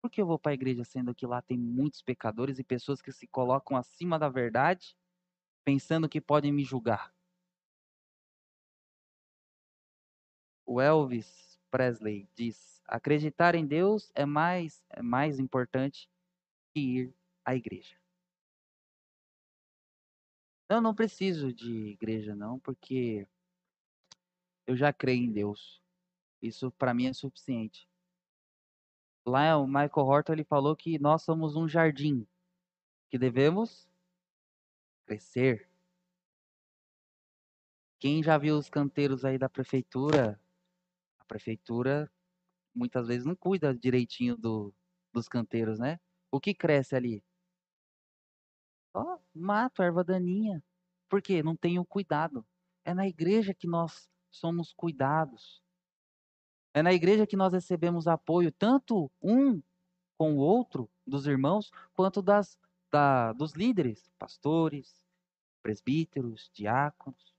Por 0.00 0.08
que 0.10 0.20
eu 0.22 0.26
vou 0.26 0.38
para 0.38 0.52
a 0.52 0.54
igreja 0.54 0.84
sendo 0.84 1.14
que 1.14 1.26
lá 1.26 1.42
tem 1.42 1.58
muitos 1.58 2.02
pecadores 2.02 2.58
e 2.58 2.64
pessoas 2.64 3.02
que 3.02 3.10
se 3.10 3.26
colocam 3.26 3.76
acima 3.76 4.16
da 4.16 4.28
verdade, 4.28 4.96
pensando 5.64 6.08
que 6.08 6.20
podem 6.20 6.52
me 6.52 6.64
julgar? 6.64 7.12
O 10.64 10.80
Elvis 10.80 11.60
Presley 11.68 12.28
diz: 12.36 12.80
acreditar 12.86 13.56
em 13.56 13.66
Deus 13.66 14.12
é 14.14 14.24
mais, 14.24 14.84
é 14.90 15.02
mais 15.02 15.40
importante 15.40 16.08
que 16.72 16.80
ir 16.80 17.14
à 17.44 17.56
igreja. 17.56 18.00
Eu 20.68 20.80
não 20.80 20.94
preciso 20.94 21.52
de 21.52 21.88
igreja, 21.88 22.36
não, 22.36 22.60
porque 22.60 23.26
eu 24.64 24.76
já 24.76 24.92
creio 24.92 25.24
em 25.24 25.32
Deus. 25.32 25.82
Isso 26.40 26.70
para 26.72 26.94
mim 26.94 27.06
é 27.06 27.12
suficiente. 27.12 27.88
Lá 29.26 29.56
o 29.58 29.66
Michael 29.66 29.90
Horton 29.96 30.32
ele 30.32 30.44
falou 30.44 30.74
que 30.74 30.98
nós 30.98 31.22
somos 31.22 31.54
um 31.54 31.68
jardim 31.68 32.26
que 33.08 33.18
devemos 33.18 33.88
crescer. 35.04 35.68
Quem 37.98 38.22
já 38.22 38.38
viu 38.38 38.56
os 38.56 38.70
canteiros 38.70 39.24
aí 39.24 39.36
da 39.36 39.48
prefeitura? 39.48 40.40
A 41.18 41.24
prefeitura 41.24 42.10
muitas 42.74 43.08
vezes 43.08 43.26
não 43.26 43.36
cuida 43.36 43.74
direitinho 43.74 44.36
do, 44.36 44.72
dos 45.12 45.28
canteiros, 45.28 45.78
né? 45.78 46.00
O 46.30 46.40
que 46.40 46.54
cresce 46.54 46.94
ali? 46.94 47.22
Ó, 48.94 49.18
mato, 49.34 49.82
erva 49.82 50.02
daninha. 50.02 50.62
Por 51.08 51.20
quê? 51.20 51.42
Não 51.42 51.56
tenho 51.56 51.84
cuidado. 51.84 52.46
É 52.84 52.94
na 52.94 53.06
igreja 53.06 53.52
que 53.52 53.66
nós 53.66 54.08
somos 54.30 54.72
cuidados. 54.72 55.62
É 56.72 56.82
na 56.82 56.92
igreja 56.92 57.26
que 57.26 57.36
nós 57.36 57.52
recebemos 57.52 58.06
apoio, 58.06 58.52
tanto 58.52 59.10
um 59.20 59.60
com 60.16 60.34
o 60.34 60.38
outro, 60.38 60.88
dos 61.06 61.26
irmãos, 61.26 61.70
quanto 61.94 62.22
das, 62.22 62.58
da, 62.90 63.32
dos 63.32 63.52
líderes, 63.52 64.10
pastores, 64.18 65.06
presbíteros, 65.62 66.50
diáconos. 66.52 67.34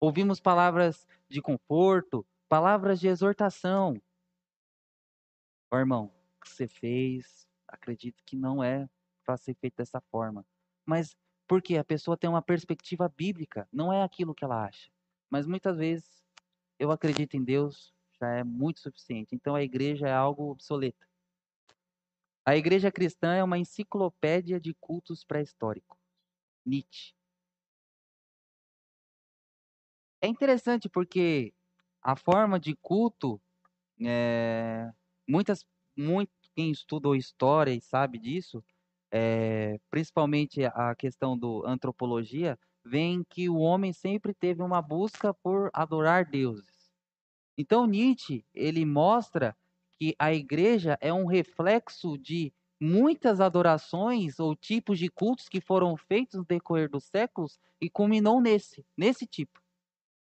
Ouvimos 0.00 0.40
palavras 0.40 1.06
de 1.28 1.42
conforto, 1.42 2.26
palavras 2.48 3.00
de 3.00 3.08
exortação. 3.08 4.00
Ó, 5.70 5.78
irmão, 5.78 6.12
o 6.36 6.40
que 6.40 6.48
você 6.50 6.68
fez, 6.68 7.48
acredito 7.66 8.22
que 8.24 8.36
não 8.36 8.62
é 8.62 8.88
para 9.24 9.36
ser 9.36 9.54
feito 9.54 9.76
dessa 9.76 10.00
forma. 10.00 10.44
Mas 10.86 11.16
porque 11.46 11.76
a 11.76 11.84
pessoa 11.84 12.16
tem 12.16 12.30
uma 12.30 12.42
perspectiva 12.42 13.08
bíblica, 13.08 13.68
não 13.72 13.92
é 13.92 14.02
aquilo 14.02 14.34
que 14.34 14.44
ela 14.44 14.64
acha. 14.66 14.90
Mas 15.28 15.46
muitas 15.46 15.76
vezes 15.78 16.24
eu 16.78 16.90
acredito 16.90 17.36
em 17.36 17.44
Deus, 17.44 17.92
já 18.20 18.28
é 18.36 18.44
muito 18.44 18.80
suficiente. 18.80 19.34
Então 19.34 19.54
a 19.54 19.62
igreja 19.62 20.08
é 20.08 20.12
algo 20.12 20.50
obsoleto. 20.50 21.06
A 22.44 22.56
igreja 22.56 22.90
cristã 22.90 23.34
é 23.34 23.44
uma 23.44 23.58
enciclopédia 23.58 24.60
de 24.60 24.74
cultos 24.74 25.24
pré-históricos. 25.24 25.98
Nietzsche. 26.64 27.14
É 30.22 30.26
interessante 30.26 30.88
porque 30.88 31.54
a 32.02 32.14
forma 32.16 32.60
de 32.60 32.76
culto, 32.76 33.40
é, 34.00 34.90
muitas, 35.28 35.64
muito, 35.96 36.30
quem 36.54 36.70
estudou 36.70 37.16
história 37.16 37.72
e 37.72 37.80
sabe 37.80 38.18
disso, 38.18 38.62
é, 39.10 39.78
principalmente 39.90 40.64
a 40.64 40.94
questão 40.94 41.36
do 41.38 41.64
antropologia, 41.66 42.58
vem 42.84 43.24
que 43.24 43.48
o 43.48 43.58
homem 43.58 43.92
sempre 43.92 44.34
teve 44.34 44.62
uma 44.62 44.82
busca 44.82 45.32
por 45.34 45.70
adorar 45.72 46.24
deuses. 46.24 46.69
Então 47.56 47.86
Nietzsche, 47.86 48.44
ele 48.54 48.84
mostra 48.84 49.56
que 49.98 50.14
a 50.18 50.32
igreja 50.32 50.96
é 51.00 51.12
um 51.12 51.26
reflexo 51.26 52.16
de 52.16 52.52
muitas 52.80 53.40
adorações 53.40 54.40
ou 54.40 54.56
tipos 54.56 54.98
de 54.98 55.10
cultos 55.10 55.48
que 55.48 55.60
foram 55.60 55.96
feitos 55.96 56.38
no 56.38 56.44
decorrer 56.44 56.88
dos 56.88 57.04
séculos 57.04 57.58
e 57.78 57.90
culminou 57.90 58.40
nesse, 58.40 58.84
nesse 58.96 59.26
tipo. 59.26 59.60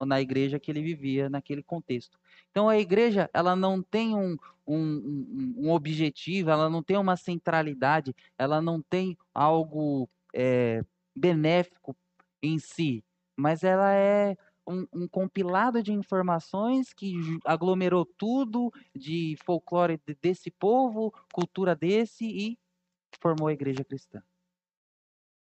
na 0.02 0.18
igreja 0.18 0.58
que 0.58 0.70
ele 0.70 0.82
vivia 0.82 1.28
naquele 1.28 1.62
contexto. 1.62 2.18
Então 2.50 2.70
a 2.70 2.78
igreja 2.78 3.28
ela 3.34 3.54
não 3.54 3.82
tem 3.82 4.16
um, 4.16 4.34
um, 4.66 5.54
um, 5.58 5.70
objetivo, 5.70 6.48
ela 6.48 6.70
não 6.70 6.82
tem 6.82 6.96
uma 6.96 7.18
centralidade, 7.18 8.16
ela 8.38 8.62
não 8.62 8.80
tem 8.80 9.18
algo 9.34 10.08
é, 10.34 10.82
benéfico 11.14 11.94
em 12.42 12.58
si, 12.58 13.04
mas 13.36 13.62
ela 13.62 13.92
é 13.92 14.38
um, 14.70 14.86
um, 14.92 15.08
compilado 15.08 15.82
de 15.82 15.92
informações 15.92 16.92
que 16.92 17.14
aglomerou 17.44 18.06
tudo 18.06 18.72
de 18.94 19.36
folclore 19.44 20.00
desse 20.22 20.50
povo, 20.50 21.12
cultura 21.32 21.74
desse 21.74 22.24
e 22.24 22.58
formou 23.20 23.48
a 23.48 23.52
igreja 23.52 23.84
cristã. 23.84 24.22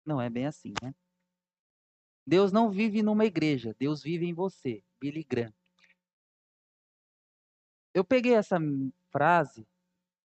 Não 0.04 0.20
é 0.20 0.28
bem 0.28 0.46
assim, 0.46 0.74
né? 0.82 0.94
Deus 2.26 2.52
não 2.52 2.70
vive 2.70 3.02
numa 3.02 3.24
igreja, 3.24 3.74
Deus 3.78 4.02
vive 4.02 4.26
em 4.26 4.34
você. 4.34 4.82
Billy 5.00 5.22
Graham. 5.22 5.52
Eu 7.92 8.04
peguei 8.04 8.34
essa 8.34 8.58
frase, 9.10 9.66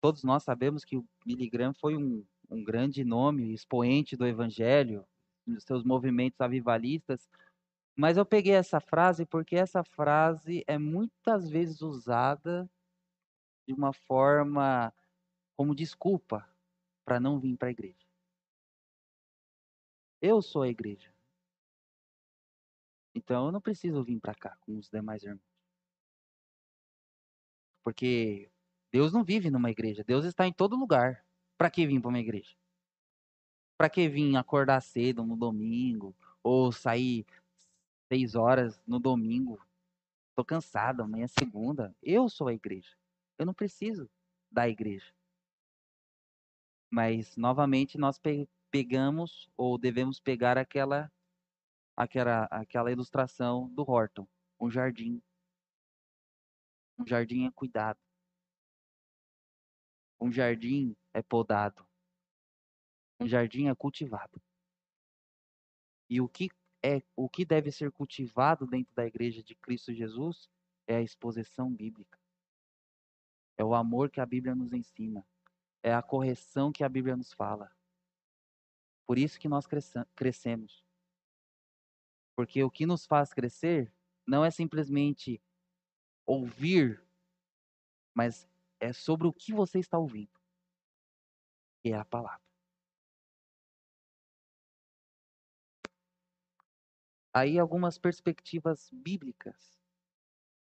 todos 0.00 0.22
nós 0.22 0.42
sabemos 0.42 0.84
que 0.84 0.96
o 0.96 1.04
Billy 1.26 1.50
Graham 1.50 1.74
foi 1.74 1.96
um, 1.96 2.24
um 2.48 2.64
grande 2.64 3.04
nome, 3.04 3.52
expoente 3.52 4.16
do 4.16 4.26
evangelho, 4.26 5.04
nos 5.46 5.64
seus 5.64 5.84
movimentos 5.84 6.40
avivalistas, 6.40 7.28
mas 7.98 8.16
eu 8.16 8.24
peguei 8.24 8.54
essa 8.54 8.78
frase 8.78 9.26
porque 9.26 9.56
essa 9.56 9.82
frase 9.82 10.62
é 10.68 10.78
muitas 10.78 11.50
vezes 11.50 11.82
usada 11.82 12.70
de 13.66 13.74
uma 13.74 13.92
forma 13.92 14.94
como 15.56 15.74
desculpa 15.74 16.48
para 17.04 17.18
não 17.18 17.40
vir 17.40 17.56
para 17.56 17.66
a 17.66 17.70
igreja. 17.72 18.06
Eu 20.22 20.40
sou 20.40 20.62
a 20.62 20.68
igreja. 20.68 21.12
Então 23.16 23.46
eu 23.46 23.52
não 23.52 23.60
preciso 23.60 24.04
vir 24.04 24.20
para 24.20 24.32
cá 24.32 24.56
com 24.60 24.78
os 24.78 24.88
demais 24.88 25.24
irmãos. 25.24 25.42
Porque 27.82 28.48
Deus 28.92 29.12
não 29.12 29.24
vive 29.24 29.50
numa 29.50 29.72
igreja, 29.72 30.04
Deus 30.04 30.24
está 30.24 30.46
em 30.46 30.52
todo 30.52 30.76
lugar. 30.76 31.26
Para 31.56 31.68
que 31.68 31.84
vir 31.84 32.00
para 32.00 32.10
uma 32.10 32.20
igreja? 32.20 32.54
Para 33.76 33.90
que 33.90 34.08
vir 34.08 34.36
acordar 34.36 34.80
cedo 34.82 35.24
no 35.24 35.36
domingo 35.36 36.14
ou 36.44 36.70
sair 36.70 37.26
seis 38.08 38.34
horas 38.34 38.82
no 38.86 38.98
domingo? 38.98 39.60
Estou 40.30 40.44
cansado, 40.44 41.02
amanhã 41.02 41.24
é 41.24 41.28
segunda. 41.28 41.94
Eu 42.02 42.28
sou 42.28 42.48
a 42.48 42.54
igreja. 42.54 42.96
Eu 43.38 43.46
não 43.46 43.54
preciso 43.54 44.10
da 44.50 44.68
igreja. 44.68 45.14
Mas 46.90 47.36
novamente 47.36 47.98
nós 47.98 48.20
pegamos 48.70 49.50
ou 49.56 49.78
devemos 49.78 50.20
pegar 50.20 50.56
aquela 50.56 51.12
aquela 51.96 52.44
aquela 52.44 52.90
ilustração 52.90 53.68
do 53.70 53.82
Horton, 53.82 54.26
um 54.60 54.70
jardim. 54.70 55.22
Um 56.98 57.06
jardim 57.06 57.46
é 57.46 57.50
cuidado. 57.50 57.98
Um 60.20 60.32
jardim 60.32 60.96
é 61.12 61.22
podado. 61.22 61.86
Um 63.20 63.26
jardim 63.28 63.68
é 63.68 63.74
cultivado. 63.74 64.40
E 66.08 66.20
o 66.20 66.28
que 66.28 66.48
é 66.82 67.02
o 67.16 67.28
que 67.28 67.44
deve 67.44 67.70
ser 67.72 67.90
cultivado 67.90 68.66
dentro 68.66 68.94
da 68.94 69.06
igreja 69.06 69.42
de 69.42 69.54
Cristo 69.54 69.92
Jesus 69.92 70.48
é 70.86 70.96
a 70.96 71.02
exposição 71.02 71.72
bíblica. 71.72 72.18
É 73.56 73.64
o 73.64 73.74
amor 73.74 74.10
que 74.10 74.20
a 74.20 74.26
Bíblia 74.26 74.54
nos 74.54 74.72
ensina. 74.72 75.26
É 75.82 75.92
a 75.92 76.02
correção 76.02 76.72
que 76.72 76.84
a 76.84 76.88
Bíblia 76.88 77.16
nos 77.16 77.32
fala. 77.32 77.70
Por 79.06 79.18
isso 79.18 79.38
que 79.38 79.48
nós 79.48 79.66
crescemos. 80.14 80.84
Porque 82.36 82.62
o 82.62 82.70
que 82.70 82.86
nos 82.86 83.04
faz 83.04 83.32
crescer 83.32 83.92
não 84.26 84.44
é 84.44 84.50
simplesmente 84.50 85.42
ouvir, 86.24 87.02
mas 88.14 88.48
é 88.78 88.92
sobre 88.92 89.26
o 89.26 89.32
que 89.32 89.52
você 89.52 89.78
está 89.78 89.98
ouvindo. 89.98 90.38
Que 91.82 91.92
é 91.92 91.96
a 91.96 92.04
palavra. 92.04 92.47
Aí 97.38 97.56
algumas 97.56 97.98
perspectivas 97.98 98.90
bíblicas 98.92 99.78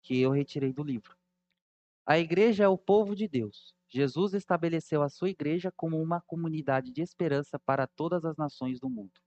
que 0.01 0.21
eu 0.21 0.31
retirei 0.31 0.71
do 0.71 0.83
livro. 0.83 1.17
A 2.05 2.17
igreja 2.17 2.63
é 2.63 2.67
o 2.67 2.77
povo 2.77 3.13
de 3.13 3.27
Deus. 3.27 3.75
Jesus 3.89 4.33
estabeleceu 4.33 5.03
a 5.03 5.09
sua 5.09 5.29
igreja 5.29 5.69
como 5.69 6.01
uma 6.01 6.21
comunidade 6.21 6.89
de 6.93 7.01
esperança 7.01 7.59
para 7.59 7.85
todas 7.85 8.23
as 8.23 8.37
nações 8.37 8.79
do 8.79 8.89
mundo. 8.89 9.19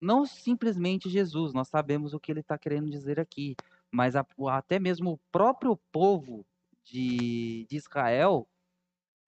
Não 0.00 0.24
simplesmente 0.24 1.10
Jesus, 1.10 1.52
nós 1.52 1.68
sabemos 1.68 2.14
o 2.14 2.20
que 2.20 2.32
ele 2.32 2.40
está 2.40 2.56
querendo 2.56 2.90
dizer 2.90 3.20
aqui, 3.20 3.54
mas 3.90 4.16
a, 4.16 4.26
até 4.50 4.78
mesmo 4.78 5.12
o 5.12 5.18
próprio 5.30 5.76
povo 5.92 6.46
de, 6.82 7.66
de 7.68 7.76
Israel 7.76 8.48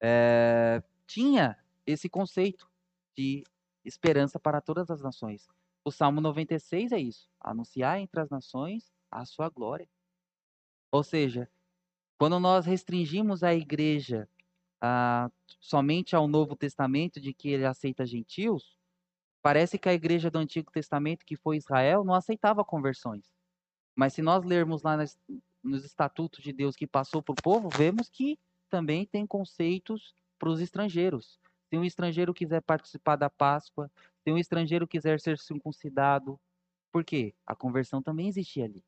é, 0.01 0.82
tinha 1.07 1.59
esse 1.86 2.09
conceito 2.09 2.66
de 3.14 3.44
esperança 3.84 4.40
para 4.40 4.62
todas 4.62 4.90
as 4.90 5.03
nações. 5.03 5.47
O 5.87 5.93
Salmo 5.93 6.20
96 6.20 6.91
é 6.91 6.99
isso: 6.99 7.30
anunciar 7.41 8.01
entre 8.01 8.20
as 8.20 8.28
nações 8.28 8.93
a 9.09 9.24
sua 9.24 9.49
glória. 9.49 9.89
Ou 10.91 11.05
seja, 11.05 11.49
quando 12.18 12.41
nós 12.41 12.66
restringimos 12.66 13.45
a 13.45 13.55
igreja 13.55 14.28
somente 15.61 16.16
ao 16.16 16.26
Novo 16.26 16.57
Testamento, 16.57 17.20
de 17.20 17.32
que 17.32 17.51
ele 17.51 17.64
aceita 17.64 18.05
gentios, 18.05 18.76
parece 19.41 19.78
que 19.78 19.89
a 19.89 19.95
igreja 19.95 20.28
do 20.28 20.41
Antigo 20.41 20.72
Testamento, 20.72 21.24
que 21.24 21.37
foi 21.37 21.57
Israel, 21.57 22.03
não 22.03 22.14
aceitava 22.14 22.64
conversões. 22.64 23.32
Mas 23.95 24.12
se 24.12 24.22
nós 24.22 24.45
lermos 24.45 24.82
lá 24.82 24.97
nas, 24.97 25.16
nos 25.62 25.84
estatutos 25.84 26.43
de 26.43 26.53
Deus 26.53 26.74
que 26.74 26.87
passou 26.89 27.22
para 27.22 27.32
o 27.32 27.41
povo, 27.41 27.68
vemos 27.68 28.09
que 28.09 28.41
também 28.68 29.07
tem 29.07 29.24
conceitos 29.24 30.16
para 30.37 30.51
os 30.51 30.61
estrangeiros. 30.61 31.39
Se 31.69 31.77
um 31.77 31.85
estrangeiro 31.85 32.33
quiser 32.33 32.62
participar 32.62 33.17
da 33.17 33.29
Páscoa, 33.29 33.91
se 34.23 34.31
um 34.31 34.39
estrangeiro 34.39 34.87
quiser 34.87 35.21
ser 35.21 35.39
circuncidado, 35.39 36.41
por 36.93 37.05
quê? 37.05 37.35
A 37.45 37.55
conversão 37.55 38.03
também 38.03 38.29
existia 38.29 38.64
ali. 38.64 38.85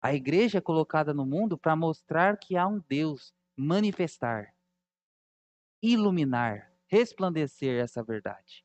A 0.00 0.14
igreja 0.14 0.58
é 0.58 0.60
colocada 0.60 1.14
no 1.14 1.24
mundo 1.24 1.56
para 1.56 1.76
mostrar 1.76 2.36
que 2.36 2.56
há 2.56 2.66
um 2.66 2.80
Deus, 2.88 3.32
manifestar, 3.56 4.54
iluminar, 5.80 6.72
resplandecer 6.88 7.80
essa 7.80 8.02
verdade. 8.02 8.64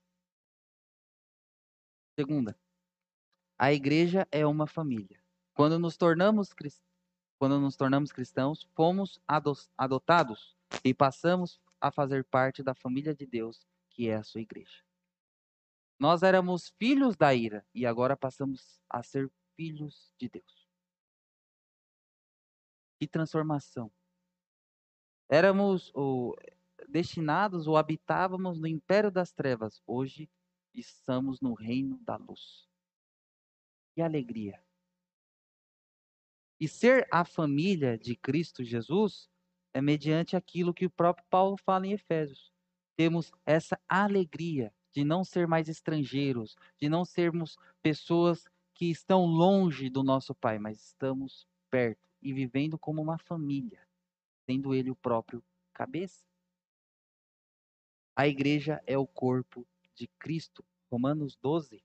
Segunda, 2.17 2.57
a 3.59 3.71
igreja 3.71 4.27
é 4.31 4.45
uma 4.45 4.65
família. 4.65 5.21
Quando 5.53 5.77
nos 5.77 5.97
tornamos, 5.97 6.53
quando 7.37 7.59
nos 7.59 7.75
tornamos 7.75 8.11
cristãos, 8.11 8.67
fomos 8.73 9.21
adotados 9.77 10.55
e 10.83 10.93
passamos 10.93 11.61
a 11.79 11.91
fazer 11.91 12.23
parte 12.25 12.63
da 12.63 12.73
família 12.73 13.13
de 13.15 13.25
Deus, 13.25 13.67
que 13.89 14.09
é 14.09 14.15
a 14.15 14.23
sua 14.23 14.41
igreja. 14.41 14.83
Nós 15.99 16.21
éramos 16.21 16.69
filhos 16.77 17.15
da 17.15 17.33
ira 17.33 17.65
e 17.73 17.85
agora 17.85 18.15
passamos 18.15 18.79
a 18.89 19.01
ser 19.01 19.31
filhos 19.55 20.11
de 20.17 20.29
Deus. 20.29 20.67
Que 22.99 23.07
transformação! 23.07 23.91
Éramos 25.29 25.91
destinados 26.87 27.67
ou 27.67 27.75
habitávamos 27.75 28.59
no 28.59 28.67
império 28.67 29.11
das 29.11 29.31
trevas, 29.31 29.81
hoje 29.85 30.29
estamos 30.73 31.41
no 31.41 31.53
reino 31.53 31.97
da 31.99 32.15
luz 32.15 32.67
e 33.95 34.01
alegria. 34.01 34.63
E 36.59 36.67
ser 36.67 37.07
a 37.11 37.25
família 37.25 37.97
de 37.97 38.15
Cristo 38.15 38.63
Jesus 38.63 39.29
é 39.73 39.81
mediante 39.81 40.35
aquilo 40.35 40.73
que 40.73 40.85
o 40.85 40.89
próprio 40.89 41.25
Paulo 41.29 41.57
fala 41.57 41.87
em 41.87 41.93
Efésios. 41.93 42.51
Temos 42.95 43.31
essa 43.45 43.79
alegria 43.87 44.73
de 44.91 45.03
não 45.03 45.23
ser 45.23 45.47
mais 45.47 45.69
estrangeiros, 45.69 46.55
de 46.79 46.89
não 46.89 47.05
sermos 47.05 47.57
pessoas 47.81 48.45
que 48.73 48.89
estão 48.89 49.25
longe 49.25 49.89
do 49.89 50.03
nosso 50.03 50.33
Pai, 50.33 50.57
mas 50.57 50.81
estamos 50.81 51.47
perto 51.69 52.07
e 52.21 52.33
vivendo 52.33 52.77
como 52.77 53.01
uma 53.01 53.17
família, 53.17 53.87
sendo 54.45 54.73
Ele 54.73 54.89
o 54.89 54.95
próprio 54.95 55.43
cabeça. 55.73 56.25
A 58.15 58.27
igreja 58.27 58.81
é 58.87 58.97
o 58.97 59.05
corpo 59.05 59.67
de 59.93 60.07
Cristo. 60.19 60.65
Romanos 60.89 61.35
12, 61.35 61.83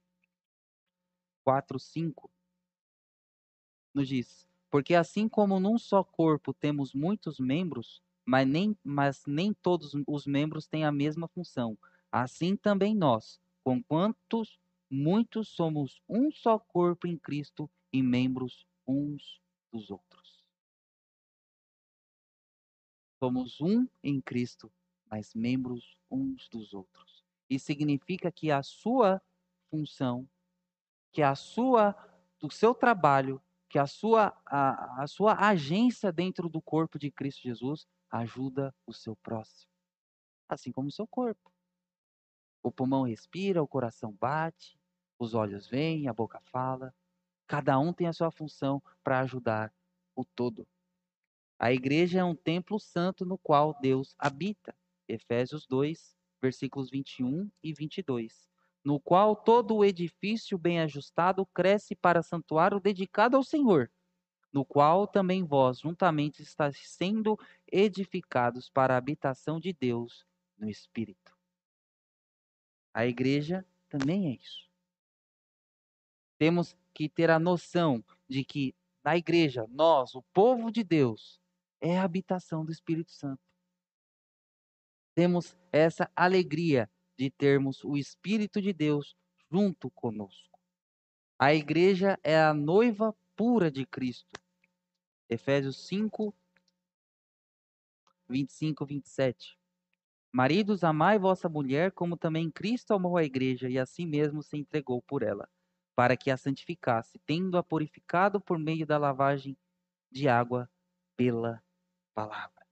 4, 1.43 1.77
5, 1.77 2.31
nos 3.93 4.07
diz: 4.07 4.47
Porque 4.73 4.95
assim 4.95 5.29
como 5.29 5.59
num 5.59 5.77
só 5.77 6.03
corpo 6.03 6.51
temos 6.51 6.95
muitos 6.95 7.39
membros, 7.39 8.01
mas 8.25 8.47
nem, 8.47 8.75
mas 8.83 9.23
nem 9.27 9.53
todos 9.53 9.91
os 10.07 10.25
membros 10.25 10.65
têm 10.65 10.83
a 10.83 10.91
mesma 10.91 11.27
função, 11.27 11.77
assim 12.11 12.55
também 12.55 12.95
nós, 12.95 13.39
com 13.63 13.83
quantos 13.83 14.59
muitos 14.89 15.49
somos 15.49 16.01
um 16.09 16.31
só 16.31 16.57
corpo 16.57 17.05
em 17.05 17.15
Cristo 17.15 17.69
e 17.91 18.01
membros 18.01 18.65
uns 18.87 19.39
dos 19.71 19.91
outros. 19.91 20.43
Somos 23.23 23.61
um 23.61 23.87
em 24.03 24.19
Cristo, 24.19 24.71
mas 25.07 25.35
membros 25.35 25.95
uns 26.09 26.49
dos 26.49 26.73
outros. 26.73 27.23
Isso 27.47 27.67
significa 27.67 28.31
que 28.31 28.49
a 28.49 28.63
sua 28.63 29.21
função 29.69 30.27
que 31.11 31.21
a 31.21 31.35
sua 31.35 31.95
o 32.41 32.49
seu 32.49 32.73
trabalho, 32.73 33.39
que 33.73 33.79
a 33.79 33.87
sua, 33.87 34.31
a, 34.45 35.01
a 35.01 35.07
sua 35.07 35.33
agência 35.49 36.11
dentro 36.11 36.47
do 36.47 36.61
corpo 36.61 36.99
de 36.99 37.09
Cristo 37.09 37.41
Jesus 37.41 37.87
ajuda 38.07 38.71
o 38.85 38.93
seu 38.93 39.15
próximo, 39.15 39.71
assim 40.47 40.71
como 40.71 40.89
o 40.89 40.91
seu 40.91 41.07
corpo. 41.07 41.51
O 42.61 42.71
pulmão 42.71 43.01
respira, 43.01 43.63
o 43.63 43.67
coração 43.67 44.11
bate, 44.11 44.79
os 45.17 45.33
olhos 45.33 45.67
veem, 45.67 46.07
a 46.07 46.13
boca 46.13 46.39
fala. 46.51 46.93
Cada 47.47 47.79
um 47.79 47.91
tem 47.91 48.05
a 48.05 48.13
sua 48.13 48.29
função 48.29 48.79
para 49.03 49.21
ajudar 49.21 49.73
o 50.15 50.23
todo. 50.23 50.67
A 51.57 51.73
igreja 51.73 52.19
é 52.19 52.23
um 52.23 52.35
templo 52.35 52.79
santo 52.79 53.25
no 53.25 53.39
qual 53.39 53.75
Deus 53.81 54.13
habita. 54.19 54.75
Efésios 55.07 55.65
2, 55.65 56.15
versículos 56.39 56.91
21 56.91 57.49
e 57.63 57.73
22. 57.73 58.52
No 58.83 58.99
qual 58.99 59.35
todo 59.35 59.75
o 59.75 59.85
edifício 59.85 60.57
bem 60.57 60.81
ajustado 60.81 61.45
cresce 61.47 61.95
para 61.95 62.21
santuário 62.21 62.79
dedicado 62.79 63.37
ao 63.37 63.43
Senhor, 63.43 63.89
no 64.51 64.65
qual 64.65 65.07
também 65.07 65.43
vós 65.43 65.79
juntamente 65.79 66.41
estáis 66.41 66.77
sendo 66.89 67.39
edificados 67.71 68.69
para 68.69 68.93
a 68.93 68.97
habitação 68.97 69.59
de 69.59 69.73
Deus 69.73 70.25
no 70.57 70.69
Espírito. 70.69 71.35
A 72.93 73.05
igreja 73.05 73.65
também 73.89 74.27
é 74.27 74.35
isso. 74.35 74.69
Temos 76.37 76.75
que 76.93 77.09
ter 77.09 77.31
a 77.31 77.39
noção 77.39 78.03
de 78.27 78.43
que 78.43 78.75
na 79.03 79.17
igreja, 79.17 79.65
nós, 79.69 80.15
o 80.15 80.21
povo 80.33 80.71
de 80.71 80.83
Deus, 80.83 81.41
é 81.81 81.99
a 81.99 82.03
habitação 82.03 82.63
do 82.63 82.71
Espírito 82.71 83.11
Santo. 83.11 83.41
Temos 85.13 85.57
essa 85.71 86.09
alegria 86.15 86.89
de 87.23 87.31
termos 87.31 87.81
o 87.85 87.95
Espírito 87.95 88.61
de 88.61 88.73
Deus 88.73 89.15
junto 89.49 89.89
conosco. 89.91 90.59
A 91.39 91.53
igreja 91.53 92.19
é 92.21 92.37
a 92.37 92.53
noiva 92.53 93.15
pura 93.33 93.71
de 93.71 93.85
Cristo. 93.85 94.37
Efésios 95.29 95.87
5, 95.87 96.35
25, 98.27 98.85
27. 98.85 99.57
Maridos, 100.33 100.83
amai 100.83 101.17
vossa 101.17 101.47
mulher, 101.47 101.93
como 101.93 102.17
também 102.17 102.51
Cristo 102.51 102.93
amou 102.93 103.15
a 103.15 103.23
igreja 103.23 103.69
e 103.69 103.79
a 103.79 103.85
si 103.85 104.05
mesmo 104.05 104.43
se 104.43 104.57
entregou 104.57 105.01
por 105.01 105.23
ela, 105.23 105.47
para 105.95 106.17
que 106.17 106.29
a 106.29 106.35
santificasse, 106.35 107.19
tendo-a 107.19 107.63
purificado 107.63 108.41
por 108.41 108.59
meio 108.59 108.85
da 108.85 108.97
lavagem 108.97 109.55
de 110.11 110.27
água 110.27 110.69
pela 111.15 111.63
palavra. 112.13 112.62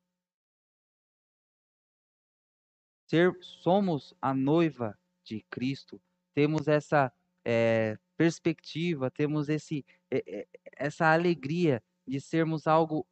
Ser, 3.12 3.38
somos 3.42 4.16
a 4.22 4.34
noiva 4.34 4.98
de 5.22 5.42
Cristo, 5.50 6.02
temos 6.34 6.70
essa 6.70 7.12
é, 7.44 8.00
perspectiva, 8.16 9.12
temos 9.12 9.50
esse, 9.50 9.86
é, 10.10 10.48
essa 10.78 11.12
alegria 11.12 11.84
de 12.08 12.22
sermos 12.22 12.68
algo 12.68 13.06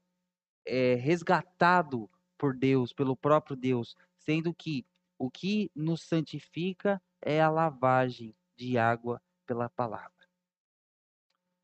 é, 0.65 0.95
resgatado 0.95 2.09
por 2.37 2.55
Deus, 2.55 2.93
pelo 2.93 3.13
próprio 3.13 3.57
Deus, 3.57 3.93
sendo 4.15 4.53
que 4.53 4.85
o 5.17 5.29
que 5.29 5.69
nos 5.75 6.03
santifica 6.03 7.01
é 7.21 7.41
a 7.41 7.49
lavagem 7.49 8.33
de 8.55 8.77
água 8.77 9.21
pela 9.45 9.67
palavra. 9.67 10.29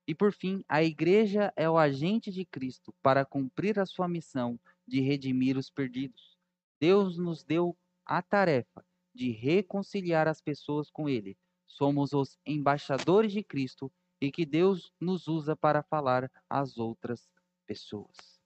E 0.05 0.13
por 0.13 0.33
fim, 0.33 0.61
a 0.67 0.83
igreja 0.83 1.53
é 1.55 1.69
o 1.69 1.77
agente 1.77 2.29
de 2.33 2.43
Cristo 2.43 2.93
para 3.01 3.23
cumprir 3.23 3.79
a 3.79 3.85
sua 3.85 4.09
missão 4.09 4.59
de 4.85 4.99
redimir 4.99 5.57
os 5.57 5.69
perdidos. 5.69 6.37
Deus 6.81 7.17
nos 7.17 7.41
deu 7.41 7.77
a 8.05 8.21
tarefa 8.21 8.85
de 9.13 9.31
reconciliar 9.31 10.27
as 10.27 10.41
pessoas 10.41 10.89
com 10.89 11.09
Ele. 11.09 11.37
Somos 11.65 12.13
os 12.13 12.37
embaixadores 12.45 13.31
de 13.31 13.43
Cristo 13.43 13.91
e 14.21 14.31
que 14.31 14.45
Deus 14.45 14.93
nos 14.99 15.27
usa 15.27 15.55
para 15.55 15.83
falar 15.83 16.31
às 16.49 16.77
outras 16.77 17.29
pessoas. 17.65 18.39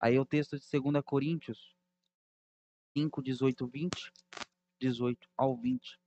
Aí 0.00 0.18
o 0.18 0.24
texto 0.24 0.58
de 0.58 0.80
2 0.80 1.02
Coríntios 1.04 1.74
5, 2.96 3.22
18, 3.22 3.66
20, 3.66 4.12
18 4.80 5.28
ao 5.36 5.56
20. 5.56 5.98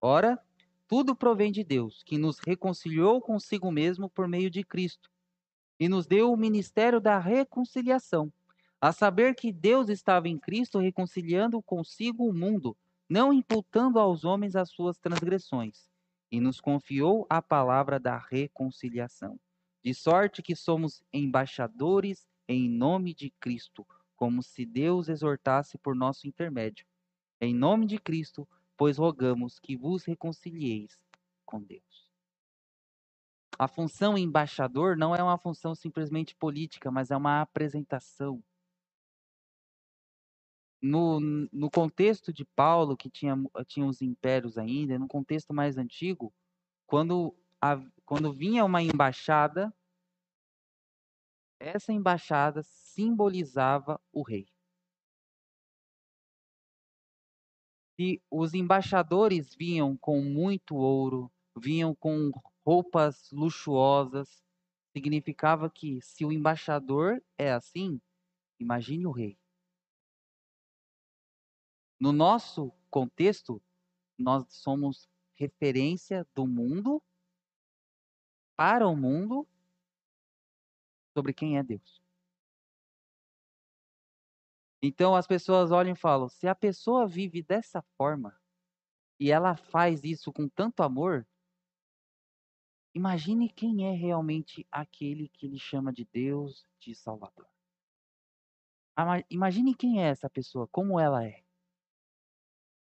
Ora, 0.00 0.42
tudo 0.86 1.14
provém 1.14 1.52
de 1.52 1.62
Deus, 1.64 2.02
que 2.02 2.16
nos 2.16 2.38
reconciliou 2.38 3.20
consigo 3.20 3.70
mesmo 3.70 4.08
por 4.08 4.28
meio 4.28 4.50
de 4.50 4.64
Cristo 4.64 5.10
e 5.78 5.88
nos 5.88 6.06
deu 6.06 6.32
o 6.32 6.36
ministério 6.36 7.00
da 7.00 7.18
reconciliação, 7.18 8.32
a 8.80 8.92
saber 8.92 9.34
que 9.34 9.52
Deus 9.52 9.88
estava 9.88 10.28
em 10.28 10.38
Cristo 10.38 10.78
reconciliando 10.78 11.60
consigo 11.62 12.28
o 12.28 12.32
mundo, 12.32 12.76
não 13.08 13.32
imputando 13.32 13.98
aos 13.98 14.24
homens 14.24 14.54
as 14.54 14.70
suas 14.70 14.98
transgressões, 14.98 15.88
e 16.30 16.40
nos 16.40 16.60
confiou 16.60 17.26
a 17.28 17.40
palavra 17.42 17.98
da 17.98 18.16
reconciliação. 18.18 19.38
De 19.82 19.94
sorte 19.94 20.42
que 20.42 20.54
somos 20.54 21.02
embaixadores 21.12 22.28
em 22.46 22.68
nome 22.68 23.14
de 23.14 23.30
Cristo, 23.40 23.86
como 24.16 24.42
se 24.42 24.64
Deus 24.64 25.08
exortasse 25.08 25.78
por 25.78 25.94
nosso 25.94 26.26
intermédio. 26.26 26.86
Em 27.40 27.54
nome 27.54 27.86
de 27.86 27.98
Cristo, 27.98 28.48
pois 28.76 28.98
rogamos 28.98 29.58
que 29.58 29.76
vos 29.76 30.04
reconcilieis 30.04 30.98
com 31.44 31.62
Deus. 31.62 32.08
A 33.58 33.66
função 33.66 34.16
embaixador 34.16 34.96
não 34.96 35.14
é 35.14 35.22
uma 35.22 35.36
função 35.36 35.74
simplesmente 35.74 36.34
política, 36.36 36.90
mas 36.90 37.10
é 37.10 37.16
uma 37.16 37.40
apresentação. 37.40 38.42
No, 40.80 41.18
no 41.20 41.70
contexto 41.70 42.32
de 42.32 42.44
Paulo, 42.44 42.96
que 42.96 43.10
tinha, 43.10 43.34
tinha 43.66 43.84
os 43.84 44.00
impérios 44.00 44.56
ainda, 44.56 44.98
no 44.98 45.08
contexto 45.08 45.52
mais 45.52 45.76
antigo, 45.76 46.32
quando, 46.86 47.34
a, 47.60 47.76
quando 48.06 48.32
vinha 48.32 48.64
uma 48.64 48.80
embaixada, 48.80 49.74
essa 51.58 51.92
embaixada 51.92 52.62
simbolizava 52.62 54.00
o 54.12 54.22
rei. 54.22 54.46
Se 57.96 58.22
os 58.30 58.54
embaixadores 58.54 59.54
vinham 59.56 59.96
com 59.96 60.22
muito 60.22 60.76
ouro, 60.76 61.28
vinham 61.56 61.92
com 61.96 62.30
roupas 62.64 63.28
luxuosas, 63.32 64.40
significava 64.96 65.68
que 65.68 66.00
se 66.00 66.24
o 66.24 66.30
embaixador 66.30 67.20
é 67.36 67.52
assim, 67.52 68.00
imagine 68.60 69.06
o 69.06 69.10
rei. 69.10 69.36
No 72.00 72.12
nosso 72.12 72.72
contexto, 72.90 73.60
nós 74.16 74.46
somos 74.48 75.08
referência 75.34 76.26
do 76.34 76.46
mundo 76.46 77.02
para 78.56 78.86
o 78.86 78.96
mundo 78.96 79.46
sobre 81.16 81.32
quem 81.32 81.58
é 81.58 81.62
Deus. 81.62 82.02
Então 84.82 85.14
as 85.14 85.26
pessoas 85.26 85.70
olham 85.72 85.92
e 85.92 85.96
falam: 85.96 86.28
se 86.28 86.46
a 86.46 86.54
pessoa 86.54 87.06
vive 87.06 87.42
dessa 87.42 87.82
forma 87.96 88.40
e 89.18 89.30
ela 89.30 89.56
faz 89.56 90.04
isso 90.04 90.32
com 90.32 90.48
tanto 90.48 90.82
amor, 90.82 91.26
imagine 92.94 93.48
quem 93.48 93.86
é 93.86 93.92
realmente 93.92 94.66
aquele 94.70 95.28
que 95.28 95.46
ele 95.46 95.58
chama 95.58 95.92
de 95.92 96.04
Deus, 96.04 96.64
de 96.78 96.94
Salvador. 96.94 97.48
Imagine 99.30 99.74
quem 99.74 100.02
é 100.02 100.08
essa 100.08 100.28
pessoa, 100.28 100.66
como 100.68 100.98
ela 100.98 101.24
é. 101.24 101.47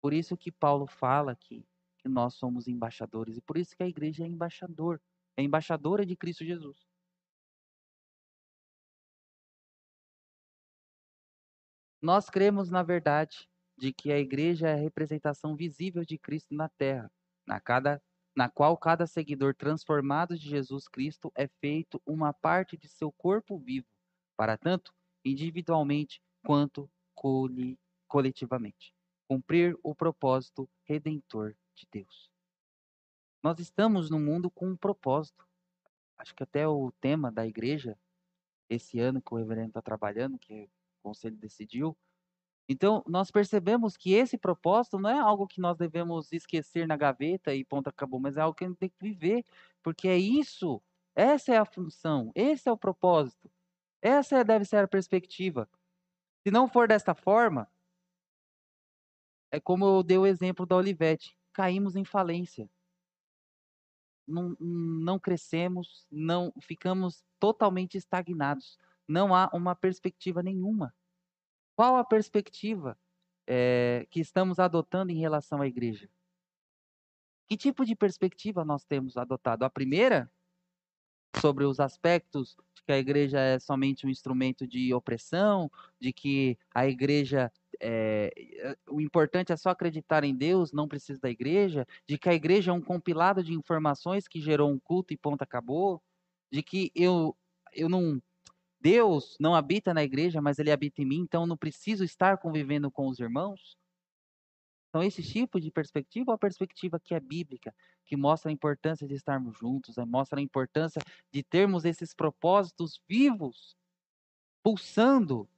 Por 0.04 0.12
isso 0.12 0.36
que 0.36 0.52
Paulo 0.52 0.86
fala 0.86 1.32
aqui 1.32 1.66
que 1.96 2.10
nós 2.10 2.34
somos 2.34 2.68
embaixadores 2.68 3.38
e 3.38 3.40
por 3.40 3.56
isso 3.56 3.74
que 3.74 3.82
a 3.82 3.88
igreja 3.88 4.22
é 4.22 4.26
embaixador, 4.26 5.00
é 5.34 5.42
embaixadora 5.42 6.04
de 6.04 6.14
Cristo 6.14 6.44
Jesus. 6.44 6.86
Nós 12.02 12.28
cremos 12.28 12.68
na 12.68 12.82
verdade 12.82 13.48
de 13.78 13.94
que 13.94 14.12
a 14.12 14.18
igreja 14.18 14.68
é 14.68 14.74
a 14.74 14.76
representação 14.76 15.56
visível 15.56 16.04
de 16.04 16.18
Cristo 16.18 16.54
na 16.54 16.68
terra, 16.68 17.10
na, 17.46 17.58
cada, 17.58 17.98
na 18.36 18.50
qual 18.50 18.76
cada 18.76 19.06
seguidor 19.06 19.54
transformado 19.54 20.36
de 20.36 20.46
Jesus 20.46 20.86
Cristo 20.86 21.32
é 21.34 21.48
feito 21.48 21.98
uma 22.04 22.34
parte 22.34 22.76
de 22.76 22.88
seu 22.88 23.10
corpo 23.10 23.58
vivo, 23.58 23.88
para 24.36 24.58
tanto 24.58 24.92
individualmente 25.24 26.20
quanto 26.44 26.90
coletivamente, 28.06 28.93
cumprir 29.28 29.76
o 29.82 29.94
propósito 29.94 30.68
redentor 30.84 31.54
de 31.74 31.86
Deus. 31.90 32.30
Nós 33.42 33.58
estamos 33.58 34.10
no 34.10 34.18
mundo 34.18 34.50
com 34.50 34.68
um 34.68 34.76
propósito. 34.76 35.46
Acho 36.16 36.34
que 36.34 36.42
até 36.42 36.66
o 36.66 36.92
tema 37.00 37.30
da 37.30 37.46
igreja, 37.46 37.98
esse 38.68 38.98
ano 38.98 39.20
que 39.20 39.34
o 39.34 39.36
reverendo 39.36 39.68
está 39.68 39.82
trabalhando, 39.82 40.38
que 40.38 40.54
é 40.54 40.68
conselho 41.02 41.36
decidiu. 41.36 41.96
Então, 42.66 43.04
nós 43.06 43.30
percebemos 43.30 43.96
que 43.96 44.14
esse 44.14 44.38
propósito 44.38 44.98
não 44.98 45.10
é 45.10 45.18
algo 45.18 45.46
que 45.46 45.60
nós 45.60 45.76
devemos 45.76 46.32
esquecer 46.32 46.86
na 46.86 46.96
gaveta 46.96 47.54
e 47.54 47.62
ponto 47.62 47.88
acabou, 47.88 48.18
mas 48.18 48.38
é 48.38 48.40
algo 48.40 48.56
que 48.56 48.64
a 48.64 48.68
gente 48.68 48.78
tem 48.78 48.88
que 48.88 49.02
viver, 49.02 49.44
porque 49.82 50.08
é 50.08 50.16
isso, 50.16 50.82
essa 51.14 51.52
é 51.52 51.58
a 51.58 51.66
função, 51.66 52.32
esse 52.34 52.66
é 52.66 52.72
o 52.72 52.78
propósito, 52.78 53.50
essa 54.00 54.42
deve 54.42 54.64
ser 54.64 54.78
a 54.78 54.88
perspectiva. 54.88 55.68
Se 56.42 56.50
não 56.50 56.66
for 56.66 56.88
desta 56.88 57.14
forma, 57.14 57.68
é 59.54 59.60
como 59.60 59.86
eu 59.86 60.02
dei 60.02 60.18
o 60.18 60.26
exemplo 60.26 60.66
da 60.66 60.74
Olivete, 60.74 61.38
caímos 61.52 61.94
em 61.94 62.04
falência. 62.04 62.68
não, 64.26 64.56
não 64.58 65.18
crescemos, 65.18 66.06
não 66.10 66.52
ficamos 66.60 67.24
totalmente 67.38 67.96
estagnados. 67.96 68.78
Não 69.06 69.32
há 69.32 69.48
uma 69.52 69.76
perspectiva 69.76 70.42
nenhuma. 70.42 70.92
Qual 71.76 71.96
a 71.96 72.04
perspectiva 72.04 72.98
é, 73.46 74.08
que 74.10 74.18
estamos 74.18 74.58
adotando 74.58 75.12
em 75.12 75.20
relação 75.20 75.62
à 75.62 75.68
igreja? 75.68 76.10
Que 77.46 77.56
tipo 77.56 77.84
de 77.84 77.94
perspectiva 77.94 78.64
nós 78.64 78.84
temos 78.84 79.16
adotado? 79.16 79.64
A 79.64 79.70
primeira, 79.70 80.28
sobre 81.40 81.64
os 81.64 81.78
aspectos 81.78 82.56
de 82.74 82.82
que 82.82 82.92
a 82.92 82.98
igreja 82.98 83.38
é 83.38 83.60
somente 83.60 84.04
um 84.04 84.10
instrumento 84.10 84.66
de 84.66 84.92
opressão, 84.92 85.70
de 86.00 86.12
que 86.12 86.58
a 86.74 86.88
igreja 86.88 87.52
é, 87.86 88.76
o 88.88 88.98
importante 88.98 89.52
é 89.52 89.56
só 89.56 89.68
acreditar 89.68 90.24
em 90.24 90.34
Deus, 90.34 90.72
não 90.72 90.88
precisa 90.88 91.20
da 91.20 91.28
igreja, 91.28 91.86
de 92.08 92.16
que 92.16 92.30
a 92.30 92.34
igreja 92.34 92.70
é 92.70 92.74
um 92.74 92.80
compilado 92.80 93.44
de 93.44 93.52
informações 93.52 94.26
que 94.26 94.40
gerou 94.40 94.70
um 94.70 94.78
culto 94.78 95.12
e 95.12 95.18
ponto 95.18 95.42
acabou, 95.42 96.02
de 96.50 96.62
que 96.62 96.90
eu 96.94 97.36
eu 97.74 97.88
não 97.88 98.22
Deus 98.80 99.36
não 99.38 99.54
habita 99.54 99.92
na 99.92 100.02
igreja, 100.02 100.40
mas 100.40 100.58
ele 100.58 100.70
habita 100.70 101.02
em 101.02 101.04
mim, 101.04 101.20
então 101.20 101.42
eu 101.42 101.46
não 101.46 101.56
preciso 101.56 102.04
estar 102.04 102.38
convivendo 102.38 102.90
com 102.90 103.08
os 103.08 103.18
irmãos. 103.18 103.76
Então, 104.88 105.02
esse 105.02 105.22
tipo 105.22 105.60
de 105.60 105.70
perspectiva 105.70 106.32
é 106.32 106.34
a 106.36 106.38
perspectiva 106.38 107.00
que 107.00 107.14
é 107.14 107.20
bíblica, 107.20 107.74
que 108.06 108.16
mostra 108.16 108.50
a 108.50 108.52
importância 108.52 109.06
de 109.06 109.14
estarmos 109.14 109.58
juntos, 109.58 109.96
né? 109.96 110.04
mostra 110.04 110.38
a 110.38 110.42
importância 110.42 111.02
de 111.32 111.42
termos 111.42 111.84
esses 111.84 112.14
propósitos 112.14 113.00
vivos, 113.08 113.76
pulsando 114.62 115.48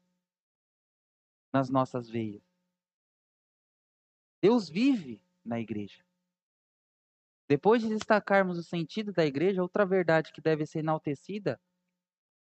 nas 1.56 1.70
nossas 1.70 2.10
veias. 2.10 2.42
Deus 4.42 4.68
vive 4.68 5.22
na 5.42 5.58
igreja. 5.58 6.04
Depois 7.48 7.80
de 7.80 7.88
destacarmos 7.88 8.58
o 8.58 8.62
sentido 8.62 9.10
da 9.10 9.24
igreja, 9.24 9.62
outra 9.62 9.86
verdade 9.86 10.32
que 10.34 10.40
deve 10.42 10.66
ser 10.66 10.80
enaltecida 10.80 11.58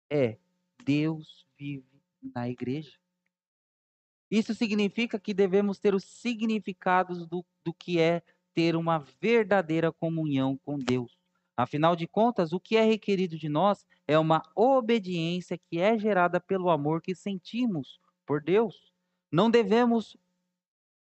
é: 0.09 0.39
Deus 0.83 1.45
vive 1.55 2.01
na 2.35 2.49
igreja. 2.49 2.97
Isso 4.31 4.55
significa 4.55 5.19
que 5.19 5.31
devemos 5.31 5.77
ter 5.77 5.93
os 5.93 6.03
significados 6.03 7.27
do, 7.27 7.45
do 7.63 7.71
que 7.71 7.99
é 7.99 8.23
ter 8.51 8.75
uma 8.75 8.97
verdadeira 9.21 9.91
comunhão 9.91 10.57
com 10.57 10.79
Deus. 10.79 11.19
Afinal 11.55 11.95
de 11.95 12.07
contas, 12.07 12.51
o 12.51 12.59
que 12.59 12.75
é 12.75 12.83
requerido 12.83 13.37
de 13.37 13.47
nós 13.47 13.85
é 14.07 14.17
uma 14.17 14.41
obediência 14.55 15.55
que 15.55 15.79
é 15.79 15.99
gerada 15.99 16.39
pelo 16.39 16.71
amor 16.71 16.99
que 16.99 17.13
sentimos 17.13 17.99
por 18.25 18.41
Deus. 18.41 18.92
Não 19.33 19.49
devemos 19.49 20.15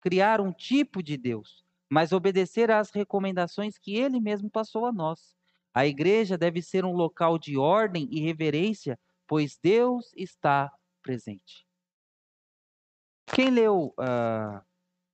criar 0.00 0.40
um 0.40 0.50
tipo 0.50 1.02
de 1.02 1.18
Deus, 1.18 1.62
mas 1.86 2.12
obedecer 2.12 2.70
às 2.70 2.90
recomendações 2.90 3.76
que 3.76 3.94
ele 3.94 4.18
mesmo 4.18 4.48
passou 4.48 4.86
a 4.86 4.92
nós. 4.92 5.36
A 5.74 5.86
igreja 5.86 6.38
deve 6.38 6.62
ser 6.62 6.82
um 6.82 6.94
local 6.94 7.38
de 7.38 7.58
ordem 7.58 8.08
e 8.10 8.20
reverência, 8.20 8.98
pois 9.26 9.58
Deus 9.62 10.14
está 10.16 10.72
presente. 11.02 11.66
Quem 13.26 13.50
leu 13.50 13.94
uh, 13.98 14.64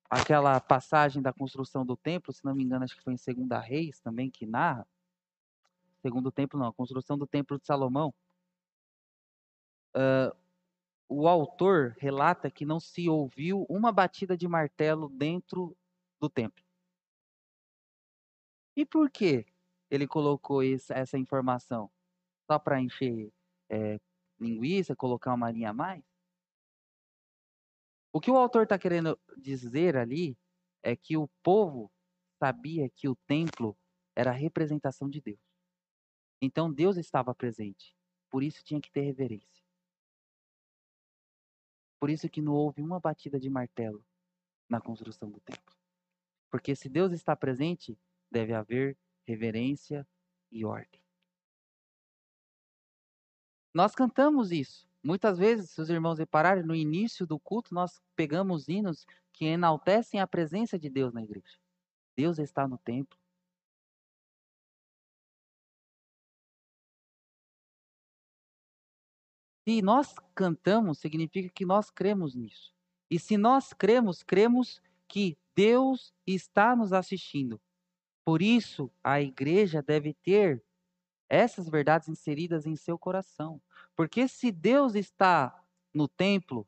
aquela 0.09 0.61
passagem 0.61 1.21
da 1.21 1.33
construção 1.33 1.85
do 1.85 1.97
templo, 1.97 2.33
se 2.33 2.45
não 2.45 2.55
me 2.55 2.63
engano, 2.63 2.85
acho 2.85 2.97
que 2.97 3.03
foi 3.03 3.15
em 3.15 3.19
Segunda 3.19 3.59
Reis 3.59 3.99
também 3.99 4.31
que 4.31 4.47
narra, 4.47 4.87
segundo 6.03 6.31
templo 6.31 6.57
não, 6.57 6.69
a 6.69 6.73
construção 6.73 7.19
do 7.19 7.27
templo 7.27 7.59
de 7.59 7.67
Salomão, 7.67 8.15
uh, 9.97 10.48
o 11.09 11.27
autor 11.27 11.97
relata 11.99 12.51
que 12.51 12.67
não 12.67 12.79
se 12.79 13.09
ouviu 13.09 13.65
uma 13.69 13.91
batida 13.91 14.37
de 14.37 14.47
martelo 14.47 15.09
dentro 15.09 15.77
do 16.21 16.29
templo. 16.29 16.65
E 18.77 18.85
por 18.85 19.11
que 19.11 19.47
ele 19.91 20.07
colocou 20.07 20.63
essa 20.63 21.19
informação? 21.19 21.91
Só 22.47 22.59
para 22.59 22.81
encher 22.81 23.33
é, 23.71 23.99
linguiça, 24.39 24.95
colocar 24.95 25.35
uma 25.35 25.51
linha 25.51 25.71
a 25.71 25.75
mais? 25.75 26.05
O 28.13 28.21
que 28.21 28.31
o 28.31 28.37
autor 28.37 28.65
está 28.65 28.79
querendo 28.79 29.19
dizer 29.37 29.97
ali 29.97 30.37
é 30.83 30.95
que 30.95 31.17
o 31.17 31.29
povo 31.43 31.91
sabia 32.39 32.89
que 32.91 33.09
o 33.09 33.17
templo 33.27 33.77
era 34.15 34.31
a 34.31 34.35
representação 34.35 35.09
de 35.09 35.21
Deus. 35.21 35.41
Então 36.41 36.73
Deus 36.73 36.97
estava 36.97 37.35
presente. 37.35 37.97
Por 38.31 38.43
isso 38.43 38.65
tinha 38.65 38.81
que 38.81 38.91
ter 38.91 39.01
reverência. 39.01 39.68
Por 41.99 42.11
isso 42.11 42.29
que 42.29 42.41
não 42.41 42.53
houve 42.53 42.83
uma 42.83 43.01
batida 43.01 43.39
de 43.39 43.51
martelo 43.51 44.05
na 44.69 44.81
construção 44.81 45.31
do 45.31 45.41
templo. 45.41 45.77
Porque 46.51 46.75
se 46.75 46.89
Deus 46.89 47.13
está 47.13 47.35
presente, 47.35 47.99
deve 48.31 48.53
haver 48.53 48.97
reverência 49.27 50.07
e 50.51 50.65
ordem. 50.65 51.01
Nós 53.75 53.95
cantamos 53.95 54.51
isso. 54.51 54.89
Muitas 55.03 55.39
vezes, 55.39 55.71
se 55.71 55.81
os 55.81 55.91
irmãos 55.91 56.19
repararem, 56.19 56.65
no 56.65 56.75
início 56.75 57.27
do 57.27 57.39
culto, 57.39 57.75
nós 57.75 58.01
pegamos 58.17 58.69
hinos 58.69 59.07
que 59.33 59.45
enaltecem 59.45 60.21
a 60.21 60.27
presença 60.27 60.79
de 60.79 60.91
Deus 60.91 61.13
na 61.13 61.23
igreja. 61.23 61.59
Deus 62.17 62.39
está 62.39 62.67
no 62.67 62.79
templo. 62.79 63.19
Se 69.69 69.83
nós 69.83 70.15
cantamos, 70.35 70.99
significa 70.99 71.51
que 71.51 71.67
nós 71.67 71.91
cremos 71.91 72.35
nisso. 72.35 72.75
E 73.11 73.19
se 73.19 73.37
nós 73.37 73.75
cremos, 73.75 74.23
cremos 74.23 74.81
que 75.07 75.37
Deus 75.55 76.11
está 76.27 76.75
nos 76.75 76.91
assistindo. 76.91 77.61
Por 78.25 78.41
isso, 78.41 78.91
a 79.05 79.21
igreja 79.21 79.83
deve 79.83 80.15
ter 80.15 80.65
essas 81.29 81.69
verdades 81.69 82.09
inseridas 82.09 82.65
em 82.65 82.77
seu 82.77 82.99
coração. 82.99 83.61
Porque 83.95 84.27
se 84.27 84.51
Deus 84.51 84.95
está 84.95 85.63
no 85.93 86.09
templo, 86.09 86.67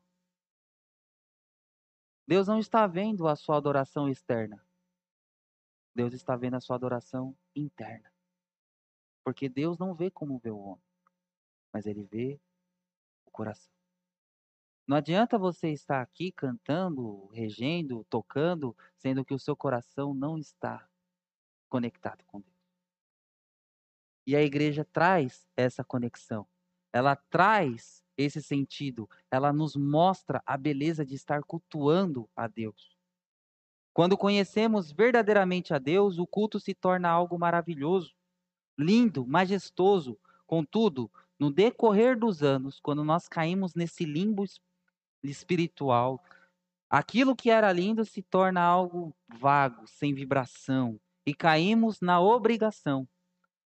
Deus 2.27 2.47
não 2.47 2.59
está 2.59 2.85
vendo 2.85 3.27
a 3.27 3.35
sua 3.35 3.57
adoração 3.57 4.07
externa. 4.07 4.63
Deus 5.95 6.13
está 6.13 6.35
vendo 6.35 6.53
a 6.53 6.61
sua 6.61 6.75
adoração 6.75 7.35
interna. 7.55 8.13
Porque 9.23 9.49
Deus 9.49 9.79
não 9.79 9.95
vê 9.95 10.11
como 10.11 10.37
vê 10.37 10.51
o 10.51 10.59
homem, 10.59 10.85
mas 11.73 11.87
ele 11.87 12.03
vê 12.03 12.39
coração. 13.31 13.71
Não 14.87 14.97
adianta 14.97 15.37
você 15.37 15.71
estar 15.71 16.01
aqui 16.01 16.31
cantando, 16.31 17.27
regendo, 17.27 18.05
tocando, 18.09 18.75
sendo 18.97 19.23
que 19.23 19.33
o 19.33 19.39
seu 19.39 19.55
coração 19.55 20.13
não 20.13 20.37
está 20.37 20.87
conectado 21.69 22.23
com 22.25 22.41
Deus. 22.41 22.51
E 24.27 24.35
a 24.35 24.41
igreja 24.41 24.85
traz 24.85 25.47
essa 25.55 25.83
conexão. 25.83 26.45
Ela 26.93 27.15
traz 27.15 28.03
esse 28.17 28.41
sentido. 28.41 29.09
Ela 29.29 29.53
nos 29.53 29.75
mostra 29.75 30.43
a 30.45 30.57
beleza 30.57 31.05
de 31.05 31.15
estar 31.15 31.41
cultuando 31.43 32.29
a 32.35 32.47
Deus. 32.47 32.97
Quando 33.93 34.17
conhecemos 34.17 34.91
verdadeiramente 34.91 35.73
a 35.73 35.79
Deus, 35.79 36.17
o 36.17 36.27
culto 36.27 36.59
se 36.59 36.73
torna 36.73 37.09
algo 37.09 37.37
maravilhoso, 37.37 38.13
lindo, 38.77 39.25
majestoso. 39.25 40.17
Contudo, 40.45 41.11
no 41.41 41.49
decorrer 41.49 42.15
dos 42.15 42.43
anos, 42.43 42.79
quando 42.79 43.03
nós 43.03 43.27
caímos 43.27 43.73
nesse 43.73 44.05
limbo 44.05 44.45
espiritual, 45.23 46.23
aquilo 46.87 47.35
que 47.35 47.49
era 47.49 47.73
lindo 47.73 48.05
se 48.05 48.21
torna 48.21 48.61
algo 48.61 49.11
vago, 49.39 49.87
sem 49.87 50.13
vibração, 50.13 51.01
e 51.25 51.33
caímos 51.33 51.99
na 51.99 52.21
obrigação. 52.21 53.09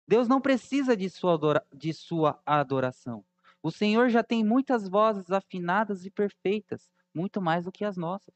Deus 0.06 0.28
não 0.28 0.42
precisa 0.42 0.94
de 0.94 1.08
sua, 1.08 1.32
adora 1.32 1.66
de 1.74 1.94
sua 1.94 2.38
adoração. 2.44 3.24
O 3.62 3.70
Senhor 3.70 4.10
já 4.10 4.22
tem 4.22 4.44
muitas 4.44 4.86
vozes 4.86 5.30
afinadas 5.30 6.04
e 6.04 6.10
perfeitas, 6.10 6.90
muito 7.14 7.40
mais 7.40 7.64
do 7.64 7.72
que 7.72 7.82
as 7.82 7.96
nossas. 7.96 8.34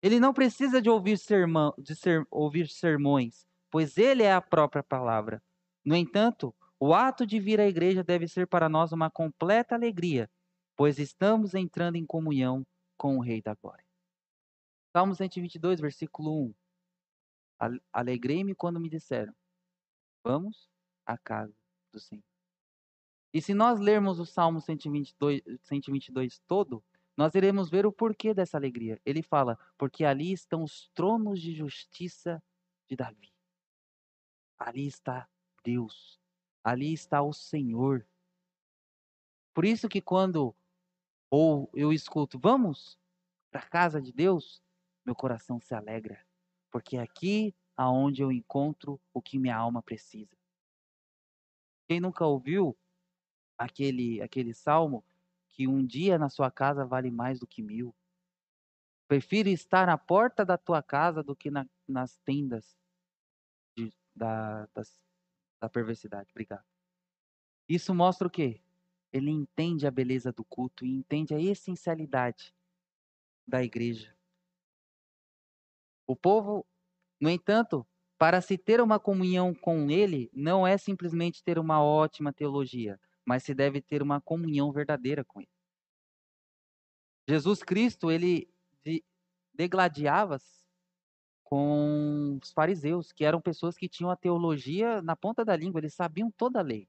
Ele 0.00 0.20
não 0.20 0.32
precisa 0.32 0.80
de 0.80 0.88
ouvir, 0.88 1.18
sermão, 1.18 1.74
de 1.76 1.96
ser, 1.96 2.24
ouvir 2.30 2.68
sermões, 2.68 3.44
pois 3.68 3.98
Ele 3.98 4.22
é 4.22 4.32
a 4.32 4.40
própria 4.40 4.84
palavra. 4.84 5.42
No 5.84 5.96
entanto, 5.96 6.54
o 6.80 6.94
ato 6.94 7.26
de 7.26 7.38
vir 7.38 7.60
à 7.60 7.66
igreja 7.66 8.02
deve 8.02 8.26
ser 8.26 8.46
para 8.46 8.66
nós 8.66 8.90
uma 8.90 9.10
completa 9.10 9.74
alegria, 9.74 10.30
pois 10.74 10.98
estamos 10.98 11.54
entrando 11.54 11.96
em 11.96 12.06
comunhão 12.06 12.66
com 12.96 13.18
o 13.18 13.20
Rei 13.20 13.42
da 13.42 13.54
Glória. 13.54 13.84
Salmo 14.96 15.14
122, 15.14 15.78
versículo 15.78 16.46
1. 16.46 16.54
Alegrei-me 17.92 18.54
quando 18.54 18.80
me 18.80 18.88
disseram: 18.88 19.34
Vamos 20.24 20.70
à 21.04 21.18
casa 21.18 21.54
do 21.92 22.00
Senhor. 22.00 22.24
E 23.32 23.40
se 23.40 23.54
nós 23.54 23.78
lermos 23.78 24.18
o 24.18 24.26
Salmo 24.26 24.60
122, 24.60 25.42
122 25.62 26.40
todo, 26.48 26.82
nós 27.16 27.34
iremos 27.34 27.68
ver 27.68 27.86
o 27.86 27.92
porquê 27.92 28.32
dessa 28.32 28.56
alegria. 28.56 29.00
Ele 29.04 29.22
fala: 29.22 29.58
Porque 29.76 30.04
ali 30.04 30.32
estão 30.32 30.64
os 30.64 30.88
tronos 30.94 31.40
de 31.40 31.54
justiça 31.54 32.42
de 32.88 32.96
Davi. 32.96 33.32
Ali 34.58 34.86
está 34.86 35.28
Deus, 35.62 36.19
ali 36.62 36.92
está 36.92 37.22
o 37.22 37.32
Senhor. 37.32 38.06
Por 39.54 39.64
isso 39.64 39.88
que 39.88 40.00
quando 40.00 40.54
ou 41.30 41.70
eu 41.74 41.92
escuto, 41.92 42.38
vamos 42.38 42.98
para 43.50 43.60
a 43.60 43.68
casa 43.68 44.00
de 44.00 44.12
Deus, 44.12 44.62
meu 45.04 45.14
coração 45.14 45.60
se 45.60 45.74
alegra, 45.74 46.24
porque 46.70 46.96
é 46.96 47.02
aqui 47.02 47.54
aonde 47.76 48.22
eu 48.22 48.32
encontro 48.32 49.00
o 49.14 49.22
que 49.22 49.38
minha 49.38 49.56
alma 49.56 49.82
precisa. 49.82 50.36
Quem 51.88 52.00
nunca 52.00 52.26
ouviu 52.26 52.76
aquele, 53.56 54.20
aquele 54.20 54.52
salmo 54.52 55.04
que 55.48 55.66
um 55.66 55.84
dia 55.84 56.18
na 56.18 56.28
sua 56.28 56.50
casa 56.50 56.84
vale 56.84 57.10
mais 57.10 57.38
do 57.40 57.46
que 57.46 57.62
mil? 57.62 57.94
Prefiro 59.08 59.48
estar 59.48 59.86
na 59.86 59.98
porta 59.98 60.44
da 60.44 60.56
tua 60.56 60.82
casa 60.82 61.22
do 61.22 61.34
que 61.34 61.50
na, 61.50 61.66
nas 61.88 62.16
tendas 62.18 62.76
de, 63.76 63.92
da, 64.14 64.66
das, 64.74 65.00
da 65.60 65.68
perversidade. 65.68 66.30
Obrigado. 66.30 66.64
Isso 67.68 67.94
mostra 67.94 68.26
o 68.26 68.30
quê? 68.30 68.60
Ele 69.12 69.30
entende 69.30 69.86
a 69.86 69.90
beleza 69.90 70.32
do 70.32 70.44
culto 70.44 70.84
e 70.84 70.90
entende 70.90 71.34
a 71.34 71.40
essencialidade 71.40 72.54
da 73.46 73.62
igreja. 73.62 74.16
O 76.06 76.16
povo, 76.16 76.66
no 77.20 77.28
entanto, 77.28 77.86
para 78.18 78.40
se 78.40 78.58
ter 78.58 78.80
uma 78.80 78.98
comunhão 78.98 79.54
com 79.54 79.90
ele, 79.90 80.30
não 80.32 80.66
é 80.66 80.76
simplesmente 80.76 81.42
ter 81.42 81.58
uma 81.58 81.82
ótima 81.82 82.32
teologia, 82.32 83.00
mas 83.24 83.44
se 83.44 83.54
deve 83.54 83.80
ter 83.80 84.02
uma 84.02 84.20
comunhão 84.20 84.72
verdadeira 84.72 85.24
com 85.24 85.40
ele. 85.40 85.50
Jesus 87.28 87.62
Cristo, 87.62 88.10
ele 88.10 88.52
degladiava-se 89.54 90.59
com 91.50 92.38
os 92.40 92.52
fariseus, 92.52 93.12
que 93.12 93.24
eram 93.24 93.40
pessoas 93.40 93.76
que 93.76 93.88
tinham 93.88 94.10
a 94.10 94.16
teologia 94.16 95.02
na 95.02 95.16
ponta 95.16 95.44
da 95.44 95.56
língua, 95.56 95.80
eles 95.80 95.94
sabiam 95.94 96.30
toda 96.30 96.60
a 96.60 96.62
lei. 96.62 96.88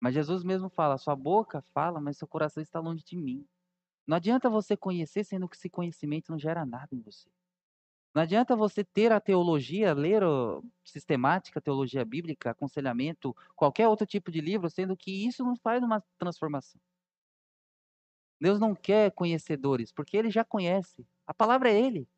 Mas 0.00 0.14
Jesus 0.14 0.42
mesmo 0.42 0.70
fala: 0.70 0.98
sua 0.98 1.14
boca 1.14 1.60
fala, 1.74 2.00
mas 2.00 2.16
seu 2.16 2.26
coração 2.26 2.62
está 2.62 2.80
longe 2.80 3.04
de 3.04 3.16
mim. 3.16 3.46
Não 4.06 4.16
adianta 4.16 4.48
você 4.48 4.76
conhecer, 4.76 5.24
sendo 5.24 5.48
que 5.48 5.56
esse 5.56 5.68
conhecimento 5.68 6.30
não 6.30 6.38
gera 6.38 6.64
nada 6.64 6.88
em 6.94 7.00
você. 7.00 7.28
Não 8.14 8.22
adianta 8.22 8.56
você 8.56 8.82
ter 8.82 9.12
a 9.12 9.20
teologia, 9.20 9.92
ler 9.92 10.24
o, 10.24 10.64
sistemática, 10.82 11.60
teologia 11.60 12.04
bíblica, 12.04 12.50
aconselhamento, 12.50 13.36
qualquer 13.54 13.88
outro 13.88 14.06
tipo 14.06 14.30
de 14.30 14.40
livro, 14.40 14.70
sendo 14.70 14.96
que 14.96 15.26
isso 15.26 15.44
não 15.44 15.54
faz 15.56 15.82
uma 15.82 16.02
transformação. 16.18 16.80
Deus 18.40 18.58
não 18.58 18.74
quer 18.74 19.10
conhecedores, 19.12 19.92
porque 19.92 20.16
ele 20.16 20.30
já 20.30 20.44
conhece. 20.44 21.06
A 21.26 21.34
palavra 21.34 21.70
é 21.70 21.78
ele. 21.78 22.08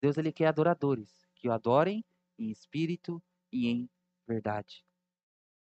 Deus 0.00 0.16
ele 0.16 0.32
quer 0.32 0.46
adoradores, 0.46 1.26
que 1.34 1.48
o 1.48 1.52
adorem 1.52 2.04
em 2.38 2.50
espírito 2.50 3.22
e 3.52 3.68
em 3.68 3.90
verdade. 4.26 4.84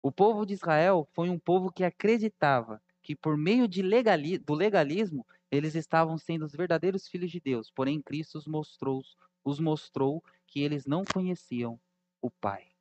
O 0.02 0.10
povo 0.12 0.44
de 0.44 0.54
Israel 0.54 1.08
foi 1.12 1.30
um 1.30 1.38
povo 1.38 1.72
que 1.72 1.84
acreditava 1.84 2.82
que 3.02 3.14
por 3.14 3.36
meio 3.36 3.68
legali 3.82 4.38
do 4.38 4.54
legalismo 4.54 5.26
eles 5.50 5.74
estavam 5.74 6.18
sendo 6.18 6.44
os 6.44 6.52
verdadeiros 6.52 7.06
filhos 7.06 7.30
de 7.30 7.38
Deus, 7.38 7.70
porém 7.70 8.02
Cristo 8.02 8.38
os 8.38 8.46
mostrou, 8.46 9.02
os 9.44 9.60
mostrou 9.60 10.22
que 10.46 10.60
eles 10.60 10.86
não 10.86 11.04
conheciam 11.04 11.80
o 12.20 12.30
Pai. 12.30 12.74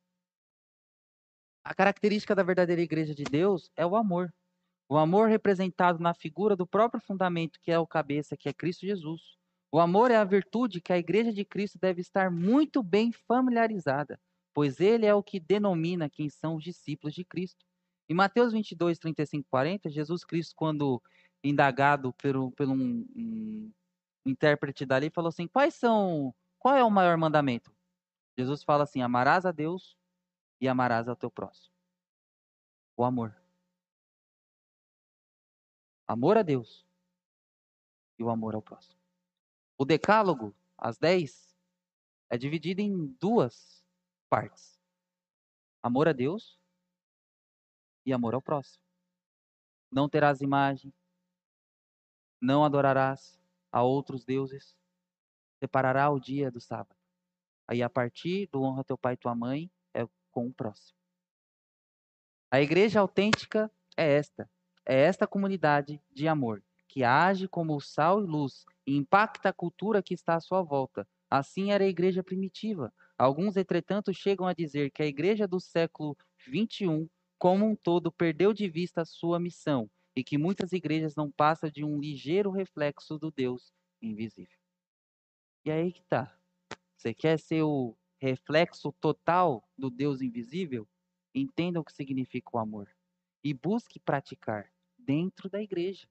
A 1.62 1.74
característica 1.74 2.34
da 2.34 2.42
verdadeira 2.42 2.82
igreja 2.82 3.14
de 3.14 3.24
Deus 3.24 3.70
é 3.76 3.86
o 3.86 3.96
amor. 3.96 4.32
O 4.88 4.98
amor 4.98 5.28
representado 5.28 5.98
na 5.98 6.12
figura 6.12 6.54
do 6.54 6.66
próprio 6.66 7.00
fundamento, 7.00 7.58
que 7.60 7.70
é 7.70 7.78
o 7.78 7.86
cabeça, 7.86 8.36
que 8.36 8.48
é 8.48 8.52
Cristo 8.52 8.86
Jesus. 8.86 9.38
O 9.74 9.80
amor 9.80 10.12
é 10.12 10.16
a 10.16 10.22
virtude 10.22 10.80
que 10.80 10.92
a 10.92 10.98
igreja 10.98 11.32
de 11.32 11.44
Cristo 11.44 11.80
deve 11.80 12.00
estar 12.00 12.30
muito 12.30 12.80
bem 12.80 13.10
familiarizada, 13.10 14.20
pois 14.54 14.78
ele 14.78 15.04
é 15.04 15.12
o 15.12 15.20
que 15.20 15.40
denomina 15.40 16.08
quem 16.08 16.30
são 16.30 16.54
os 16.54 16.62
discípulos 16.62 17.12
de 17.12 17.24
Cristo. 17.24 17.66
Em 18.08 18.14
Mateus 18.14 18.52
22, 18.52 19.00
35, 19.00 19.48
40, 19.50 19.90
Jesus 19.90 20.24
Cristo, 20.24 20.54
quando 20.54 21.02
indagado 21.42 22.12
pelo, 22.12 22.52
pelo 22.52 22.72
um, 22.72 23.04
um 23.16 23.72
intérprete 24.24 24.86
dali, 24.86 25.10
falou 25.10 25.30
assim: 25.30 25.48
quais 25.48 25.74
são, 25.74 26.32
qual 26.56 26.76
é 26.76 26.84
o 26.84 26.88
maior 26.88 27.16
mandamento? 27.16 27.74
Jesus 28.38 28.62
fala 28.62 28.84
assim: 28.84 29.02
amarás 29.02 29.44
a 29.44 29.50
Deus 29.50 29.96
e 30.60 30.68
amarás 30.68 31.08
ao 31.08 31.16
teu 31.16 31.32
próximo. 31.32 31.74
O 32.96 33.02
amor. 33.02 33.36
Amor 36.06 36.38
a 36.38 36.42
Deus 36.42 36.86
e 38.16 38.22
o 38.22 38.30
amor 38.30 38.54
ao 38.54 38.62
próximo. 38.62 39.03
O 39.76 39.84
decálogo, 39.84 40.54
as 40.78 40.98
dez, 40.98 41.56
é 42.30 42.38
dividido 42.38 42.80
em 42.80 43.06
duas 43.20 43.84
partes: 44.28 44.80
amor 45.82 46.08
a 46.08 46.12
Deus 46.12 46.58
e 48.06 48.12
amor 48.12 48.34
ao 48.34 48.42
próximo. 48.42 48.84
Não 49.90 50.08
terás 50.08 50.40
imagem, 50.40 50.92
não 52.40 52.64
adorarás 52.64 53.40
a 53.72 53.82
outros 53.82 54.24
deuses, 54.24 54.76
separará 55.58 56.10
o 56.10 56.20
dia 56.20 56.50
do 56.50 56.60
sábado. 56.60 56.96
Aí, 57.66 57.82
a 57.82 57.90
partir 57.90 58.46
do 58.48 58.62
honra 58.62 58.84
teu 58.84 58.98
pai 58.98 59.14
e 59.14 59.16
tua 59.16 59.34
mãe, 59.34 59.70
é 59.94 60.06
com 60.30 60.46
o 60.46 60.52
próximo. 60.52 60.98
A 62.50 62.60
igreja 62.60 63.00
autêntica 63.00 63.70
é 63.96 64.16
esta: 64.16 64.48
é 64.84 64.94
esta 64.94 65.26
comunidade 65.26 66.00
de 66.12 66.28
amor, 66.28 66.62
que 66.88 67.02
age 67.02 67.48
como 67.48 67.80
sal 67.80 68.22
e 68.22 68.26
luz 68.26 68.64
e 68.86 68.96
impacta 68.96 69.48
a 69.48 69.52
cultura 69.52 70.02
que 70.02 70.14
está 70.14 70.36
à 70.36 70.40
sua 70.40 70.62
volta. 70.62 71.06
Assim 71.30 71.72
era 71.72 71.84
a 71.84 71.88
igreja 71.88 72.22
primitiva. 72.22 72.92
Alguns, 73.18 73.56
entretanto, 73.56 74.12
chegam 74.12 74.46
a 74.46 74.52
dizer 74.52 74.90
que 74.90 75.02
a 75.02 75.06
igreja 75.06 75.46
do 75.46 75.58
século 75.58 76.16
XXI, 76.38 77.08
como 77.38 77.66
um 77.66 77.74
todo, 77.74 78.12
perdeu 78.12 78.52
de 78.52 78.68
vista 78.68 79.02
a 79.02 79.04
sua 79.04 79.40
missão 79.40 79.90
e 80.16 80.22
que 80.22 80.38
muitas 80.38 80.72
igrejas 80.72 81.14
não 81.16 81.30
passam 81.30 81.68
de 81.68 81.84
um 81.84 81.98
ligeiro 81.98 82.50
reflexo 82.50 83.18
do 83.18 83.30
Deus 83.30 83.72
invisível. 84.00 84.58
E 85.64 85.70
aí 85.70 85.92
que 85.92 86.02
tá. 86.04 86.36
Você 86.96 87.12
quer 87.12 87.38
ser 87.38 87.62
o 87.62 87.96
reflexo 88.20 88.92
total 89.00 89.68
do 89.76 89.90
Deus 89.90 90.20
invisível? 90.20 90.86
Entenda 91.34 91.80
o 91.80 91.84
que 91.84 91.92
significa 91.92 92.50
o 92.52 92.58
amor 92.58 92.88
e 93.42 93.52
busque 93.52 93.98
praticar 93.98 94.70
dentro 94.98 95.50
da 95.50 95.60
igreja. 95.60 96.08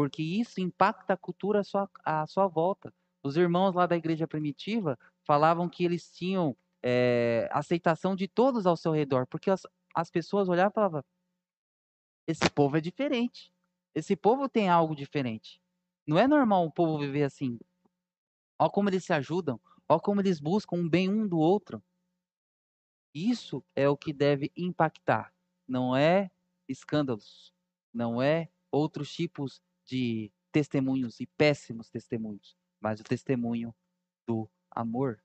Porque 0.00 0.22
isso 0.22 0.62
impacta 0.62 1.12
a 1.12 1.16
cultura 1.16 1.60
à 1.60 1.62
sua, 1.62 1.90
à 2.02 2.26
sua 2.26 2.46
volta. 2.46 2.90
Os 3.22 3.36
irmãos 3.36 3.74
lá 3.74 3.84
da 3.84 3.94
igreja 3.94 4.26
primitiva 4.26 4.98
falavam 5.24 5.68
que 5.68 5.84
eles 5.84 6.10
tinham 6.10 6.56
é, 6.82 7.46
aceitação 7.52 8.16
de 8.16 8.26
todos 8.26 8.64
ao 8.64 8.78
seu 8.78 8.92
redor, 8.92 9.26
porque 9.26 9.50
as, 9.50 9.66
as 9.94 10.10
pessoas 10.10 10.48
olhavam 10.48 10.70
e 10.70 10.74
falavam: 10.74 11.04
esse 12.26 12.48
povo 12.48 12.78
é 12.78 12.80
diferente. 12.80 13.52
Esse 13.94 14.16
povo 14.16 14.48
tem 14.48 14.70
algo 14.70 14.96
diferente. 14.96 15.60
Não 16.06 16.18
é 16.18 16.26
normal 16.26 16.64
um 16.64 16.70
povo 16.70 16.98
viver 16.98 17.24
assim. 17.24 17.58
Olha 18.58 18.70
como 18.70 18.88
eles 18.88 19.04
se 19.04 19.12
ajudam, 19.12 19.60
olha 19.86 20.00
como 20.00 20.22
eles 20.22 20.40
buscam 20.40 20.76
um 20.76 20.88
bem 20.88 21.10
um 21.10 21.28
do 21.28 21.36
outro. 21.36 21.82
Isso 23.14 23.62
é 23.76 23.86
o 23.86 23.98
que 23.98 24.14
deve 24.14 24.50
impactar, 24.56 25.30
não 25.68 25.94
é 25.94 26.30
escândalos, 26.66 27.52
não 27.92 28.22
é 28.22 28.48
outros 28.72 29.12
tipos 29.12 29.60
de 29.90 30.32
testemunhos 30.52 31.18
e 31.18 31.26
péssimos 31.26 31.90
testemunhos, 31.90 32.56
mas 32.80 33.00
o 33.00 33.04
testemunho 33.04 33.74
do 34.26 34.48
amor. 34.70 35.20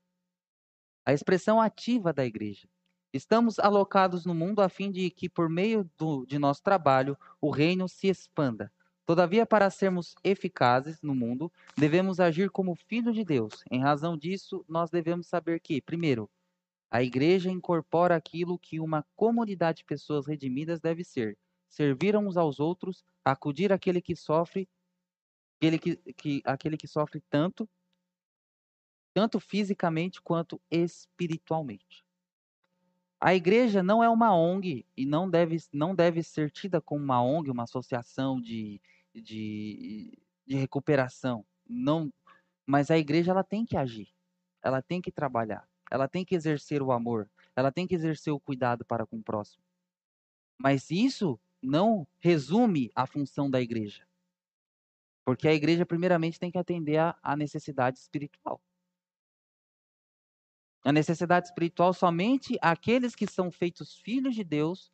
A 1.04 1.12
expressão 1.12 1.60
ativa 1.60 2.12
da 2.12 2.26
igreja. 2.26 2.68
Estamos 3.12 3.60
alocados 3.60 4.26
no 4.26 4.34
mundo 4.34 4.60
a 4.60 4.68
fim 4.68 4.90
de 4.90 5.08
que, 5.08 5.28
por 5.28 5.48
meio 5.48 5.88
do, 5.96 6.26
de 6.26 6.38
nosso 6.38 6.62
trabalho, 6.62 7.16
o 7.40 7.50
reino 7.50 7.88
se 7.88 8.08
expanda. 8.08 8.72
Todavia, 9.06 9.46
para 9.46 9.70
sermos 9.70 10.16
eficazes 10.24 11.00
no 11.00 11.14
mundo, 11.14 11.50
devemos 11.76 12.18
agir 12.18 12.50
como 12.50 12.74
filhos 12.74 13.14
de 13.14 13.24
Deus. 13.24 13.62
Em 13.70 13.80
razão 13.80 14.16
disso, 14.16 14.64
nós 14.68 14.90
devemos 14.90 15.28
saber 15.28 15.60
que, 15.60 15.80
primeiro, 15.80 16.28
a 16.90 17.04
igreja 17.04 17.50
incorpora 17.50 18.16
aquilo 18.16 18.58
que 18.58 18.80
uma 18.80 19.06
comunidade 19.14 19.78
de 19.78 19.84
pessoas 19.84 20.26
redimidas 20.26 20.80
deve 20.80 21.04
ser: 21.04 21.38
servir 21.76 22.16
uns 22.16 22.38
aos 22.38 22.58
outros, 22.58 23.04
acudir 23.22 23.70
aquele 23.70 24.00
que 24.00 24.16
sofre, 24.16 24.66
aquele 25.58 25.78
que, 25.78 25.96
que, 26.14 26.42
aquele 26.42 26.76
que 26.78 26.88
sofre 26.88 27.20
tanto, 27.28 27.68
tanto 29.12 29.38
fisicamente 29.38 30.22
quanto 30.22 30.58
espiritualmente. 30.70 32.02
A 33.20 33.34
igreja 33.34 33.82
não 33.82 34.02
é 34.02 34.08
uma 34.08 34.34
ONG 34.34 34.86
e 34.96 35.04
não 35.04 35.28
deve, 35.28 35.58
não 35.70 35.94
deve 35.94 36.22
ser 36.22 36.50
tida 36.50 36.80
como 36.80 37.04
uma 37.04 37.22
ONG, 37.22 37.50
uma 37.50 37.64
associação 37.64 38.40
de, 38.40 38.80
de, 39.14 40.18
de 40.46 40.56
recuperação. 40.56 41.44
Não, 41.68 42.10
mas 42.64 42.90
a 42.90 42.96
igreja 42.96 43.32
ela 43.32 43.44
tem 43.44 43.66
que 43.66 43.76
agir, 43.76 44.08
ela 44.62 44.80
tem 44.80 45.02
que 45.02 45.12
trabalhar. 45.12 45.68
Ela 45.90 46.08
tem 46.08 46.24
que 46.24 46.34
exercer 46.34 46.82
o 46.82 46.90
amor, 46.90 47.30
ela 47.54 47.70
tem 47.70 47.86
que 47.86 47.94
exercer 47.94 48.32
o 48.32 48.40
cuidado 48.40 48.84
para 48.84 49.06
com 49.06 49.18
o 49.18 49.22
próximo. 49.22 49.62
Mas 50.58 50.90
isso 50.90 51.38
não 51.62 52.06
resume 52.18 52.90
a 52.94 53.06
função 53.06 53.50
da 53.50 53.60
igreja. 53.60 54.06
Porque 55.24 55.48
a 55.48 55.54
igreja, 55.54 55.84
primeiramente, 55.84 56.38
tem 56.38 56.50
que 56.50 56.58
atender 56.58 56.98
à 57.22 57.36
necessidade 57.36 57.98
espiritual. 57.98 58.60
A 60.84 60.92
necessidade 60.92 61.48
espiritual, 61.48 61.92
somente 61.92 62.56
aqueles 62.62 63.14
que 63.14 63.26
são 63.26 63.50
feitos 63.50 63.96
filhos 63.96 64.36
de 64.36 64.44
Deus 64.44 64.92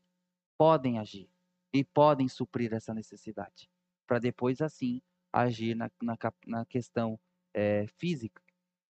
podem 0.57 0.99
agir 0.99 1.29
e 1.73 1.85
podem 1.85 2.29
suprir 2.29 2.73
essa 2.73 2.95
necessidade, 2.95 3.69
para 4.07 4.19
depois, 4.19 4.63
assim, 4.63 5.03
agir 5.31 5.75
na, 5.75 5.91
na, 6.01 6.17
na 6.47 6.65
questão 6.65 7.21
é, 7.53 7.87
física. 7.99 8.43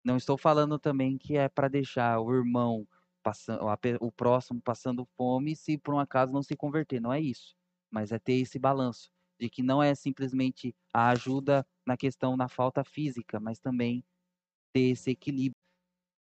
Não 0.04 0.16
estou 0.16 0.38
falando 0.38 0.78
também 0.78 1.18
que 1.18 1.36
é 1.36 1.48
para 1.48 1.68
deixar 1.68 2.18
o 2.20 2.34
irmão 2.34 2.86
passando, 3.22 3.60
o 4.00 4.12
próximo 4.12 4.60
passando 4.60 5.04
fome 5.16 5.54
se 5.54 5.76
por 5.76 5.94
um 5.94 5.98
acaso 5.98 6.32
não 6.32 6.42
se 6.42 6.56
converter. 6.56 7.00
Não 7.00 7.12
é 7.12 7.20
isso. 7.20 7.57
Mas 7.90 8.12
é 8.12 8.18
ter 8.18 8.34
esse 8.34 8.58
balanço 8.58 9.10
de 9.40 9.48
que 9.48 9.62
não 9.62 9.82
é 9.82 9.94
simplesmente 9.94 10.74
a 10.92 11.10
ajuda 11.10 11.66
na 11.86 11.96
questão 11.96 12.36
na 12.36 12.48
falta 12.48 12.84
física, 12.84 13.38
mas 13.40 13.58
também 13.58 14.04
ter 14.72 14.90
esse 14.90 15.10
equilíbrio. 15.10 15.58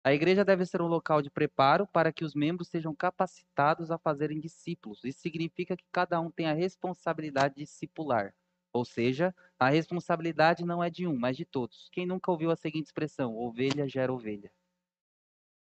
A 0.03 0.13
igreja 0.13 0.45
deve 0.45 0.65
ser 0.65 0.81
um 0.81 0.87
local 0.87 1.21
de 1.21 1.31
preparo 1.31 1.87
para 1.87 2.13
que 2.13 2.23
os 2.23 2.35
membros 2.35 2.67
sejam 2.67 2.93
capacitados 2.95 3.89
a 3.89 3.97
fazerem 3.97 4.39
discípulos. 4.39 5.03
Isso 5.03 5.19
significa 5.19 5.75
que 5.75 5.85
cada 5.91 6.21
um 6.21 6.29
tem 6.29 6.47
a 6.47 6.53
responsabilidade 6.53 7.55
discipular. 7.55 8.35
Ou 8.71 8.85
seja, 8.85 9.33
a 9.57 9.69
responsabilidade 9.69 10.63
não 10.63 10.83
é 10.83 10.89
de 10.89 11.07
um, 11.07 11.17
mas 11.17 11.35
de 11.37 11.45
todos. 11.45 11.89
Quem 11.91 12.05
nunca 12.05 12.29
ouviu 12.29 12.51
a 12.51 12.55
seguinte 12.55 12.85
expressão: 12.85 13.35
ovelha 13.35 13.87
gera 13.87 14.13
ovelha? 14.13 14.51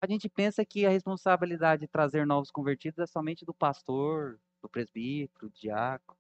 A 0.00 0.06
gente 0.06 0.28
pensa 0.28 0.64
que 0.64 0.84
a 0.84 0.90
responsabilidade 0.90 1.82
de 1.82 1.88
trazer 1.88 2.26
novos 2.26 2.50
convertidos 2.50 2.98
é 2.98 3.06
somente 3.06 3.44
do 3.44 3.54
pastor, 3.54 4.40
do 4.62 4.68
presbítero, 4.68 5.48
do 5.48 5.54
diácono. 5.54 6.18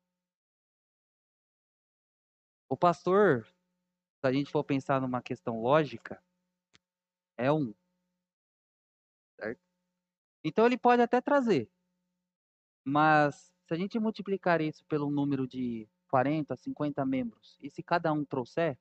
O 2.68 2.76
pastor, 2.76 3.46
se 3.46 4.26
a 4.26 4.32
gente 4.32 4.50
for 4.50 4.64
pensar 4.64 5.00
numa 5.00 5.22
questão 5.22 5.60
lógica, 5.60 6.22
é 7.36 7.52
um. 7.52 7.74
Certo? 9.38 9.60
Então 10.42 10.66
ele 10.66 10.78
pode 10.78 11.02
até 11.02 11.20
trazer. 11.20 11.70
Mas 12.84 13.52
se 13.66 13.74
a 13.74 13.76
gente 13.76 13.98
multiplicar 13.98 14.60
isso 14.60 14.84
pelo 14.86 15.10
número 15.10 15.46
de 15.46 15.88
40, 16.08 16.56
50 16.56 17.04
membros, 17.04 17.58
e 17.60 17.68
se 17.68 17.82
cada 17.82 18.12
um 18.12 18.24
trouxer, 18.24 18.78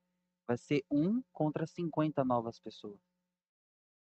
vai 0.48 0.58
ser 0.58 0.86
um 0.90 1.24
contra 1.34 1.66
50 1.66 2.24
novas 2.24 2.60
pessoas. 2.60 3.00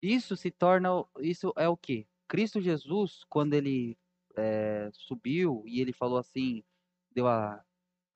Isso 0.02 0.36
se 0.38 0.52
torna, 0.52 0.90
isso 1.20 1.52
é 1.58 1.68
o 1.68 1.76
que? 1.76 2.08
Cristo 2.28 2.62
Jesus, 2.62 3.24
quando 3.30 3.54
ele 3.54 3.98
é, 4.38 4.90
subiu 4.94 5.64
e 5.66 5.82
ele 5.82 5.94
falou 5.94 6.18
assim, 6.18 6.64
deu 7.12 7.28
a, 7.28 7.64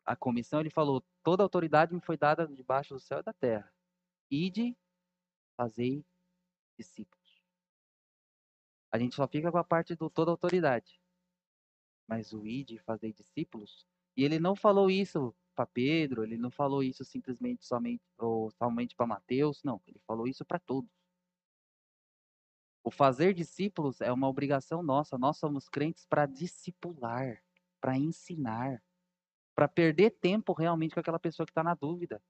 a 0.06 0.16
comissão, 0.16 0.60
ele 0.60 0.70
falou: 0.70 1.04
toda 1.24 1.44
autoridade 1.44 1.94
me 1.94 2.02
foi 2.02 2.18
dada 2.18 2.48
debaixo 2.48 2.94
do 2.94 3.00
céu 3.00 3.20
e 3.20 3.24
da 3.24 3.34
terra. 3.34 3.72
Ide, 4.30 4.78
fazei 5.58 6.06
discípulos. 6.78 7.22
A 8.92 8.98
gente 8.98 9.16
só 9.16 9.28
fica 9.28 9.52
com 9.52 9.58
a 9.58 9.64
parte 9.64 9.96
do 9.96 10.10
toda 10.10 10.32
autoridade. 10.32 11.02
Mas 12.08 12.34
o 12.34 12.46
ide, 12.46 12.78
fazei 12.80 13.14
discípulos, 13.14 13.88
e 14.18 14.24
ele 14.24 14.38
não 14.40 14.56
falou 14.56 14.90
isso 14.90 15.34
para 15.56 15.66
Pedro, 15.66 16.24
ele 16.24 16.38
não 16.38 16.52
falou 16.52 16.84
isso 16.84 17.06
simplesmente 17.06 17.66
somente 17.66 18.04
ou 18.18 18.52
somente 18.52 18.96
para 18.96 19.08
Mateus, 19.08 19.64
não, 19.64 19.82
ele 19.88 20.00
falou 20.06 20.28
isso 20.28 20.44
para 20.44 20.60
todos. 20.60 20.90
O 22.84 22.90
fazer 22.90 23.34
discípulos 23.34 24.02
é 24.02 24.12
uma 24.12 24.28
obrigação 24.28 24.82
nossa. 24.82 25.18
Nós 25.18 25.38
somos 25.38 25.70
crentes 25.70 26.06
para 26.06 26.26
discipular, 26.26 27.44
para 27.80 27.98
ensinar, 27.98 28.82
para 29.56 29.68
perder 29.68 30.12
tempo 30.12 30.54
realmente 30.54 30.94
com 30.94 31.00
aquela 31.00 31.20
pessoa 31.20 31.46
que 31.46 31.52
está 31.52 31.64
na 31.64 31.76
dúvida. 31.76 32.22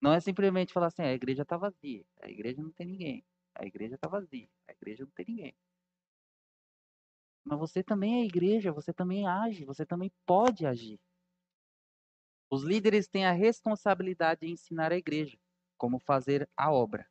Não 0.00 0.12
é 0.12 0.20
simplesmente 0.20 0.72
falar 0.72 0.88
assim, 0.88 1.02
a 1.02 1.12
igreja 1.12 1.42
está 1.42 1.56
vazia, 1.56 2.04
a 2.20 2.30
igreja 2.30 2.62
não 2.62 2.70
tem 2.70 2.86
ninguém, 2.86 3.24
a 3.54 3.66
igreja 3.66 3.94
está 3.94 4.08
vazia, 4.08 4.48
a 4.68 4.72
igreja 4.72 5.04
não 5.04 5.12
tem 5.12 5.26
ninguém. 5.26 5.54
Mas 7.44 7.58
você 7.58 7.82
também 7.82 8.20
é 8.20 8.24
igreja, 8.24 8.72
você 8.72 8.92
também 8.92 9.26
age, 9.26 9.64
você 9.64 9.84
também 9.86 10.12
pode 10.26 10.66
agir. 10.66 11.00
Os 12.50 12.62
líderes 12.62 13.08
têm 13.08 13.24
a 13.24 13.32
responsabilidade 13.32 14.40
de 14.40 14.52
ensinar 14.52 14.92
a 14.92 14.96
igreja 14.96 15.38
como 15.78 15.98
fazer 15.98 16.48
a 16.56 16.70
obra 16.70 17.08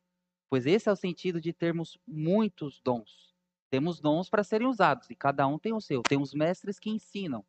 pois 0.50 0.66
esse 0.66 0.88
é 0.88 0.92
o 0.92 0.96
sentido 0.96 1.40
de 1.40 1.52
termos 1.52 1.96
muitos 2.06 2.80
dons. 2.84 3.32
Temos 3.70 4.00
dons 4.00 4.28
para 4.28 4.42
serem 4.42 4.66
usados 4.66 5.08
e 5.08 5.14
cada 5.14 5.46
um 5.46 5.58
tem 5.58 5.72
o 5.72 5.80
seu. 5.80 6.02
Tem 6.02 6.20
os 6.20 6.34
mestres 6.34 6.80
que 6.80 6.90
ensinam, 6.90 7.46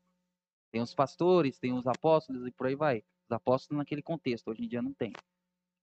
tem 0.71 0.81
os 0.81 0.93
pastores, 0.93 1.57
tem 1.57 1.73
os 1.73 1.87
apóstolos 1.87 2.45
e 2.45 2.51
por 2.51 2.67
aí 2.67 2.75
vai. 2.75 3.03
Os 3.25 3.31
apóstolos 3.31 3.79
naquele 3.79 4.03
contexto, 4.03 4.51
hoje 4.51 4.63
em 4.63 4.67
dia 4.67 4.83
não 4.83 4.93
tem. 4.93 5.11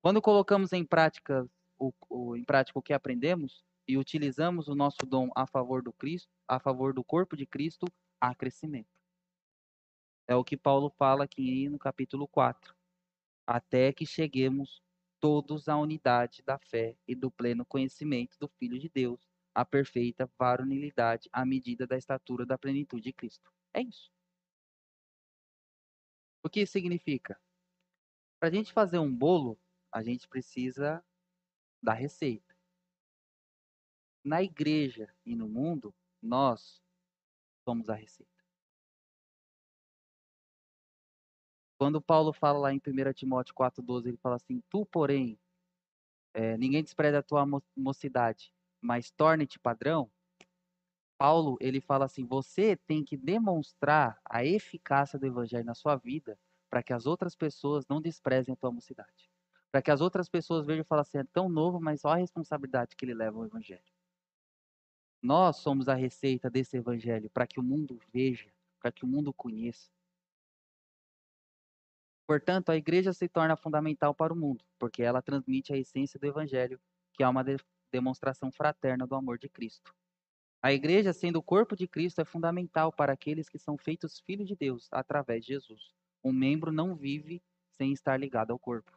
Quando 0.00 0.22
colocamos 0.22 0.72
em 0.72 0.84
prática 0.84 1.44
o, 1.76 1.92
o, 2.08 2.36
em 2.36 2.44
prática 2.44 2.78
o 2.78 2.82
que 2.82 2.92
aprendemos 2.92 3.64
e 3.86 3.98
utilizamos 3.98 4.68
o 4.68 4.74
nosso 4.76 5.04
dom 5.04 5.28
a 5.34 5.44
favor 5.44 5.82
do 5.82 5.92
Cristo, 5.92 6.30
a 6.46 6.60
favor 6.60 6.94
do 6.94 7.02
corpo 7.02 7.36
de 7.36 7.46
Cristo, 7.46 7.86
há 8.20 8.32
crescimento. 8.32 9.00
É 10.28 10.36
o 10.36 10.44
que 10.44 10.56
Paulo 10.56 10.88
fala 10.90 11.24
aqui 11.24 11.68
no 11.68 11.78
capítulo 11.78 12.28
4. 12.28 12.76
Até 13.44 13.92
que 13.92 14.06
cheguemos 14.06 14.82
todos 15.20 15.68
à 15.68 15.76
unidade 15.76 16.42
da 16.42 16.58
fé 16.58 16.96
e 17.06 17.14
do 17.14 17.30
pleno 17.30 17.64
conhecimento 17.64 18.36
do 18.38 18.48
Filho 18.48 18.78
de 18.78 18.88
Deus, 18.88 19.20
a 19.54 19.64
perfeita 19.64 20.30
varonilidade 20.38 21.28
à 21.32 21.44
medida 21.44 21.86
da 21.86 21.96
estatura 21.96 22.46
da 22.46 22.56
plenitude 22.56 23.02
de 23.02 23.12
Cristo. 23.12 23.52
É 23.74 23.82
isso. 23.82 24.10
O 26.42 26.48
que 26.48 26.60
isso 26.60 26.72
significa? 26.72 27.40
Para 28.38 28.48
a 28.48 28.52
gente 28.52 28.72
fazer 28.72 28.98
um 28.98 29.14
bolo, 29.14 29.58
a 29.92 30.02
gente 30.02 30.28
precisa 30.28 31.04
da 31.82 31.92
receita. 31.92 32.56
Na 34.24 34.42
igreja 34.42 35.12
e 35.24 35.34
no 35.34 35.48
mundo, 35.48 35.94
nós 36.22 36.82
somos 37.64 37.88
a 37.88 37.94
receita. 37.94 38.37
Quando 41.78 42.02
Paulo 42.02 42.32
fala 42.32 42.58
lá 42.58 42.74
em 42.74 42.80
1 42.80 43.12
Timóteo 43.14 43.54
4,12, 43.54 44.08
ele 44.08 44.16
fala 44.16 44.34
assim: 44.34 44.60
Tu, 44.68 44.84
porém, 44.86 45.38
é, 46.34 46.56
ninguém 46.56 46.82
despreza 46.82 47.20
a 47.20 47.22
tua 47.22 47.46
mocidade, 47.76 48.52
mas 48.80 49.12
torne-te 49.12 49.60
padrão. 49.60 50.10
Paulo, 51.16 51.56
ele 51.60 51.80
fala 51.80 52.04
assim: 52.04 52.26
você 52.26 52.76
tem 52.76 53.04
que 53.04 53.16
demonstrar 53.16 54.20
a 54.24 54.44
eficácia 54.44 55.18
do 55.18 55.26
evangelho 55.26 55.64
na 55.64 55.74
sua 55.74 55.94
vida 55.94 56.36
para 56.68 56.82
que 56.82 56.92
as 56.92 57.06
outras 57.06 57.36
pessoas 57.36 57.86
não 57.86 58.00
desprezem 58.00 58.52
a 58.52 58.56
tua 58.56 58.72
mocidade. 58.72 59.30
Para 59.70 59.80
que 59.80 59.90
as 59.90 60.00
outras 60.00 60.28
pessoas 60.28 60.66
vejam 60.66 60.82
e 60.82 60.84
falem 60.84 61.02
assim: 61.02 61.18
é 61.18 61.24
tão 61.24 61.48
novo, 61.48 61.80
mas 61.80 62.04
olha 62.04 62.16
a 62.16 62.18
responsabilidade 62.18 62.96
que 62.96 63.04
ele 63.04 63.14
leva 63.14 63.38
ao 63.38 63.46
evangelho. 63.46 63.92
Nós 65.22 65.56
somos 65.56 65.88
a 65.88 65.94
receita 65.94 66.50
desse 66.50 66.76
evangelho 66.76 67.30
para 67.30 67.46
que 67.46 67.60
o 67.60 67.62
mundo 67.62 68.00
veja, 68.12 68.52
para 68.80 68.90
que 68.90 69.04
o 69.04 69.08
mundo 69.08 69.32
conheça. 69.32 69.90
Portanto, 72.28 72.68
a 72.68 72.76
igreja 72.76 73.14
se 73.14 73.26
torna 73.26 73.56
fundamental 73.56 74.14
para 74.14 74.34
o 74.34 74.36
mundo, 74.36 74.62
porque 74.78 75.02
ela 75.02 75.22
transmite 75.22 75.72
a 75.72 75.78
essência 75.78 76.20
do 76.20 76.26
evangelho, 76.26 76.78
que 77.14 77.22
é 77.22 77.28
uma 77.28 77.42
de 77.42 77.56
demonstração 77.90 78.52
fraterna 78.52 79.06
do 79.06 79.14
amor 79.14 79.38
de 79.38 79.48
Cristo. 79.48 79.94
A 80.62 80.70
igreja, 80.70 81.14
sendo 81.14 81.36
o 81.36 81.42
corpo 81.42 81.74
de 81.74 81.88
Cristo, 81.88 82.20
é 82.20 82.26
fundamental 82.26 82.92
para 82.92 83.14
aqueles 83.14 83.48
que 83.48 83.58
são 83.58 83.78
feitos 83.78 84.20
filhos 84.20 84.46
de 84.46 84.54
Deus 84.54 84.88
através 84.92 85.42
de 85.42 85.54
Jesus. 85.54 85.94
Um 86.22 86.30
membro 86.30 86.70
não 86.70 86.94
vive 86.94 87.42
sem 87.78 87.94
estar 87.94 88.20
ligado 88.20 88.50
ao 88.50 88.58
corpo. 88.58 88.92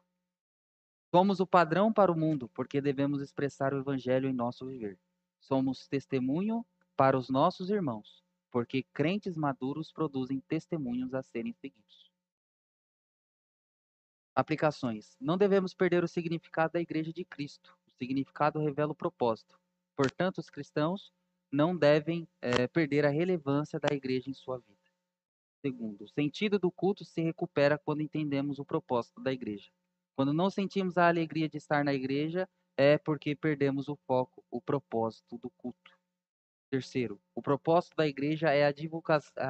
Somos 1.10 1.40
o 1.40 1.48
padrão 1.48 1.94
para 1.94 2.12
o 2.12 2.20
mundo, 2.20 2.50
porque 2.50 2.82
devemos 2.82 3.22
expressar 3.22 3.74
o 3.74 3.80
evangelho 3.80 4.28
em 4.28 4.34
nosso 4.34 4.68
viver. 4.68 5.00
Somos 5.40 5.88
testemunho 5.88 6.66
para 6.98 7.18
os 7.18 7.30
nossos 7.30 7.70
irmãos, 7.70 8.26
porque 8.52 8.84
crentes 8.94 9.38
maduros 9.38 9.90
produzem 9.90 10.42
testemunhos 10.42 11.14
a 11.14 11.24
serem 11.24 11.54
seguidos. 11.54 12.11
Aplicações. 14.36 15.16
Não 15.20 15.38
devemos 15.38 15.74
perder 15.74 16.04
o 16.04 16.08
significado 16.08 16.74
da 16.74 16.82
Igreja 16.82 17.12
de 17.12 17.26
Cristo. 17.26 17.78
O 17.88 17.92
significado 17.92 18.60
revela 18.60 18.92
o 18.92 18.96
propósito. 18.96 19.60
Portanto, 19.96 20.38
os 20.38 20.50
cristãos 20.50 21.12
não 21.52 21.76
devem 21.76 22.28
é, 22.42 22.66
perder 22.68 23.06
a 23.06 23.10
relevância 23.10 23.80
da 23.80 23.94
Igreja 23.94 24.30
em 24.30 24.34
sua 24.34 24.58
vida. 24.60 24.80
Segundo, 25.62 26.06
o 26.06 26.08
sentido 26.08 26.58
do 26.58 26.72
culto 26.72 27.04
se 27.06 27.22
recupera 27.22 27.78
quando 27.78 28.02
entendemos 28.02 28.58
o 28.58 28.66
propósito 28.66 29.22
da 29.22 29.32
Igreja. 29.32 29.70
Quando 30.16 30.34
não 30.34 30.50
sentimos 30.50 30.98
a 30.98 31.08
alegria 31.08 31.50
de 31.50 31.58
estar 31.58 31.84
na 31.84 31.94
Igreja, 31.94 32.50
é 32.78 32.98
porque 32.98 33.36
perdemos 33.36 33.90
o 33.90 33.96
foco, 34.08 34.44
o 34.50 34.62
propósito 34.62 35.38
do 35.38 35.50
culto. 35.52 35.92
Terceiro, 36.72 37.22
o 37.36 37.42
propósito 37.42 37.96
da 37.98 38.08
Igreja 38.08 38.50
é 38.50 38.66
a, 38.66 38.74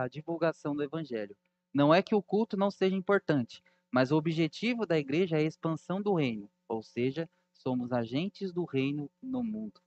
a 0.03 0.07
divulgação 0.07 0.75
do 0.75 0.83
Evangelho. 0.83 1.37
Não 1.73 1.93
é 1.93 2.01
que 2.01 2.15
o 2.15 2.21
culto 2.21 2.57
não 2.57 2.71
seja 2.71 2.95
importante, 2.95 3.63
mas 3.91 4.11
o 4.11 4.15
objetivo 4.15 4.85
da 4.85 4.97
igreja 4.97 5.37
é 5.37 5.39
a 5.39 5.43
expansão 5.43 6.01
do 6.01 6.13
reino, 6.15 6.49
ou 6.67 6.81
seja, 6.81 7.29
somos 7.53 7.91
agentes 7.91 8.51
do 8.51 8.65
reino 8.65 9.11
no 9.21 9.43
mundo. 9.43 9.81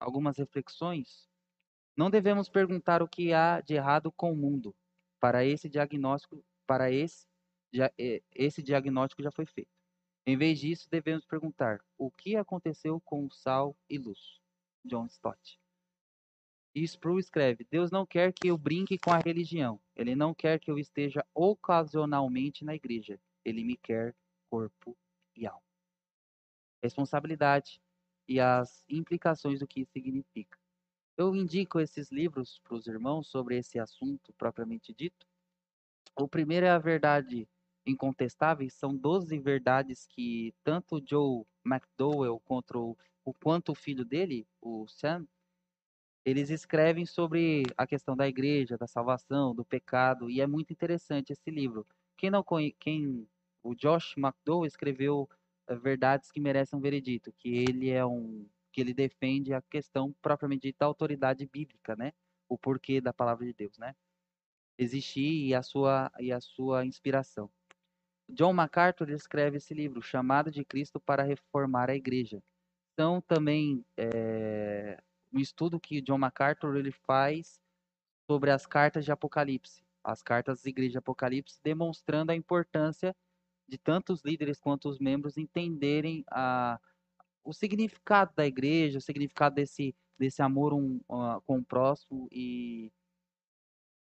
Algumas 0.00 0.38
reflexões. 0.38 1.28
Não 1.96 2.10
devemos 2.10 2.48
perguntar 2.48 3.02
o 3.02 3.08
que 3.08 3.32
há 3.32 3.60
de 3.60 3.74
errado 3.74 4.10
com 4.10 4.32
o 4.32 4.36
mundo. 4.36 4.74
Para 5.20 5.44
esse 5.44 5.68
diagnóstico, 5.68 6.42
para 6.66 6.90
esse, 6.90 7.26
esse 8.34 8.62
diagnóstico 8.62 9.22
já 9.22 9.30
foi 9.30 9.46
feito. 9.46 9.70
Em 10.26 10.36
vez 10.36 10.58
disso, 10.58 10.88
devemos 10.90 11.24
perguntar 11.26 11.80
o 11.98 12.10
que 12.10 12.34
aconteceu 12.36 13.00
com 13.00 13.26
o 13.26 13.30
sal 13.30 13.76
e 13.88 13.98
luz. 13.98 14.40
John 14.84 15.06
Stott. 15.06 15.61
E 16.74 16.82
Sproul 16.84 17.18
escreve: 17.18 17.66
Deus 17.70 17.90
não 17.90 18.06
quer 18.06 18.32
que 18.32 18.48
eu 18.48 18.56
brinque 18.56 18.98
com 18.98 19.12
a 19.12 19.18
religião. 19.18 19.80
Ele 19.94 20.14
não 20.14 20.32
quer 20.32 20.58
que 20.58 20.70
eu 20.70 20.78
esteja 20.78 21.24
ocasionalmente 21.34 22.64
na 22.64 22.74
igreja. 22.74 23.20
Ele 23.44 23.62
me 23.62 23.76
quer 23.76 24.14
corpo 24.50 24.96
e 25.36 25.46
alma. 25.46 25.62
Responsabilidade 26.82 27.80
e 28.26 28.40
as 28.40 28.84
implicações 28.88 29.60
do 29.60 29.66
que 29.66 29.80
isso 29.80 29.92
significa. 29.92 30.58
Eu 31.16 31.36
indico 31.36 31.78
esses 31.78 32.10
livros 32.10 32.58
para 32.64 32.74
os 32.74 32.86
irmãos 32.86 33.28
sobre 33.28 33.58
esse 33.58 33.78
assunto 33.78 34.32
propriamente 34.32 34.94
dito. 34.94 35.26
O 36.16 36.26
primeiro 36.26 36.66
é 36.66 36.70
a 36.70 36.78
verdade 36.78 37.48
incontestável, 37.86 38.68
são 38.70 38.96
12 38.96 39.38
verdades 39.38 40.06
que 40.06 40.54
tanto 40.62 41.02
Joe 41.04 41.44
McDowell 41.64 42.40
quanto 42.40 42.96
o, 43.24 43.34
quanto 43.34 43.72
o 43.72 43.74
filho 43.74 44.04
dele, 44.04 44.46
o 44.60 44.86
Sam, 44.88 45.26
eles 46.24 46.50
escrevem 46.50 47.04
sobre 47.04 47.64
a 47.76 47.86
questão 47.86 48.16
da 48.16 48.28
igreja, 48.28 48.78
da 48.78 48.86
salvação, 48.86 49.54
do 49.54 49.64
pecado, 49.64 50.30
e 50.30 50.40
é 50.40 50.46
muito 50.46 50.72
interessante 50.72 51.32
esse 51.32 51.50
livro. 51.50 51.86
Quem 52.16 52.30
não 52.30 52.42
conhece, 52.42 52.76
quem 52.78 53.26
o 53.62 53.74
Josh 53.74 54.16
McDowell 54.16 54.66
escreveu 54.66 55.28
uh, 55.68 55.76
Verdades 55.78 56.30
que 56.30 56.40
merecem 56.40 56.78
um 56.78 56.82
veredito, 56.82 57.32
que 57.32 57.48
ele 57.48 57.90
é 57.90 58.04
um 58.04 58.46
que 58.72 58.80
ele 58.80 58.94
defende 58.94 59.52
a 59.52 59.60
questão 59.60 60.14
propriamente 60.22 60.62
dita 60.62 60.78
da 60.80 60.86
autoridade 60.86 61.46
bíblica, 61.46 61.94
né? 61.94 62.12
O 62.48 62.56
porquê 62.56 63.02
da 63.02 63.12
palavra 63.12 63.44
de 63.44 63.52
Deus, 63.52 63.76
né? 63.76 63.94
Existir 64.78 65.46
e 65.46 65.54
a 65.54 65.62
sua 65.62 66.10
e 66.18 66.32
a 66.32 66.40
sua 66.40 66.86
inspiração. 66.86 67.50
John 68.28 68.52
MacArthur 68.54 69.10
escreve 69.10 69.58
esse 69.58 69.74
livro, 69.74 70.00
Chamado 70.00 70.50
de 70.50 70.64
Cristo 70.64 70.98
para 70.98 71.22
Reformar 71.22 71.90
a 71.90 71.94
Igreja. 71.94 72.42
Então, 72.94 73.20
também 73.20 73.84
é, 73.96 74.98
um 75.32 75.38
estudo 75.38 75.80
que 75.80 76.00
John 76.00 76.18
MacArthur 76.18 76.76
ele 76.76 76.92
faz 76.92 77.60
sobre 78.26 78.50
as 78.50 78.66
cartas 78.66 79.04
de 79.04 79.12
Apocalipse, 79.12 79.82
as 80.04 80.22
cartas 80.22 80.62
da 80.62 80.68
Igreja 80.68 80.92
de 80.92 80.98
Apocalipse, 80.98 81.60
demonstrando 81.62 82.32
a 82.32 82.36
importância 82.36 83.14
de 83.68 83.78
tanto 83.78 84.12
os 84.12 84.22
líderes 84.22 84.60
quanto 84.60 84.88
os 84.88 84.98
membros 84.98 85.38
entenderem 85.38 86.24
a, 86.30 86.78
o 87.44 87.52
significado 87.52 88.32
da 88.34 88.46
igreja, 88.46 88.98
o 88.98 89.00
significado 89.00 89.54
desse, 89.54 89.94
desse 90.18 90.42
amor 90.42 90.72
um, 90.72 91.00
uh, 91.08 91.40
com 91.46 91.58
o 91.58 91.64
próximo 91.64 92.28
e, 92.30 92.92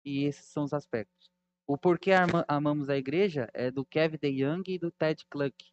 e 0.03 0.23
esses 0.23 0.45
são 0.45 0.63
os 0.63 0.73
aspectos. 0.73 1.29
O 1.67 1.77
Porquê 1.77 2.11
Amamos 2.47 2.89
a 2.89 2.97
Igreja 2.97 3.47
é 3.53 3.69
do 3.69 3.85
Kevin 3.85 4.17
DeYoung 4.17 4.63
e 4.67 4.79
do 4.79 4.89
Ted 4.89 5.23
Cluck. 5.29 5.71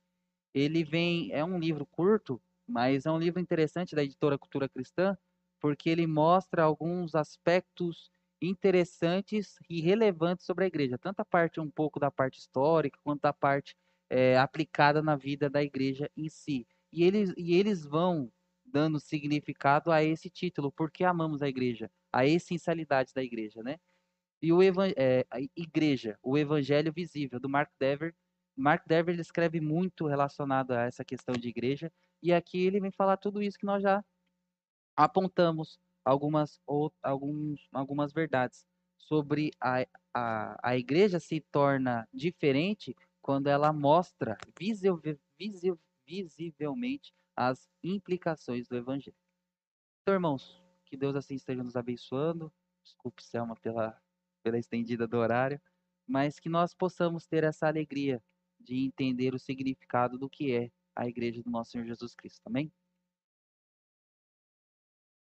Ele 0.52 0.84
vem, 0.84 1.32
é 1.32 1.42
um 1.42 1.58
livro 1.58 1.86
curto, 1.86 2.38
mas 2.66 3.06
é 3.06 3.10
um 3.10 3.18
livro 3.18 3.40
interessante 3.40 3.96
da 3.96 4.04
editora 4.04 4.36
Cultura 4.36 4.68
Cristã, 4.68 5.16
porque 5.66 5.90
ele 5.90 6.06
mostra 6.06 6.62
alguns 6.62 7.16
aspectos 7.16 8.08
interessantes 8.40 9.58
e 9.68 9.80
relevantes 9.80 10.46
sobre 10.46 10.62
a 10.62 10.66
igreja, 10.68 10.96
tanto 10.96 11.18
a 11.18 11.24
parte 11.24 11.58
um 11.58 11.68
pouco 11.68 11.98
da 11.98 12.08
parte 12.08 12.38
histórica 12.38 13.00
quanto 13.02 13.24
a 13.24 13.32
parte 13.32 13.74
é, 14.08 14.38
aplicada 14.38 15.02
na 15.02 15.16
vida 15.16 15.50
da 15.50 15.64
igreja 15.64 16.08
em 16.16 16.28
si. 16.28 16.68
E 16.92 17.02
eles, 17.02 17.34
e 17.36 17.56
eles 17.56 17.84
vão 17.84 18.30
dando 18.64 19.00
significado 19.00 19.90
a 19.90 20.04
esse 20.04 20.30
título, 20.30 20.70
porque 20.70 21.02
amamos 21.02 21.42
a 21.42 21.48
igreja, 21.48 21.90
a 22.12 22.24
essencialidade 22.24 23.12
da 23.12 23.24
igreja, 23.24 23.60
né? 23.60 23.80
E 24.40 24.52
o 24.52 24.60
é, 24.96 25.26
a 25.28 25.40
igreja, 25.56 26.16
o 26.22 26.38
evangelho 26.38 26.92
visível 26.92 27.40
do 27.40 27.48
Mark 27.48 27.72
Dever. 27.80 28.14
Mark 28.56 28.86
Dever 28.86 29.14
ele 29.14 29.22
escreve 29.22 29.60
muito 29.60 30.06
relacionado 30.06 30.70
a 30.70 30.84
essa 30.84 31.04
questão 31.04 31.34
de 31.34 31.48
igreja, 31.48 31.92
e 32.22 32.32
aqui 32.32 32.64
ele 32.64 32.78
vem 32.78 32.92
falar 32.92 33.16
tudo 33.16 33.42
isso 33.42 33.58
que 33.58 33.66
nós 33.66 33.82
já 33.82 34.04
apontamos 34.96 35.78
algumas 36.04 36.60
ou 36.66 36.92
alguns, 37.02 37.68
algumas 37.72 38.12
verdades 38.12 38.66
sobre 38.96 39.50
a, 39.60 39.86
a, 40.14 40.70
a 40.70 40.76
igreja 40.76 41.20
se 41.20 41.40
torna 41.40 42.08
diferente 42.12 42.96
quando 43.20 43.48
ela 43.48 43.72
mostra 43.72 44.36
visivelmente 46.06 47.12
as 47.34 47.68
implicações 47.82 48.66
do 48.68 48.76
evangelho. 48.76 49.16
Então, 50.02 50.14
irmãos, 50.14 50.62
que 50.84 50.96
Deus 50.96 51.16
assim 51.16 51.34
esteja 51.34 51.62
nos 51.62 51.76
abençoando. 51.76 52.52
Desculpe, 52.82 53.22
Selma, 53.22 53.56
pela, 53.56 54.00
pela 54.42 54.58
estendida 54.58 55.06
do 55.06 55.16
horário, 55.16 55.60
mas 56.06 56.38
que 56.38 56.48
nós 56.48 56.72
possamos 56.72 57.26
ter 57.26 57.42
essa 57.42 57.66
alegria 57.66 58.22
de 58.60 58.84
entender 58.84 59.34
o 59.34 59.38
significado 59.38 60.16
do 60.16 60.30
que 60.30 60.54
é 60.54 60.70
a 60.94 61.08
igreja 61.08 61.42
do 61.42 61.50
nosso 61.50 61.72
Senhor 61.72 61.84
Jesus 61.84 62.14
Cristo. 62.14 62.42
Amém? 62.46 62.72